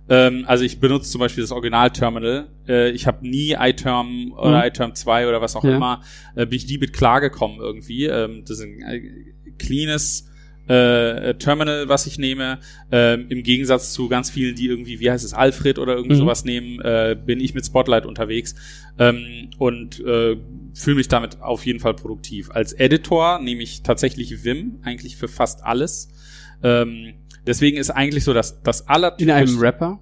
[0.08, 2.48] Ähm, also ich benutze zum Beispiel das Original-Terminal.
[2.68, 4.66] Äh, ich habe nie iTerm oder Mhm.
[4.68, 5.76] iTerm 2 oder was auch Ja.
[5.76, 6.02] immer,
[6.36, 8.04] äh, bin ich nie mit klargekommen irgendwie.
[8.06, 9.00] Ähm, das ist ein äh,
[9.58, 10.28] cleanes
[10.66, 12.58] äh, Terminal, was ich nehme.
[12.90, 16.16] Ähm, Im Gegensatz zu ganz vielen, die irgendwie, wie heißt es, Alfred oder irgend Mhm.
[16.16, 18.54] sowas nehmen, äh, bin ich mit Spotlight unterwegs
[18.98, 20.36] ähm, und äh,
[20.74, 22.50] fühle mich damit auf jeden Fall produktiv.
[22.50, 26.08] Als Editor nehme ich tatsächlich Vim, eigentlich für fast alles.
[26.62, 27.14] Ähm,
[27.46, 30.00] deswegen ist eigentlich so, dass das aller In einem Rapper?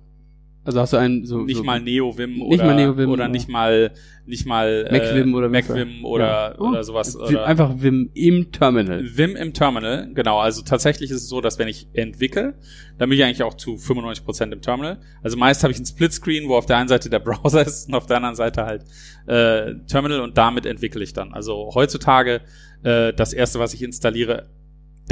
[0.64, 3.28] Also hast du einen so nicht so, mal NeoVim Nicht oder mal NeoVim oder oder-
[3.28, 3.90] nicht mal
[4.26, 5.68] nicht mal MacVim oder was?
[5.68, 6.54] MacVim oder Ja.
[6.58, 6.68] Oh.
[6.68, 9.02] oder sowas oder einfach Vim im Terminal.
[9.04, 10.38] Vim im Terminal, genau.
[10.38, 12.54] Also tatsächlich ist es so, dass wenn ich entwickle,
[12.98, 15.00] dann bin ich eigentlich auch zu 95% im Terminal.
[15.24, 17.94] Also meist habe ich ein Splitscreen, wo auf der einen Seite der Browser ist und
[17.96, 18.84] auf der anderen Seite halt
[19.26, 21.32] äh, Terminal und damit entwickle ich dann.
[21.34, 22.40] Also heutzutage
[22.84, 24.48] äh, das erste, was ich installiere,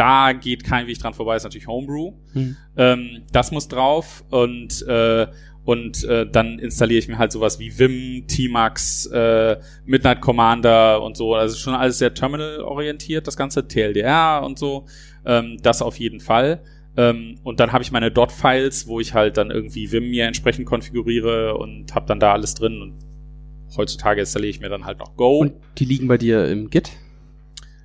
[0.01, 2.13] da geht kein Weg dran vorbei, ist natürlich Homebrew.
[2.33, 2.57] Hm.
[2.77, 5.27] Ähm, das muss drauf und äh,
[5.63, 11.17] Und äh, dann installiere ich mir halt sowas wie Vim, Tmax, äh, Midnight Commander und
[11.19, 11.35] so.
[11.35, 14.87] Also schon alles sehr terminal-orientiert, das ganze TLDR und so.
[15.27, 16.63] Ähm, das auf jeden Fall.
[16.97, 20.65] Ähm, und dann habe ich meine Dot-Files, wo ich halt dann irgendwie Vim mir entsprechend
[20.65, 22.81] konfiguriere und habe dann da alles drin.
[22.81, 22.95] Und
[23.77, 25.41] heutzutage installiere ich mir dann halt noch Go.
[25.41, 26.91] Und die liegen bei dir im Git?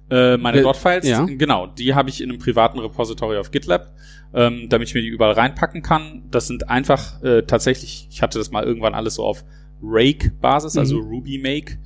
[0.10, 1.26] Äh, meine Äh, Dot-Files, ja.
[1.26, 3.92] genau, die habe ich in einem privaten Repository auf GitLab,
[4.34, 6.24] ähm, damit ich mir die überall reinpacken kann.
[6.30, 9.44] Das sind einfach äh, tatsächlich, ich hatte das mal irgendwann alles so auf
[9.82, 11.08] Rake-Basis, also Mhm.
[11.10, 11.78] Ruby Make.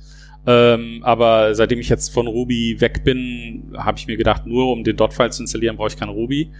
[0.46, 4.84] Ähm, aber seitdem ich jetzt von Ruby weg bin, habe ich mir gedacht, nur um
[4.84, 6.50] den Dot-File zu installieren, brauche ich kein Ruby.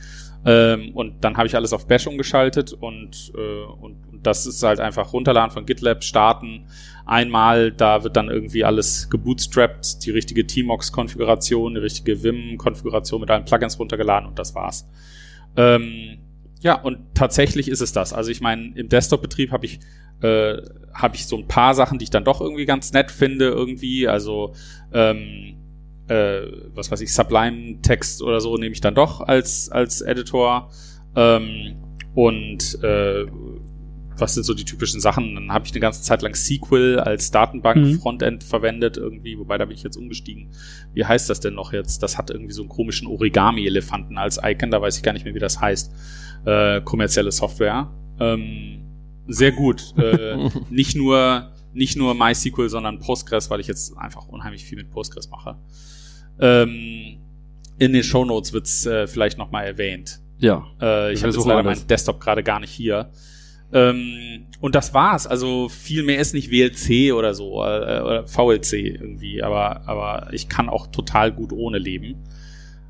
[0.45, 4.63] Ähm, und dann habe ich alles auf Bash umgeschaltet und, äh, und, und das ist
[4.63, 6.65] halt einfach runterladen von GitLab, starten,
[7.11, 13.45] einmal, da wird dann irgendwie alles gebootstrapped, die richtige Tmox-Konfiguration, die richtige Vim-Konfiguration mit allen
[13.45, 14.89] Plugins runtergeladen und das war's.
[15.57, 16.19] Ähm,
[16.61, 18.13] ja, und tatsächlich ist es das.
[18.13, 19.81] Also ich meine, im Desktop-Betrieb habe ich
[20.23, 20.63] äh,
[20.93, 24.07] habe ich so ein paar Sachen, die ich dann doch irgendwie ganz nett finde, irgendwie.
[24.07, 24.55] Also
[24.93, 25.57] ähm,
[26.09, 26.43] äh,
[26.75, 30.71] was weiß ich, Sublime-Text oder so nehme ich dann doch als als Editor.
[31.17, 31.77] Ähm,
[32.15, 33.27] und äh,
[34.21, 35.35] was sind so die typischen Sachen?
[35.35, 37.33] Dann habe ich eine ganze Zeit lang SQL als Mhm.
[37.33, 40.51] Datenbank-Frontend verwendet irgendwie, wobei da bin ich jetzt umgestiegen.
[40.95, 42.03] Wie heißt das denn noch jetzt?
[42.03, 45.35] Das hat irgendwie so einen komischen Origami-Elefanten als Icon, da weiß ich gar nicht mehr,
[45.35, 45.93] wie das heißt.
[46.45, 47.91] Äh, kommerzielle Software.
[48.19, 48.81] Ähm,
[49.27, 49.95] sehr gut.
[49.97, 54.91] Äh, nicht nur nicht nur MySQL, sondern Postgres, weil ich jetzt einfach unheimlich viel mit
[54.91, 55.57] Postgres mache.
[56.41, 57.19] Ähm,
[57.79, 60.21] in den Shownotes wird's äh, vielleicht nochmal erwähnt.
[60.39, 60.67] Ja.
[60.81, 63.11] Äh, ich habe jetzt leider meinen Desktop gerade gar nicht hier.
[63.73, 65.27] Ähm, und das war's.
[65.27, 70.49] Also viel mehr ist nicht WLC oder so äh, oder VLC irgendwie, aber aber ich
[70.49, 72.17] kann auch total gut ohne leben.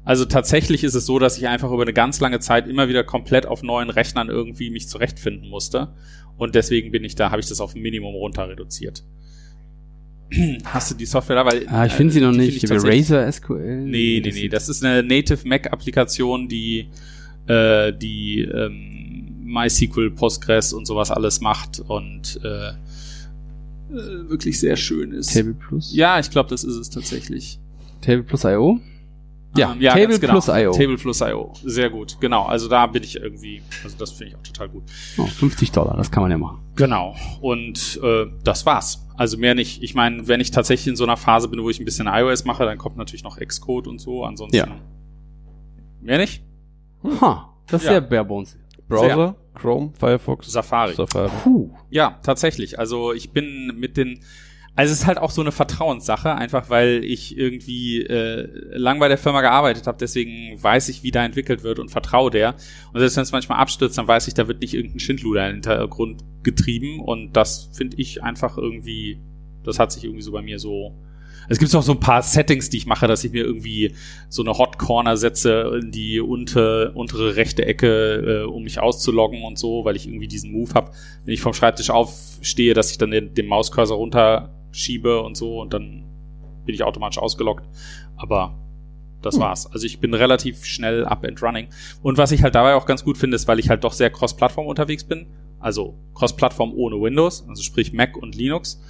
[0.05, 3.05] Also tatsächlich ist es so, dass ich einfach über eine ganz lange Zeit immer wieder
[3.05, 5.89] komplett auf neuen Rechnern irgendwie mich zurechtfinden musste
[6.39, 9.05] und deswegen bin ich da, habe ich das auf ein Minimum runter reduziert.
[10.65, 11.44] Hast du die Software da?
[11.44, 12.85] Weil, Ah, ich finde sie äh, noch die find nicht.
[12.85, 13.82] ich Razor SQL.
[13.82, 14.48] Nee, nee, nee.
[14.48, 16.89] Das ist eine Native Mac-Applikation, die,
[17.47, 18.99] äh, die ähm,
[19.51, 22.74] MySQL, Postgres und sowas alles macht und äh, äh,
[24.28, 25.32] wirklich sehr schön ist.
[25.35, 25.93] Table Plus.
[25.94, 27.59] Ja, ich glaube, das ist es tatsächlich.
[28.01, 28.78] Table Plus IO.
[29.56, 30.35] Ja, Ähm, ja Table genau.
[30.35, 30.70] Plus IO.
[30.72, 31.52] Table Plus IO.
[31.64, 32.16] Sehr gut.
[32.20, 32.44] Genau.
[32.44, 34.85] Also da bin ich irgendwie, also das finde ich auch total gut.
[35.18, 36.60] Oh, 50 Dollar, das kann man ja machen.
[36.77, 37.16] Genau.
[37.40, 39.05] Und äh, das war's.
[39.16, 39.82] Also mehr nicht.
[39.82, 42.44] Ich meine, wenn ich tatsächlich in so einer Phase bin, wo ich ein bisschen iOS
[42.44, 44.24] mache, dann kommt natürlich noch Xcode und so.
[44.24, 44.68] Ansonsten Ja.
[46.01, 46.44] mehr nicht.
[47.20, 47.93] Ha, das ist Ja.
[47.94, 48.24] sehr bare
[48.91, 50.95] Browser, Chrome, Firefox, Safari.
[50.95, 51.31] Safari.
[51.43, 51.71] Puh.
[51.91, 52.79] Ja, tatsächlich.
[52.79, 54.21] Also ich bin mit den,
[54.77, 59.09] also es ist halt auch so eine Vertrauenssache, einfach weil ich irgendwie äh, lang bei
[59.09, 62.55] der Firma gearbeitet habe, deswegen weiß ich, wie da entwickelt wird und vertraue der.
[62.93, 65.55] Und selbst wenn es manchmal abstürzt, dann weiß ich, da wird nicht irgendein Schindluder im
[65.55, 69.21] Hintergrund getrieben und das finde ich einfach irgendwie,
[69.65, 70.95] das hat sich irgendwie so bei mir so
[71.49, 73.95] es gibt auch so ein paar Settings, die ich mache, dass ich mir irgendwie
[74.29, 79.43] so eine Hot Corner setze in die unter, untere rechte Ecke, äh, um mich auszuloggen
[79.43, 80.93] und so, weil ich irgendwie diesen Move habe,
[81.25, 85.73] wenn ich vom Schreibtisch aufstehe, dass ich dann den, den Mauscursor runterschiebe und so und
[85.73, 86.05] dann
[86.67, 87.65] bin ich automatisch ausgeloggt.
[88.17, 88.57] Aber
[89.23, 89.43] das Hm.
[89.43, 89.67] war's.
[89.73, 91.69] Also ich bin relativ schnell up and running.
[92.03, 94.11] Und was ich halt dabei auch ganz gut finde, ist, weil ich halt doch sehr
[94.11, 95.27] cross-Plattform unterwegs bin.
[95.59, 98.81] Also cross-Plattform ohne Windows, also sprich Mac und Linux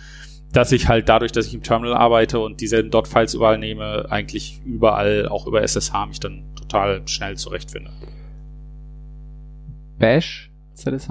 [0.52, 4.60] dass ich halt dadurch, dass ich im Terminal arbeite und dieselben Dot-Files überall nehme, eigentlich
[4.64, 7.90] überall, auch über SSH, mich dann total schnell zurechtfinde.
[9.98, 11.09] Bash, ZSH?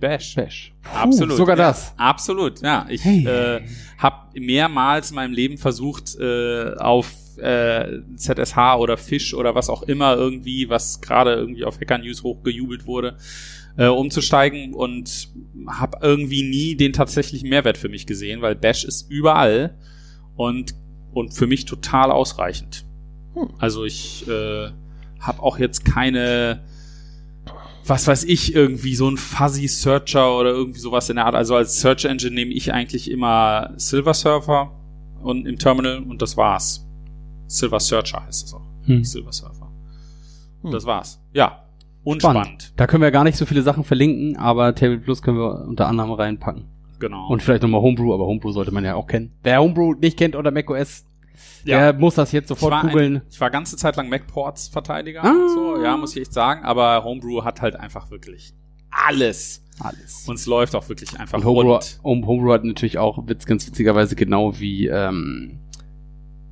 [0.00, 0.34] Bash.
[0.34, 0.74] Bash.
[0.82, 1.36] Puh, Absolut.
[1.36, 1.94] Sogar ja, das.
[1.96, 2.86] Absolut, ja.
[2.88, 3.24] Ich Hey.
[3.24, 3.60] äh,
[3.98, 9.84] habe mehrmals in meinem Leben versucht, äh, auf äh, ZSH oder Fish oder was auch
[9.84, 13.16] immer irgendwie, was gerade irgendwie auf Hacker News hochgejubelt wurde,
[13.76, 15.28] äh, umzusteigen und
[15.68, 19.76] habe irgendwie nie den tatsächlichen Mehrwert für mich gesehen, weil Bash ist überall
[20.36, 20.74] und
[21.12, 22.84] und für mich total ausreichend.
[23.34, 23.48] Hm.
[23.58, 24.70] Also ich äh,
[25.20, 26.62] habe auch jetzt keine
[27.86, 31.34] was weiß ich, irgendwie so ein Fuzzy Searcher oder irgendwie sowas in der Art.
[31.34, 34.70] Also als Search Engine nehme ich eigentlich immer Silver Surfer
[35.22, 36.86] und im Terminal und das war's.
[37.48, 38.62] Silver Searcher heißt es auch.
[38.84, 39.02] Hm.
[39.02, 39.72] Silver Surfer.
[40.62, 40.70] Hm.
[40.70, 41.20] Das war's.
[41.32, 41.64] Ja.
[42.02, 42.44] Und Spannend.
[42.46, 42.72] spannend.
[42.76, 45.86] Da können wir gar nicht so viele Sachen verlinken, aber Table Plus können wir unter
[45.86, 46.64] anderem reinpacken.
[46.98, 47.28] Genau.
[47.28, 49.32] Und vielleicht nochmal Homebrew, aber Homebrew sollte man ja auch kennen.
[49.42, 51.04] Wer Homebrew nicht kennt oder macOS,
[51.64, 51.78] ja.
[51.92, 53.22] der muss das jetzt sofort googeln.
[53.30, 55.34] ich war ganze Zeit lang MacPorts Verteidiger Ah.
[55.54, 58.52] so, ja, muss ich echt sagen, aber Homebrew hat halt einfach wirklich
[58.90, 59.64] alles.
[59.78, 60.24] Alles.
[60.28, 62.00] Und es läuft auch wirklich einfach Und Homebrew, rund.
[62.04, 65.58] Home- Homebrew hat natürlich auch ganz witzigerweise genau wie ähm,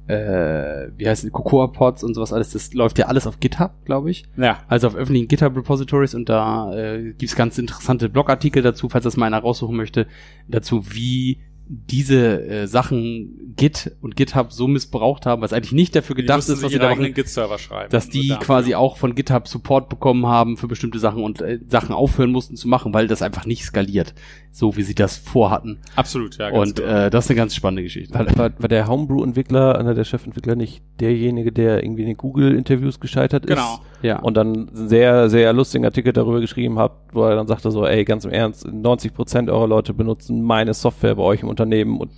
[0.08, 3.72] äh, wie heißt es, Cocoa Pods und sowas alles, das läuft ja alles auf GitHub,
[3.84, 4.24] glaube ich.
[4.36, 4.58] Ja.
[4.66, 9.26] Also auf öffentlichen GitHub-Repositories und da äh, gibt's ganz interessante Blogartikel dazu, falls das mal
[9.26, 10.06] einer raussuchen möchte,
[10.48, 11.38] dazu, wie
[11.70, 16.62] diese äh, Sachen Git und GitHub so missbraucht haben, was eigentlich nicht dafür gedacht ist,
[16.62, 17.90] was sie da machen, Git-Server schreiben.
[17.90, 18.46] dass die Dafür.
[18.46, 22.56] quasi auch von GitHub Support bekommen haben für bestimmte Sachen und äh, Sachen aufhören mussten
[22.56, 24.14] zu machen, weil das einfach nicht skaliert,
[24.50, 25.78] so wie sie das vorhatten.
[25.96, 26.50] Absolut, ja.
[26.50, 26.88] ganz und genau.
[26.88, 28.14] äh, das ist eine ganz spannende Geschichte.
[28.14, 33.00] War, war, war der Homebrew-Entwickler, einer der Chefentwickler, nicht derjenige, der irgendwie in den Google-Interviews
[33.00, 33.50] gescheitert ist?
[33.50, 33.80] Genau.
[34.02, 34.18] ja.
[34.20, 37.86] Und dann einen sehr, sehr lustigen Artikel darüber geschrieben hat, wo er dann sagte so,
[37.86, 41.98] ey, ganz im Ernst, 90 Prozent eurer Leute benutzen meine Software bei euch im Unternehmen
[41.98, 42.10] und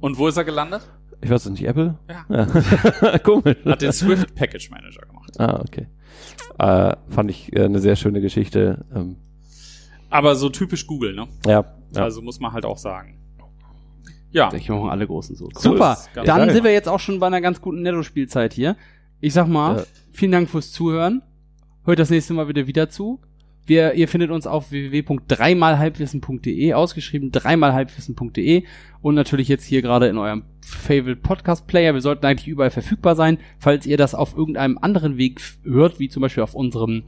[0.00, 0.82] Und wo ist er gelandet?
[1.22, 1.98] ich weiß es nicht, Apple?
[2.08, 2.24] Ja.
[2.28, 3.18] Ja.
[3.22, 3.56] Komisch.
[3.64, 5.32] Hat den Swift Package Manager gemacht.
[5.38, 5.86] Ah, okay.
[6.58, 8.84] Äh, fand ich äh, eine sehr schöne Geschichte.
[8.94, 9.16] Ähm,
[10.10, 11.28] Aber so typisch Google, ne?
[11.46, 12.02] ja, ja.
[12.02, 13.18] Also muss man halt auch sagen.
[14.30, 14.52] Ja.
[14.52, 15.48] Ich machen alle großen so.
[15.54, 15.98] Super.
[16.14, 16.50] Dann geil.
[16.50, 18.76] sind wir jetzt auch schon bei einer ganz guten Netto-Spielzeit hier.
[19.20, 19.84] Ich sag mal, Ja.
[20.12, 21.22] vielen Dank fürs Zuhören.
[21.84, 23.20] Hört das nächste Mal wieder wieder zu.
[23.64, 28.64] Wir, ihr findet uns auf www.dreimalhalbwissen.de, ausgeschrieben dreimalhalbwissen.de
[29.02, 31.94] und natürlich jetzt hier gerade in eurem Favorite Podcast Player.
[31.94, 33.38] Wir sollten eigentlich überall verfügbar sein.
[33.58, 37.04] Falls ihr das auf irgendeinem anderen Weg hört, wie zum Beispiel auf unserem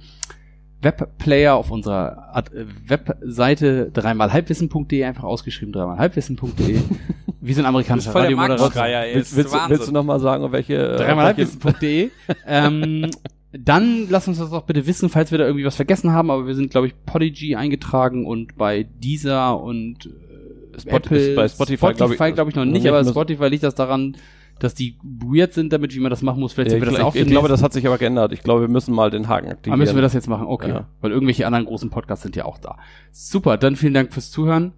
[0.80, 6.78] Webplayer, auf unserer Ad äh, Webseite dreimalhalbwissen.de, einfach ausgeschrieben dreimalhalbwissen.de.
[7.40, 8.72] Wie so ein amerikanischer Radiomoderator.
[9.14, 9.70] Willst, ist willst, Wahnsinn.
[9.70, 10.76] willst du noch mal sagen, auf welche...
[10.82, 12.10] auf welche dreimalhalbwissen.de.
[12.46, 13.10] ähm,
[13.52, 16.46] dann lasst uns das doch bitte wissen, falls wir da irgendwie was vergessen haben, aber
[16.46, 21.92] wir sind, glaube ich, Podigy eingetragen und bei Deezer und äh, Spot- Apple, bei Spotify,
[21.94, 24.16] glaub ich- glaube ich, noch noch nicht, aber Spotify liegt das daran,
[24.60, 26.52] dass die weird sind damit, wie man das machen muss.
[26.52, 28.32] Vielleicht Ja, sind ich, wir das ich, auch ich glaube, das hat sich aber geändert.
[28.32, 29.72] Ich glaube, wir müssen mal den Haken aktivieren.
[29.74, 30.46] Aber müssen wir das jetzt machen?
[30.46, 30.68] Okay.
[30.70, 30.88] Ja.
[31.00, 32.76] Weil irgendwelche anderen großen Podcasts sind ja auch da.
[33.12, 34.72] Super, dann vielen Dank fürs Zuhören.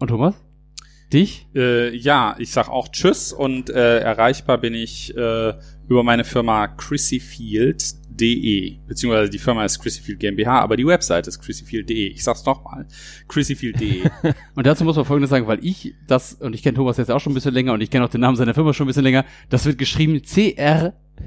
[0.00, 0.34] Und Thomas?
[1.12, 1.46] Dich?
[1.54, 5.54] Äh, ja, ich sag auch Tschüss und äh, erreichbar bin ich äh,
[5.88, 12.08] über meine Firma chrissyfield.de, beziehungsweise die Firma ist Chrissyfield GmbH, aber die Website ist chrissyfield.de.
[12.08, 12.88] Ich sag's nochmal,
[13.28, 14.10] chrissyfield.de.
[14.56, 17.20] Und dazu muss man Folgendes sagen, weil ich das, und ich kenne Thomas jetzt auch
[17.20, 19.04] schon ein bisschen länger und ich kenne auch den Namen seiner Firma schon ein bisschen
[19.04, 20.24] länger, das wird geschrieben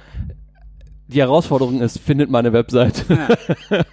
[1.08, 3.04] die Herausforderung ist, findet meine Webseite.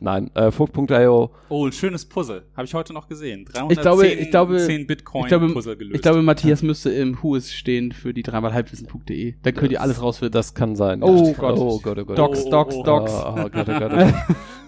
[0.00, 1.30] Nein, äh, Vogt.io.
[1.48, 2.44] Oh, ein schönes Puzzle.
[2.56, 3.44] Habe ich heute noch gesehen.
[3.46, 5.96] Ich glaube- ich glaube- 10 Bitcoin Ich glaube, Puzzle gelöst.
[5.96, 9.34] ich glaube, Matthias müsste im Whois stehen für die dreimal halbwissen.de.
[9.42, 10.32] Da könnt ihr alles rausfinden.
[10.32, 11.02] Das kann sein.
[11.02, 11.32] Oh Ja.
[11.32, 11.58] Gott.
[11.58, 12.18] Oh Gott, oh Gott.
[12.18, 12.82] Docs, Oh, Docs, oh, oh.
[12.84, 13.12] Docs.
[13.12, 14.14] Oh, oh Gott, oh Gott, oh Gott.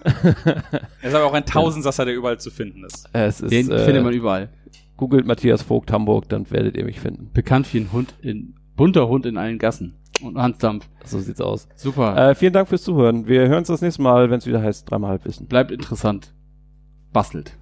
[1.01, 3.07] er ist aber auch ein Tausendsasser, der überall zu finden ist.
[3.13, 4.49] es ist, Den äh, findet man überall.
[4.97, 7.29] googelt Matthias Vogt Hamburg, dann werdet ihr mich finden.
[7.33, 9.95] Bekannt wie ein Hund in, bunter Hund in allen Gassen.
[10.23, 10.87] Und Hans Dampf.
[11.05, 11.67] So sieht's aus.
[11.75, 12.15] Super.
[12.31, 13.27] Äh, vielen Dank fürs Zuhören.
[13.27, 15.47] Wir hören uns das nächste Mal, wenn es wieder heißt, dreimal Halbwissen.
[15.47, 16.33] Bleibt interessant.
[17.13, 17.57] Bastelt.